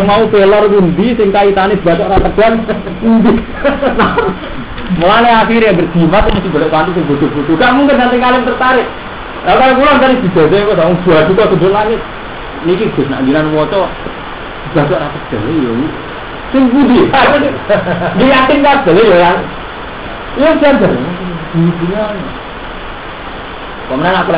mau 0.05 0.23
pelor 0.29 0.65
ku 0.69 0.79
sing 0.95 1.29
kaitane 1.33 1.81
batok 1.81 2.07
ora 2.07 2.19
tegan 2.21 2.53
ndi? 3.01 3.35
Mulane 5.01 5.31
akhirnya 5.33 5.73
berjimat 5.75 6.29
mesti 6.29 6.49
boleh 6.53 6.69
pantu 6.69 6.93
sing 6.93 7.09
bodoh-bodoh. 7.09 7.57
Gak 7.57 7.73
mungkin 7.73 7.97
nanti 7.97 8.21
kalian 8.21 8.45
tertarik. 8.45 8.87
Kalau 9.45 9.77
kula 9.81 9.93
tadi 9.97 10.15
dijajah 10.29 10.61
kok 10.61 10.77
dong 10.77 10.95
dua 11.03 11.19
juga 11.25 11.51
gedhe 11.57 11.69
langit. 11.73 12.01
Niki 12.69 12.93
Gus 12.95 13.09
nak 13.09 13.25
jiran 13.25 13.49
waca 13.57 13.89
batok 14.77 14.97
ora 15.01 15.09
tegan 15.09 15.65
yo. 15.65 15.73
Sing 16.53 16.63
budi. 16.69 17.01
Dia 18.21 18.27
yakin 18.29 18.59
kabeh 18.61 18.93
yo 18.93 19.17
ya. 19.19 19.33
Aku 23.85 24.33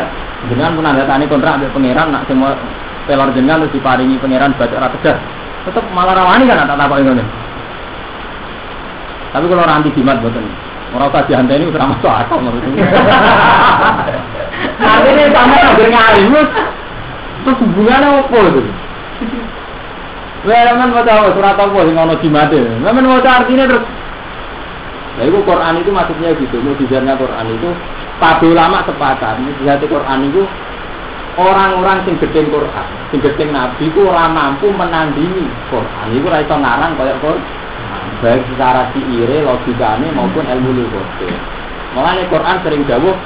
dengan 0.46 0.76
menandatangani 0.76 1.26
kontrak 1.32 1.58
dengan 1.58 1.72
pangeran 1.74 2.08
nak 2.12 2.22
semua 2.28 2.52
pelor 3.06 3.30
jenengan 3.32 3.64
terus 3.64 3.74
diparingi 3.78 4.18
pangeran 4.18 4.52
baca 4.58 4.74
ora 4.76 4.90
tegas. 4.98 5.18
Tetep 5.66 5.84
malah 5.94 6.14
rawani 6.14 6.46
kan 6.46 6.66
tak 6.66 6.78
tapak 6.78 6.98
ngene. 7.02 7.24
Tapi 9.32 9.44
kalau 9.46 9.64
ranti 9.66 9.90
jimat 9.94 10.20
boten. 10.22 10.44
Ora 10.94 11.10
usah 11.10 11.26
dianteni 11.26 11.66
wis 11.66 11.74
ora 11.74 11.90
masuk 11.90 12.10
akal 12.10 12.38
menurut 12.38 12.62
Artinya 14.76 15.24
sampe 15.34 15.58
anggere 15.60 15.88
ngalim 15.90 16.34
terus 17.46 17.62
hubungannya 17.62 18.08
apa 18.26 18.38
itu? 18.50 18.62
Wah, 20.46 20.62
kan 20.78 20.90
baca 20.94 21.34
surat 21.34 21.58
apa 21.58 21.78
sing 21.86 21.96
ono 21.98 22.14
jimate. 22.22 22.58
Memang 22.82 23.18
baca 23.18 23.30
artinya 23.42 23.66
terus 23.66 23.84
Nah 25.16 25.24
itu 25.24 25.38
Quran 25.48 25.80
itu 25.80 25.90
maksudnya 25.96 26.36
gitu, 26.36 26.60
mujizatnya 26.60 27.16
Quran 27.16 27.48
itu 27.56 27.72
Pada 28.20 28.44
ulama 28.44 28.84
sepakat, 28.84 29.40
mujizat 29.40 29.80
Quran 29.84 30.28
itu 30.28 30.44
orang-orang 31.36 32.08
sing 32.08 32.16
gedeng 32.16 32.48
Quran, 32.48 32.88
sing 33.12 33.20
gedeng 33.20 33.52
Nabi 33.52 33.92
ku 33.92 34.08
ora 34.08 34.26
mampu 34.32 34.72
menandingi 34.72 35.44
Quran. 35.68 36.06
Iku 36.16 36.26
ora 36.32 36.40
iso 36.40 36.56
ngarang 36.56 36.96
kaya 36.96 37.14
Quran. 37.20 37.44
Baik 38.24 38.48
secara 38.48 38.88
siire, 38.96 39.44
logikane 39.44 40.08
maupun 40.16 40.48
ilmu 40.48 40.72
lughate. 40.72 41.28
Mulane 41.92 42.24
Quran 42.32 42.56
sering 42.64 42.82
dawuh 42.88 43.16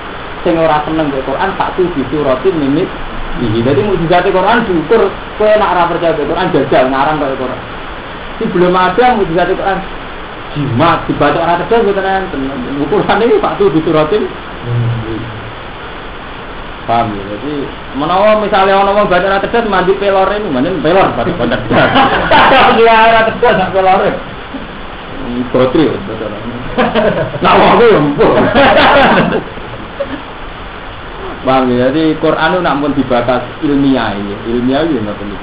sing 0.42 0.58
ora 0.58 0.82
seneng 0.82 1.14
karo 1.14 1.22
Quran 1.30 1.50
tak 1.54 1.78
tuh 1.78 1.86
disuratin 1.94 2.54
minit 2.58 2.90
iki. 3.38 3.62
Dadi 3.62 3.80
mujizat 3.86 4.26
Quran 4.26 4.66
diukur 4.66 5.06
kowe 5.38 5.52
nek 5.54 5.70
ora 5.70 5.82
percaya 5.86 6.18
Quran 6.18 6.50
jajal 6.50 6.84
ngarang 6.90 7.16
kaya 7.22 7.34
Quran. 7.38 7.60
Si 8.42 8.44
belum 8.50 8.74
ada 8.74 9.04
mujizat 9.22 9.54
Quran 9.54 9.78
jimat 10.50 11.06
dibaca 11.06 11.38
orang 11.38 11.62
tegas 11.62 11.86
boten 11.86 12.02
enten. 12.02 12.40
Ukuran 12.82 13.22
ini 13.22 13.38
Pak 13.38 13.54
tuh 13.62 13.70
disuratin. 13.70 14.26
Paham 16.90 17.14
ya? 17.14 17.22
Jadi 17.22 17.54
menawa 17.94 18.42
misalnya 18.42 18.82
orang 18.82 19.06
baca 19.06 19.22
orang 19.22 19.38
tegas 19.46 19.62
mandi 19.70 19.94
pelor 19.94 20.26
ini, 20.34 20.50
mandi 20.50 20.74
pelor 20.82 21.14
pada 21.14 21.30
pada 21.38 21.54
tegas. 21.62 21.90
Dia 22.74 22.94
orang 23.14 23.26
tegas 23.30 23.54
nak 23.62 23.70
pelor. 23.70 24.02
Nak 27.38 27.54
mau 27.54 27.78
ya 27.78 27.94
empuk. 27.94 28.34
Paham 31.46 31.70
ya? 31.70 31.94
Jadi 31.94 32.18
Quran 32.18 32.58
itu 32.58 32.60
namun 32.66 32.90
dibatas 32.98 33.46
ilmiah 33.62 34.10
ini, 34.18 34.34
ilmiah 34.50 34.82
itu 34.82 34.98
nggak 34.98 35.14
perlu. 35.14 35.36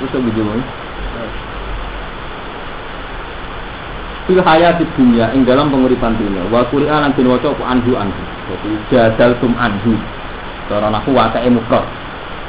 Terus 0.00 0.16
begitu. 0.32 0.64
Fil 4.26 4.42
hayati 4.42 4.82
dunia 4.98 5.30
ing 5.32 5.46
dalam 5.46 5.70
penguripan 5.70 6.18
dunia. 6.18 6.42
Wa 6.50 6.66
qur'an 6.66 7.06
lan 7.06 7.10
den 7.14 7.30
waca 7.30 7.54
anhu 7.62 7.94
anhu. 7.94 8.22
Jadi 8.50 8.70
jadal 8.90 9.38
tum 9.38 9.54
anhu. 9.54 9.94
Cara 10.66 10.90
aku 10.90 11.14
wae 11.14 11.48
mufrad 11.48 11.86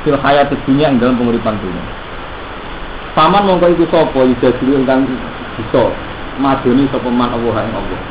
fil 0.01 0.17
hayati 0.17 0.57
dunia 0.65 0.89
ing 0.89 0.97
dalam 0.97 1.21
penguripan 1.21 1.55
dunia. 1.61 1.85
Paman 3.13 3.45
mongko 3.45 3.73
iku 3.77 3.85
sapa? 3.93 4.19
Ijazul 4.25 4.77
ingkang 4.77 5.05
bisa 5.57 5.89
madoni 6.41 6.89
sapa 6.89 7.09
man 7.09 7.33
Allah 7.33 7.65
ing 7.65 7.73
Allah. 7.73 8.01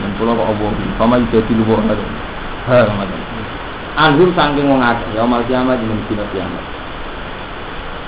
Dan 0.00 0.10
kula 0.16 0.32
kok 0.32 0.46
Allah 0.46 0.70
paman 0.96 1.26
ijazul 1.28 1.58
wa 1.66 1.78
ha 2.70 2.78
ngoten 2.86 3.20
anhu 4.00 4.30
saking 4.32 4.70
wong 4.70 4.80
akeh 4.80 5.18
ya 5.18 5.26
mal 5.26 5.42
kiamat 5.44 5.76
ing 5.82 5.90
dina 6.06 6.24
kiamat. 6.30 6.64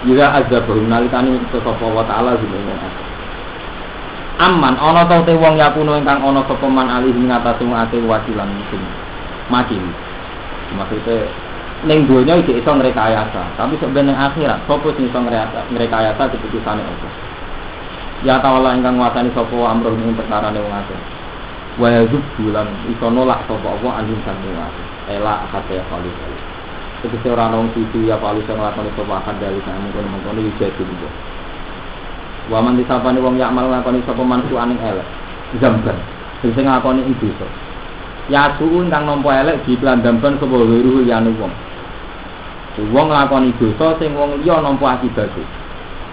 Jika 0.06 0.26
azab 0.42 0.66
nalikani 0.86 1.38
sapa 1.50 1.74
wa 1.82 2.02
taala 2.06 2.38
wong 2.38 2.66
akeh 2.70 3.11
aman 4.40 4.74
ana 4.80 5.04
ta 5.04 5.20
te 5.26 5.34
wong 5.36 5.60
yakuno 5.60 5.98
ingkang 5.98 6.24
ana 6.24 6.40
sapa 6.48 6.66
man 6.70 6.88
alih 6.88 7.12
ing 7.12 7.28
atase 7.28 7.64
ate 7.66 7.96
wajilan 8.00 8.48
musim 8.48 8.82
makin 9.50 9.84
Maksudnya 10.72 11.28
ning 11.84 12.06
donya 12.06 12.38
iki 12.38 12.62
iso 12.62 12.70
ngrekayasa, 12.72 13.58
tapi 13.58 13.74
sebenarnya 13.76 14.30
akhirat 14.30 14.64
sapa 14.64 14.88
sing 14.96 15.04
iso 15.10 15.18
ngrekayasa 15.20 16.22
keputusane 16.32 16.80
apa? 16.80 17.08
Ya 18.22 18.38
ta'ala 18.38 18.78
ingkang 18.78 18.96
nguasani 18.96 19.34
sapa 19.34 19.56
amruh 19.66 19.92
ing 19.98 20.14
perkara 20.14 20.54
ne 20.54 20.62
wong 20.62 20.72
akeh. 20.72 21.00
Wa 21.76 21.88
yazub 21.90 22.22
bulan 22.38 22.68
iso 22.86 23.06
nolak 23.10 23.44
sapa 23.50 23.66
apa 23.66 23.88
anjing 23.98 24.20
saking 24.22 24.54
akeh. 24.54 24.86
Ela 25.18 25.42
ya 25.50 25.82
kali. 25.90 26.10
Tegese 27.02 27.28
ora 27.34 27.50
nang 27.50 27.66
sisi 27.74 28.06
ya 28.06 28.16
palu 28.16 28.40
sing 28.46 28.54
nglakoni 28.54 28.90
sapa 28.94 29.12
akan 29.26 29.34
dari 29.42 29.60
kamu 29.66 29.88
kono 29.90 30.08
mengkono 30.08 30.40
iki 30.40 30.86
juga. 30.86 31.31
Wa 32.50 32.58
man 32.58 32.78
disapane 32.78 33.22
wong 33.22 33.38
yakmal 33.38 33.70
nglakoni 33.70 34.02
sapa 34.02 34.22
mansu 34.24 34.58
aning 34.58 34.78
elek. 34.82 35.08
Zamban. 35.58 35.98
Sing 36.42 36.50
sing 36.56 36.64
nglakoni 36.66 37.06
ing 37.06 37.14
dosa. 37.18 37.46
Ya 38.26 38.54
suun 38.58 38.90
kang 38.90 39.06
nampa 39.06 39.38
elek 39.42 39.66
diklandamban 39.68 40.42
sapa 40.42 40.56
wiru 40.56 41.06
yanu 41.06 41.36
wong. 41.38 41.52
Wong 42.78 43.06
nglakoni 43.12 43.54
dosa 43.60 44.00
sing 44.02 44.16
wong 44.16 44.42
liya 44.42 44.58
nampa 44.58 44.98
akibate 44.98 45.62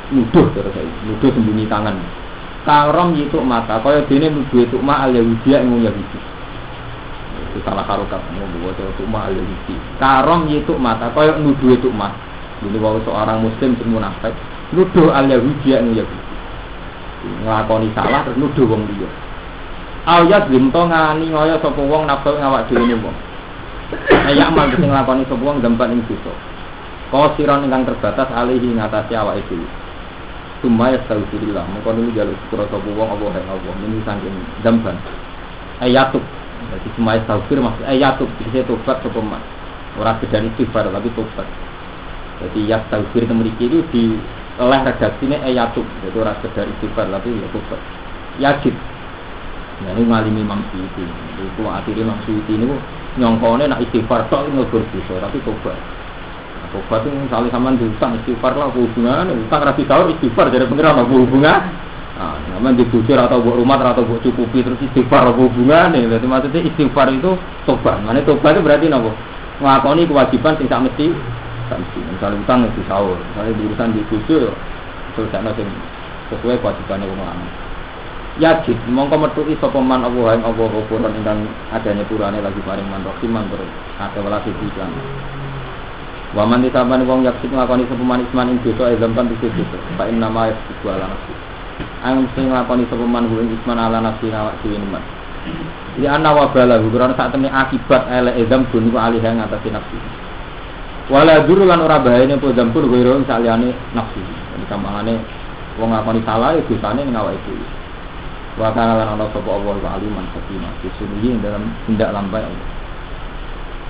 nuduh 0.10 0.50
terus 0.58 0.74
nuduh 1.06 1.30
sembunyi 1.30 1.70
tangan 1.70 2.02
karom 2.66 3.14
itu 3.16 3.38
mata 3.46 3.78
kaya 3.80 4.04
dene 4.10 4.34
nuduh 4.34 4.66
itu 4.66 4.78
ma 4.82 5.06
al 5.06 5.14
yahudi 5.14 5.54
yang 5.54 5.70
yahudi 5.70 6.18
itu 7.50 7.58
salah 7.62 7.86
karokat 7.86 8.26
mau 8.34 8.50
buat 8.50 8.78
itu 8.78 9.06
ma 9.06 9.30
al 9.30 9.38
yahudi 9.38 9.78
karom 10.02 10.50
itu 10.50 10.74
mata 10.82 11.14
kaya 11.14 11.38
nuduh 11.38 11.78
itu 11.78 11.90
ma 11.94 12.18
ini 12.60 12.76
bahwa 12.76 13.00
seorang 13.06 13.38
muslim 13.46 13.78
sing 13.78 13.88
munafik 13.88 14.34
nuduh 14.76 15.10
al 15.14 15.26
yahudi 15.28 15.68
yang 15.70 15.90
yahudi 15.94 16.20
nglakoni 17.44 17.92
salah 17.94 18.24
terus 18.24 18.38
nuduh 18.40 18.66
wong 18.66 18.88
liya 18.90 19.10
Ayat 20.10 20.48
lim 20.48 20.72
to 20.72 20.82
ngani 20.88 21.30
ngoyo 21.30 21.60
sapa 21.62 21.78
wong 21.78 22.08
nafsu 22.08 22.34
ngawak 22.34 22.72
dhewe 22.72 22.98
wong. 22.98 23.16
Ayak 24.10 24.50
mal 24.56 24.72
sing 24.72 24.88
nglakoni 24.88 25.28
sapa 25.28 25.44
wong 25.44 25.60
gampan 25.60 25.94
ing 25.94 26.02
dosa. 26.08 26.34
Kosiron 27.14 27.66
ingkang 27.70 27.86
terbatas 27.90 28.30
alihi 28.34 28.74
ngatasi 28.74 29.14
awake 29.14 29.44
dhewe. 29.52 29.68
Sumaya 30.66 30.98
astagfirullah. 31.04 31.62
Mengko 31.68 31.94
niku 31.94 32.16
jaluk 32.16 32.36
sepura 32.48 32.66
sapa 32.72 32.90
wong 32.90 33.10
apa 33.12 33.26
hae 33.38 33.44
Allah. 33.44 33.74
Ini 33.86 33.98
saking 34.02 34.36
damban. 34.64 34.96
Ayatuk. 35.84 36.24
Jadi 36.60 36.88
sumaya 36.96 37.20
astagfir 37.22 37.58
maksud 37.60 37.86
ayatuk 37.86 38.30
bisa 38.42 38.66
tobat 38.66 38.98
sapa 39.06 39.20
man. 39.20 39.44
Ora 40.00 40.18
beda 40.18 40.42
istighfar 40.42 40.90
tapi 40.90 41.10
tobat. 41.14 41.48
Jadi 42.40 42.72
ya 42.72 42.82
astagfir 42.82 43.28
mriki 43.30 43.68
itu 43.68 43.84
di 43.92 44.04
oleh 44.60 44.80
redaksine 44.84 45.40
ayatuk. 45.40 45.88
Jadi 46.04 46.16
ora 46.20 46.36
sekedar 46.44 46.68
istighfar 46.68 47.08
tapi 47.08 47.32
ya 47.32 47.48
tobat. 47.56 47.82
Yajib. 48.40 48.76
Nah 49.80 49.92
ini 49.96 50.04
ngalimi 50.04 50.40
Imam 50.44 50.62
Suyuti. 50.70 51.04
Itu 51.40 51.64
akhirnya 51.66 52.04
Imam 52.04 52.20
Suyuti 52.28 52.54
ini 52.60 52.66
nyongkone 53.16 53.72
nak 53.72 53.80
istighfar 53.88 54.28
tok 54.28 54.52
ngegur 54.52 54.84
dosa 54.92 55.24
tapi 55.24 55.40
tobat. 55.48 55.80
Tobat 56.70 57.02
itu 57.02 57.18
misalnya 57.18 57.50
sama 57.50 57.74
diutang 57.74 58.14
istighfar 58.22 58.54
lah 58.54 58.70
hubungan, 58.70 59.26
utang 59.34 59.66
rapi 59.66 59.90
sahur 59.90 60.12
istighfar 60.14 60.54
jadi 60.54 60.70
pengiran 60.70 61.02
apa 61.02 61.10
hubungan? 61.10 61.62
Nah, 62.20 62.36
sama 62.52 62.76
dibujur 62.76 63.16
atau 63.16 63.42
buat 63.42 63.58
rumah 63.58 63.80
atau 63.80 64.06
buat 64.06 64.22
cukupi 64.22 64.62
terus 64.62 64.78
istighfar 64.78 65.34
apa 65.34 65.40
hubungan 65.40 65.98
nih? 65.98 66.06
Berarti 66.06 66.28
maksudnya 66.30 66.62
istighfar 66.68 67.10
itu 67.10 67.32
tobat. 67.66 67.98
Mana 68.06 68.22
tobat 68.22 68.54
itu 68.54 68.62
berarti 68.62 68.86
nopo? 68.86 69.16
Ngakoni 69.60 70.08
kewajiban 70.08 70.56
tak 70.62 70.82
mesti, 70.84 71.06
mesti. 71.78 72.00
Misalnya 72.02 72.42
utang 72.42 72.66
itu 72.66 72.82
sahur, 72.90 73.22
misalnya 73.22 73.54
urusan 73.70 73.94
di 73.94 74.02
bujur, 74.10 74.50
selesai 75.14 75.42
nanti 75.46 75.62
sesuai 76.34 76.62
kewajibannya 76.62 77.10
orang 77.10 77.42
Yajid, 78.40 78.88
mongko 78.88 79.20
metuki 79.20 79.60
sapa 79.60 79.84
man 79.84 80.08
Allah 80.08 80.40
yang 80.40 80.48
Allah 80.48 80.68
ghafuran 80.72 81.12
ingkang 81.12 81.44
adanya 81.76 82.08
purane 82.08 82.40
lagi 82.40 82.64
paring 82.64 82.88
man 82.88 83.04
rahiman 83.04 83.52
terus 83.52 83.68
ada 84.00 84.20
welas 84.24 84.48
iklan. 84.48 84.92
Waman 86.32 86.64
disaban 86.64 87.04
wong 87.04 87.28
yaksik 87.28 87.52
nglakoni 87.52 87.84
sapa 87.92 88.00
man 88.00 88.24
isman 88.24 88.56
ing 88.56 88.58
dosa 88.64 88.96
azam 88.96 89.12
kan 89.12 89.28
bisa 89.28 89.52
dosa. 89.52 89.76
Fa 90.00 90.08
inna 90.08 90.32
ma 90.32 90.48
yaksiku 90.48 90.88
ala 90.88 91.12
nafsi. 91.12 91.34
Ang 92.00 92.32
sing 92.32 92.48
nglakoni 92.48 92.88
sapa 92.88 93.04
man 93.04 93.28
ing 93.28 93.50
isman 93.60 93.76
ala 93.76 93.98
nafsi 93.98 94.32
awak 94.32 94.56
dhewe 94.64 94.78
man. 94.88 95.04
Jadi 96.00 96.08
anna 96.08 96.32
wa 96.32 96.48
bala 96.56 96.80
ukuran 96.80 97.18
saat 97.20 97.36
temne 97.36 97.52
akibat 97.52 98.08
ele 98.08 98.40
azam 98.40 98.64
dun 98.72 98.88
ku 98.88 98.96
alih 98.96 99.20
yang 99.20 99.42
ngatasi 99.42 99.68
nafsi. 99.68 99.98
Wala 101.10 101.42
duru 101.42 101.66
lan 101.66 101.82
ora 101.82 101.98
bahayane 101.98 102.38
apa 102.38 102.54
zampur 102.54 102.86
goro 102.86 103.18
saliyane 103.26 103.74
nafsi. 103.98 104.22
Jadi 104.22 104.66
kampangane 104.70 105.18
wong 105.82 105.90
nglakoni 105.90 106.22
salah 106.22 106.54
ya 106.54 106.62
dosane 106.62 107.02
ning 107.02 107.18
awake 107.18 107.42
dhewe. 107.50 107.66
Wa 108.62 108.70
kana 108.78 108.94
lan 108.94 109.18
ana 109.18 109.26
sapa 109.34 109.50
Allah 109.50 109.98
aliman 109.98 110.26
hakim. 110.38 110.62
Sesungguhnya 110.86 111.50
dalam 111.50 111.66
tindak 111.90 112.14
lambai 112.14 112.46
Allah. 112.46 112.68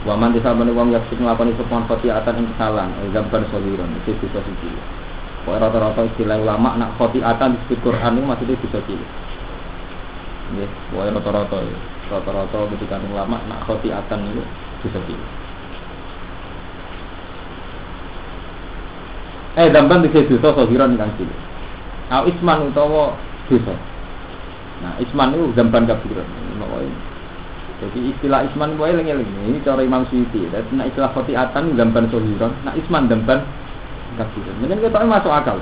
Waman 0.08 0.32
desa 0.32 0.56
bani 0.56 0.72
wong 0.72 0.96
yaksik 0.96 1.20
ngelakoni 1.20 1.52
sepuan 1.60 1.84
khotiatan 1.84 2.40
ing 2.40 2.48
kesalahan 2.56 2.88
Gambar 3.12 3.44
soliron, 3.52 3.92
itu 4.00 4.16
bisa 4.16 4.40
suci 4.40 4.72
Kok 5.44 5.60
rata-rata 5.60 6.08
istilah 6.08 6.40
ulama 6.40 6.80
nak 6.80 6.96
khotiatan 6.96 7.60
di 7.68 7.76
Quran 7.84 8.16
itu 8.16 8.24
maksudnya 8.24 8.56
bisa 8.64 8.80
cilik 8.88 9.10
Ya, 10.56 10.68
pokoknya 10.88 11.20
rata-rata 11.20 11.58
ya 11.68 11.78
Rata-rata 12.16 12.60
ketika 12.72 12.96
ulama 13.12 13.44
nak 13.52 13.68
khotiatan 13.68 14.20
itu 14.32 14.44
bisa 14.88 15.04
cilik 15.04 15.49
Eh, 19.58 19.72
dampan 19.74 20.06
di 20.06 20.14
dosa 20.14 20.54
soliron 20.54 20.94
yang 20.94 21.10
cilik 21.18 21.40
Nah, 22.10 22.26
isman 22.26 22.70
utawa 22.70 23.18
dosa 23.50 23.74
Nah, 24.86 24.94
isman 25.02 25.34
itu 25.34 25.50
gambar 25.58 25.82
kabiran 25.90 26.28
jadi 27.80 28.00
istilah 28.12 28.44
isman 28.52 28.76
gue 28.76 28.92
lengi 28.92 29.16
lengi 29.16 29.56
ini 29.56 29.60
cara 29.64 29.80
Imam 29.80 30.04
Suyuti. 30.12 30.52
Dan 30.52 30.68
nak 30.76 30.92
istilah 30.92 31.16
khotiatan 31.16 31.80
gambar 31.80 32.12
sohiron, 32.12 32.52
nak 32.68 32.76
isman 32.76 33.08
gambar 33.08 33.40
kafiran. 34.20 34.56
Mungkin 34.60 34.84
kita 34.84 35.00
masuk 35.08 35.32
akal. 35.32 35.58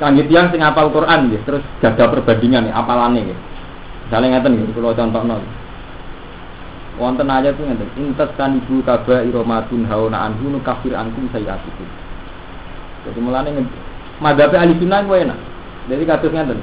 Kanggit 0.00 0.32
yang 0.32 0.48
sing 0.48 0.64
apal 0.64 0.88
Quran 0.88 1.28
ya, 1.28 1.38
terus 1.44 1.60
jaga 1.84 2.08
perbandingan 2.08 2.64
nih 2.64 2.72
apalane 2.72 3.20
ya. 3.20 3.36
Misalnya 4.08 4.40
ngeten 4.40 4.56
gitu, 4.56 4.80
kalau 4.80 4.96
contoh 4.96 5.22
nol. 5.28 5.42
Wonten 6.96 7.28
ayat 7.28 7.52
tuh 7.60 7.68
ngeten, 7.68 7.88
intas 8.00 8.32
kan 8.40 8.56
ibu 8.56 8.80
kaba 8.80 9.20
iromatun 9.20 9.84
hauna 9.84 10.32
anhu 10.32 10.56
kafir 10.64 10.96
ankum 10.96 11.28
sayyatikum. 11.36 11.99
Jadi 13.06 13.20
mulane. 13.20 13.50
Madhabe 14.20 14.56
ahli 14.60 14.76
sunnah 14.76 15.00
gue 15.08 15.18
enak. 15.24 15.38
Jadi 15.88 16.02
kados 16.04 16.32
ngeten. 16.32 16.60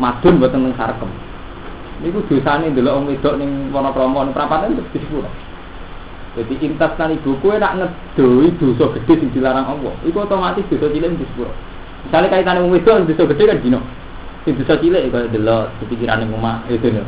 Madun 0.00 0.40
buat 0.40 0.50
tentang 0.50 0.74
sarkem. 0.74 1.10
Niku 2.00 2.24
dosane 2.24 2.72
ndelok 2.72 2.96
wong 2.96 3.06
wedok 3.12 3.34
ning 3.36 3.68
Wonokrama 3.68 4.24
ning 4.24 4.32
prapatan 4.32 4.72
wis 4.72 4.88
disepuro. 4.96 5.28
Jadi 6.32 6.56
intas 6.64 6.96
kan 6.96 7.12
ibu 7.12 7.36
kue 7.44 7.60
nak 7.60 7.76
ngedoi 7.76 8.48
dosa 8.56 8.96
gede 8.96 9.20
sing 9.20 9.28
dilarang 9.36 9.68
Allah. 9.68 9.92
Iku 10.08 10.24
otomatis 10.24 10.64
dosa 10.72 10.88
cilik 10.88 11.20
disepuro. 11.20 11.52
Misalnya 12.08 12.32
kaitan 12.32 12.64
wong 12.64 12.72
wedok 12.72 13.04
dosa 13.04 13.28
gede 13.28 13.44
kan 13.44 13.58
dino. 13.60 13.80
Sing 14.48 14.56
dosa 14.56 14.80
cilik 14.80 15.12
kaya 15.12 15.28
delok 15.28 15.76
pikirane 15.92 16.24
omah 16.32 16.64
itu 16.72 16.88
lho. 16.88 17.04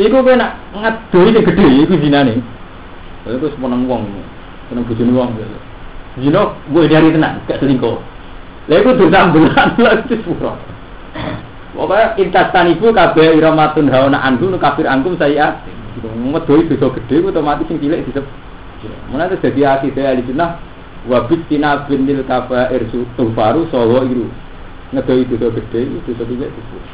Iku 0.00 0.16
kowe 0.24 0.32
nak 0.32 0.56
ngedoi 0.72 1.28
sing 1.28 1.44
gede 1.44 1.66
iku 1.84 1.94
dinane. 2.00 2.34
Iku 3.28 3.46
semeneng 3.52 3.84
wong. 3.84 4.08
Seneng 4.72 4.88
bojone 4.88 5.12
wong. 5.12 5.30
Dino 6.14 6.54
gue 6.70 6.86
dari 6.86 7.10
tenang, 7.10 7.42
gak 7.50 7.58
selingkuh. 7.58 7.98
Lha 8.70 8.80
iku 8.80 8.96
dosa 8.96 9.28
beneran 9.34 9.68
lha 9.76 9.92
disepuro. 10.06 10.54
Pokoknya 11.74 12.14
intas 12.22 12.48
tanibu 12.54 12.94
kabeh 12.94 13.34
iramatun 13.34 13.90
hauna 13.90 14.30
nu 14.38 14.56
kafir 14.62 14.86
angkum 14.86 15.18
saya 15.18 15.58
ngedoi 15.98 16.70
dosa 16.70 16.86
gede 16.94 17.16
otomatis 17.28 17.66
sing 17.66 17.82
cilik 17.82 18.06
disebut. 18.06 18.24
Mulai 19.10 19.26
terus 19.34 19.42
jadi 19.42 19.60
akidah 19.74 20.04
ahli 20.14 20.22
sunnah 20.22 20.50
wabit 21.10 21.42
tina 21.50 21.82
lil 21.90 22.22
kabair 22.24 22.82
tufaru 23.18 23.66
sawa 23.74 24.06
iru. 24.06 24.30
Ngedoi 24.94 25.26
dosa 25.26 25.50
gede 25.50 25.98
dosa 26.06 26.22
cilik 26.22 26.50
disebut. 26.54 26.84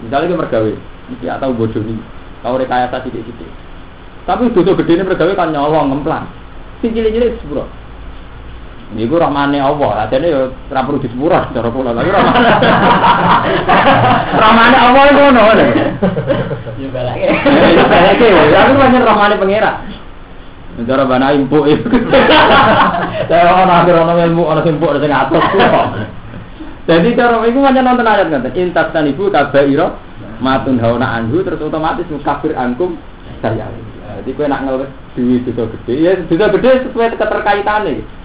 Misalnya 0.00 0.26
kita 0.32 0.40
mergawe, 0.40 0.72
iki 1.16 1.26
atau 1.30 1.54
bodoh 1.54 1.80
nih, 1.80 1.96
kau 2.42 2.56
rekayasa 2.56 3.04
sidik-sidik. 3.04 3.52
Tapi 4.24 4.48
dosa 4.56 4.72
gede 4.80 4.92
ini 4.96 5.04
mergawe 5.06 5.32
kan 5.36 5.52
nyolong 5.52 5.92
ngemplang. 5.92 6.24
Sing 6.80 6.96
cilik-cilik 6.96 7.36
disebut. 7.36 7.83
Niku 8.94 9.18
rahmane 9.18 9.58
Allah, 9.58 10.06
adene 10.06 10.30
yo 10.30 10.54
ora 10.70 10.86
perlu 10.86 11.02
disepura 11.02 11.50
cara 11.50 11.66
kula. 11.66 11.90
Tapi 11.98 12.10
rahmane. 12.14 12.50
rahmane 14.42 14.76
Allah 14.78 15.02
ngono 15.10 15.42
lho. 15.50 15.64
Yo 16.78 16.88
balake. 16.94 17.26
Yo 17.74 17.84
balake. 17.90 18.26
Aku 18.54 18.72
pancen 18.78 19.02
rahmane 19.02 19.34
pangeran. 19.34 19.76
Cara 20.86 21.04
bana 21.10 21.34
impu 21.34 21.58
itu. 21.66 21.90
Saya 23.26 23.50
ana 23.50 23.82
akhir 23.82 23.94
ana 23.98 24.14
ilmu 24.30 24.46
ana 24.46 24.62
impu 24.62 24.84
ana 24.86 24.98
sing 25.02 25.10
atos 25.10 25.44
Jadi 26.86 27.08
cara 27.18 27.42
iku 27.50 27.58
pancen 27.66 27.82
nonton 27.82 28.06
ayat 28.06 28.30
ngoten. 28.30 28.54
Intas 28.54 28.94
tan 28.94 29.10
ibu 29.10 29.26
kabaira 29.26 29.98
matun 30.38 30.78
hauna 30.78 31.18
anhu 31.18 31.42
terus 31.42 31.58
otomatis 31.58 32.06
kafir 32.22 32.54
angkum 32.54 32.94
saya. 33.42 33.66
Jadi 34.22 34.38
kowe 34.38 34.46
nak 34.46 34.62
ngel 34.62 34.86
duit 35.18 35.42
itu 35.42 35.58
gede, 35.58 35.94
ya 35.98 36.12
juga 36.30 36.46
gede 36.54 36.86
sesuai 36.86 37.18
keterkaitannya. 37.18 38.22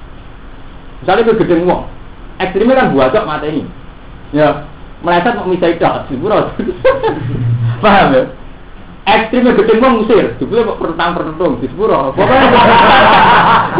Misalnya 0.99 1.25
gue 1.27 1.39
gede 1.41 1.53
ngomong, 1.63 1.87
ekstrimnya 2.43 2.79
kan 2.79 2.91
buacok 2.91 3.23
mata 3.23 3.47
ini. 3.47 3.63
Ya, 4.35 4.67
meleset 5.01 5.35
mau 5.39 5.47
misai 5.47 5.79
dah, 5.79 6.05
siburo. 6.11 6.51
Paham 7.83 8.13
ya? 8.13 8.23
ekstrimnya 9.15 9.57
gede 9.57 9.73
mau 9.81 9.97
ngusir, 9.97 10.37
jebule 10.37 10.65
kok 10.65 10.79
pertang 10.81 11.17
pertung 11.17 11.57
sepuro. 11.61 12.13
Pokoknya 12.13 12.47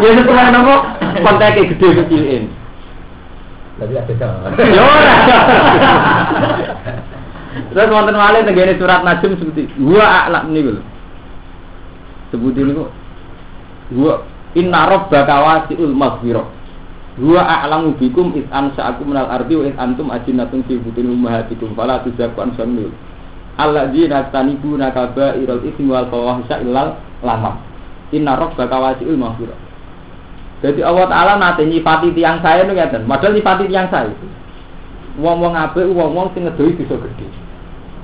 ya 0.02 0.10
sesuai 0.18 0.52
nopo 0.54 0.74
konteknya 1.22 1.70
gede 1.74 1.88
kecilin. 2.02 2.44
Tapi 3.80 3.94
ada. 3.96 4.28
Yo 4.76 4.84
ora. 4.84 5.14
Terus 7.50 7.90
wonten 7.90 8.14
malih 8.14 8.46
tenggene 8.46 8.78
surat 8.78 9.02
Najm 9.02 9.34
seperti 9.38 9.70
gua 9.78 10.26
a'lam 10.26 10.54
niku. 10.54 10.78
Sebutin 12.30 12.70
niku 12.70 12.86
gua 13.94 14.22
inna 14.54 14.86
rabbaka 14.86 15.36
wasi'ul 15.42 15.94
maghfirah. 15.94 16.46
Gua 17.18 17.42
a'lamu 17.42 17.98
bikum 17.98 18.30
is 18.38 18.46
ansa'akum 18.54 19.10
minal 19.10 19.26
ardi 19.26 19.58
wa 19.58 19.66
is 19.66 19.74
antum 19.74 20.14
ajinnatun 20.14 20.62
fi 20.70 20.78
butin 20.78 21.10
ummahatikum 21.10 21.74
fala 21.74 21.98
tuzakku 22.06 22.38
ansamul. 22.38 22.94
Alladzina 23.58 24.30
tanibuna 24.30 24.94
kabairal 24.94 25.66
ismi 25.66 25.90
wal 25.90 26.06
fawahisha 26.06 26.62
illal 26.62 27.02
lamam. 27.26 27.58
Inna 28.14 28.38
rabbaka 28.38 28.76
wasi'ul 28.78 29.18
maghfirah. 29.18 29.58
Jadi 30.60 30.80
Allah 30.84 31.08
Ta'ala 31.08 31.32
nate 31.40 31.64
nyifati 31.64 32.12
tiang 32.12 32.44
saya 32.44 32.68
itu 32.68 32.72
ngeten. 32.76 33.08
Padahal 33.08 33.32
nyifati 33.32 33.64
tiang 33.66 33.88
saya. 33.88 34.12
Wong-wong 35.16 35.56
apik, 35.56 35.88
wong-wong 35.88 36.30
sing 36.36 36.46
ngedoi 36.46 36.76
bisa 36.76 36.94
gede. 36.94 37.26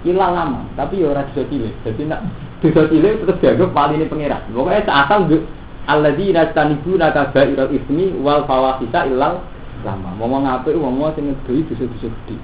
Ilang 0.09 0.33
lama, 0.35 0.61
tapi 0.75 1.03
ya 1.05 1.13
ora 1.13 1.27
bisa 1.31 1.45
cilik. 1.47 1.75
Jadi 1.85 2.03
nak 2.09 2.27
bisa 2.65 2.89
cilik 2.89 3.23
terus 3.23 3.39
dianggap 3.45 3.71
pengirat. 4.09 4.43
Pokoknya 4.51 4.83
seasal 4.89 5.29
nduk 5.29 5.43
alladzina 5.87 6.51
tanibuna 6.51 7.15
kabairal 7.15 7.71
ismi 7.71 8.15
wal 8.21 8.45
fawahisha 8.45 9.07
illal 9.07 9.43
lama. 9.87 10.11
Wong-wong 10.19 10.45
apik, 10.47 10.75
wong-wong 10.75 11.15
sing 11.15 11.31
ngedoi 11.31 11.63
bisa-bisa 11.71 12.11
gede. 12.11 12.37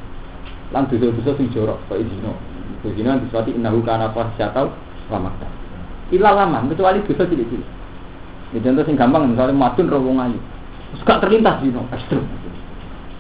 Lan 0.71 0.87
dosa-dosa 0.89 1.35
sing 1.37 1.51
jorok 1.51 1.79
kaya 1.91 2.07
dino. 2.07 2.33
Dina 2.83 3.19
diswati 3.19 3.55
innahu 3.55 3.83
kana 3.83 4.11
fahisyatan 4.15 4.71
lama. 5.11 5.31
Ilang 6.15 6.35
lama, 6.39 6.59
kecuali 6.71 7.03
dosa 7.03 7.27
cilik-cilik. 7.27 7.69
Ya 8.53 8.59
contoh 8.61 8.85
sing 8.85 8.97
gampang 9.01 9.33
misalnya 9.33 9.57
madun 9.57 9.91
roh 9.91 10.01
wong 10.03 10.19
ayu. 10.21 10.39
Gak 11.03 11.25
terlintas 11.25 11.59
dino 11.65 11.89
ekstrem. 11.89 12.21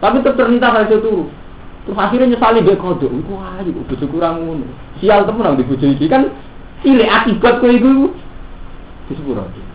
Tapi 0.02 0.20
tetap 0.20 0.34
terlintas 0.34 0.76
aja 0.76 0.96
turu. 0.98 1.30
Terus 1.82 1.98
akhirnya 1.98 2.36
nyesali 2.36 2.60
dia 2.62 2.76
kodok. 2.76 3.10
Iku 3.10 3.32
ayu 3.38 3.70
bojo 3.72 4.06
kurang 4.12 4.44
ngono. 4.44 4.66
Sial 5.00 5.24
temen 5.24 5.42
nang 5.42 5.56
dibojo 5.56 5.86
iki 5.88 6.06
kan 6.06 6.28
cilik 6.84 7.08
akibat 7.08 7.58
kowe 7.58 7.70
iku. 7.72 8.12
Di 9.08 9.12
sepuro. 9.16 9.46
Terjadi. 9.48 9.71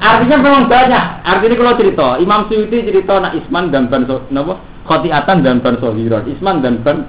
Artinya 0.00 0.36
memang 0.40 0.68
banyak. 0.68 1.04
Artinya 1.24 1.56
kalau 1.56 1.78
cerita, 1.80 2.08
Imam 2.20 2.44
Suyuti 2.48 2.84
cerita 2.84 3.16
nak 3.16 3.32
Isman 3.36 3.72
dan 3.72 3.88
Ban 3.88 4.04
napa? 4.04 4.60
Khotiatan 4.84 5.40
dan 5.40 5.64
Ban 5.64 5.80
Sohiron. 5.80 6.28
Isman 6.28 6.60
dan 6.60 6.84
Ban 6.84 7.08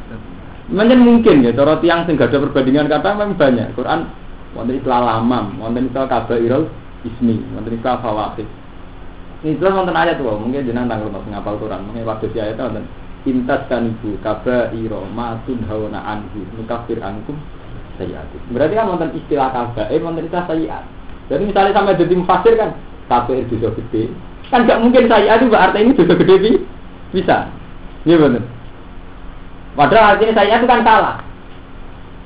Mungkin 0.71 1.03
mungkin 1.03 1.43
ya, 1.43 1.51
cara 1.51 1.75
tiang 1.83 2.07
sing 2.07 2.15
ada 2.15 2.31
perbandingan 2.31 2.87
kata 2.87 3.11
memang 3.19 3.35
banyak. 3.35 3.75
Quran 3.75 4.07
wonten 4.55 4.79
itu 4.79 4.87
lamam, 4.87 5.59
wonten 5.59 5.91
itu 5.91 5.99
kabairul 5.99 6.71
ismi, 7.03 7.43
wonten 7.51 7.75
itu 7.75 7.83
fawaqih. 7.83 8.47
Ini 9.43 9.59
terus 9.59 9.75
wonten 9.75 9.99
ayat 9.99 10.15
tuh, 10.15 10.31
mungkin 10.39 10.63
jenengan 10.63 10.95
tanggal 10.95 11.11
mas 11.11 11.27
ngapal 11.27 11.59
Quran, 11.59 11.83
mungkin 11.91 12.07
waktu 12.07 12.31
si 12.31 12.39
ayat 12.39 12.55
wonten 12.55 12.87
intas 13.27 13.67
kan 13.69 13.85
ibu 13.85 14.17
kabairo 14.23 15.05
matun 15.11 15.61
hawana 15.67 16.01
anhu 16.07 16.41
nukafir 16.57 16.97
ankum 17.03 17.37
Berarti 18.53 18.73
kan 18.73 18.87
wonten 18.89 19.11
istilah 19.13 19.49
kabair, 19.51 19.99
wonten 20.01 20.25
istilah 20.25 20.45
sayyat. 20.47 20.83
Jadi 21.29 21.43
misalnya 21.47 21.75
sampai 21.75 21.99
jadi 21.99 22.13
mufasir 22.17 22.53
kan 22.57 22.69
kabair 23.07 23.43
dosa 23.47 23.69
gede, 23.77 24.03
kan 24.49 24.67
gak 24.67 24.81
mungkin 24.81 25.05
sayyat 25.07 25.39
itu 25.41 25.51
berarti 25.51 25.77
ini 25.83 25.97
dosa 25.97 26.13
gede 26.15 26.35
bi? 26.39 26.51
bisa. 27.11 27.37
Iya 28.07 28.15
benar. 28.17 28.43
Padahal 29.75 30.15
artinya 30.15 30.33
sayyat 30.39 30.57
itu 30.63 30.67
kan 30.67 30.81
salah. 30.81 31.15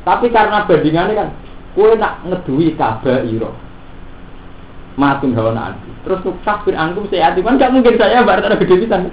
Tapi 0.05 0.29
karena 0.29 0.65
bandingannya 0.69 1.13
kan 1.17 1.29
kue 1.75 1.91
nak 1.99 2.23
ngedui 2.23 2.71
kabairo 2.79 3.51
matun 4.95 5.35
hawa 5.35 5.75
terus 6.07 6.23
kafir 6.47 6.71
angkum 6.71 7.03
saya 7.11 7.35
kan 7.35 7.59
gak 7.59 7.71
mungkin 7.75 7.99
saya 7.99 8.23
berarti 8.23 8.63
gede 8.63 8.87
pisan 8.87 9.11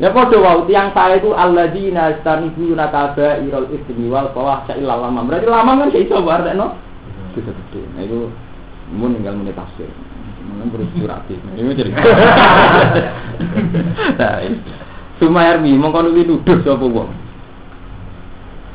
ya 0.00 0.08
podo 0.10 0.40
wau 0.40 0.64
tiang 0.64 0.90
saya 0.96 1.20
itu 1.20 1.30
alladzina 1.36 2.16
istanibuna 2.16 2.88
kabairul 2.88 3.68
ismi 3.68 4.08
wal 4.08 4.32
fawahsya 4.32 4.80
illa 4.80 4.96
lama 4.96 5.28
berarti 5.28 5.46
lama 5.46 5.76
kan 5.76 5.88
saya 5.92 6.02
iso 6.02 6.16
berarti 6.24 6.56
no 6.56 6.72
gede 7.36 7.52
gede. 7.52 7.80
Nah 7.94 8.02
itu 8.02 8.18
mun 8.96 9.14
tinggal 9.14 9.36
muni 9.36 9.52
tafsir. 9.52 9.86
Mun 10.40 10.72
surat 10.96 11.22
ini 11.60 11.76
jadi 11.76 11.92
nah 14.18 14.40
Sumayarmi 15.20 15.76
mongkon 15.76 16.08
nulis 16.08 16.24
nuduh 16.24 16.64
sapa 16.64 16.80
wong? 16.80 17.12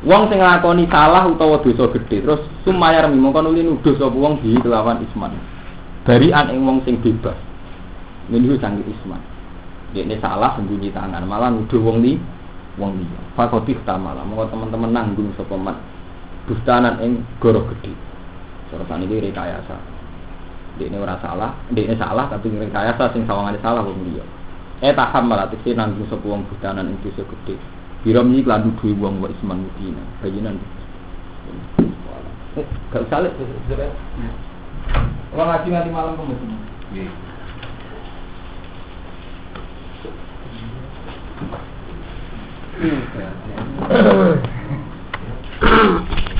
Wong 0.06 0.22
sing 0.30 0.38
nglakoni 0.38 0.86
salah 0.86 1.26
utawa 1.26 1.58
dosa 1.58 1.90
gedhe 1.90 2.22
terus 2.22 2.38
sumayar 2.62 3.10
mongko 3.10 3.42
nuli 3.42 3.66
nuduh 3.66 3.98
sapa 3.98 4.14
wong 4.14 4.38
di 4.38 4.54
kelawan 4.62 5.02
isman. 5.02 5.34
Barian 6.06 6.54
ing 6.54 6.62
wong 6.62 6.86
sing 6.86 7.02
bebas. 7.02 7.34
Niku 8.30 8.54
sangi 8.62 8.86
isman. 8.86 9.18
Dekne 9.94 10.18
salah 10.18 10.56
sembunyi 10.58 10.90
tangan 10.90 11.22
malah 11.26 11.52
nuduh 11.52 11.78
wong 11.78 12.02
li 12.02 12.18
wong 12.80 12.98
liya. 12.98 13.20
Fakoti 13.38 13.76
malah 13.86 14.24
mongko 14.26 14.50
teman-teman 14.50 14.90
nanggung 14.90 15.30
sapa 15.38 15.54
man. 15.54 15.76
Dustanan 16.46 17.02
ing 17.02 17.22
goro 17.38 17.66
gedhe. 17.70 17.94
Cara 18.70 18.82
iki 18.82 19.16
rekayasa. 19.30 19.76
Dekne 20.76 20.98
ora 20.98 21.16
salah, 21.22 21.54
dekne 21.70 21.94
salah 21.96 22.26
tapi 22.28 22.50
rekayasa 22.50 23.14
sing 23.14 23.22
sawangane 23.24 23.62
salah 23.62 23.86
wong 23.86 23.98
liya. 24.10 24.24
Eh 24.82 24.92
taham 24.92 25.30
malah 25.30 25.48
tekse 25.48 25.72
nanggung 25.72 26.06
sapa 26.10 26.26
wong 26.26 26.42
dustanan 26.50 26.90
ing 26.90 26.98
dosa 27.06 27.22
gedhe. 27.22 27.54
Biram 28.06 28.30
ini 28.30 28.46
kelandu 28.46 28.70
duwe 28.78 28.94
wong 28.94 29.18
wa 29.18 29.28
isman 29.30 29.66
mudina. 29.66 30.02
Bayinan. 30.22 30.62
Eh, 32.56 32.66
gak 32.92 33.04
usah 33.04 33.20
lek. 33.20 33.34
Orang 35.36 35.48
ngaji 35.52 35.68
nanti 35.68 35.90
malam 35.92 36.16
Thank 41.38 41.52
you. 46.30 46.35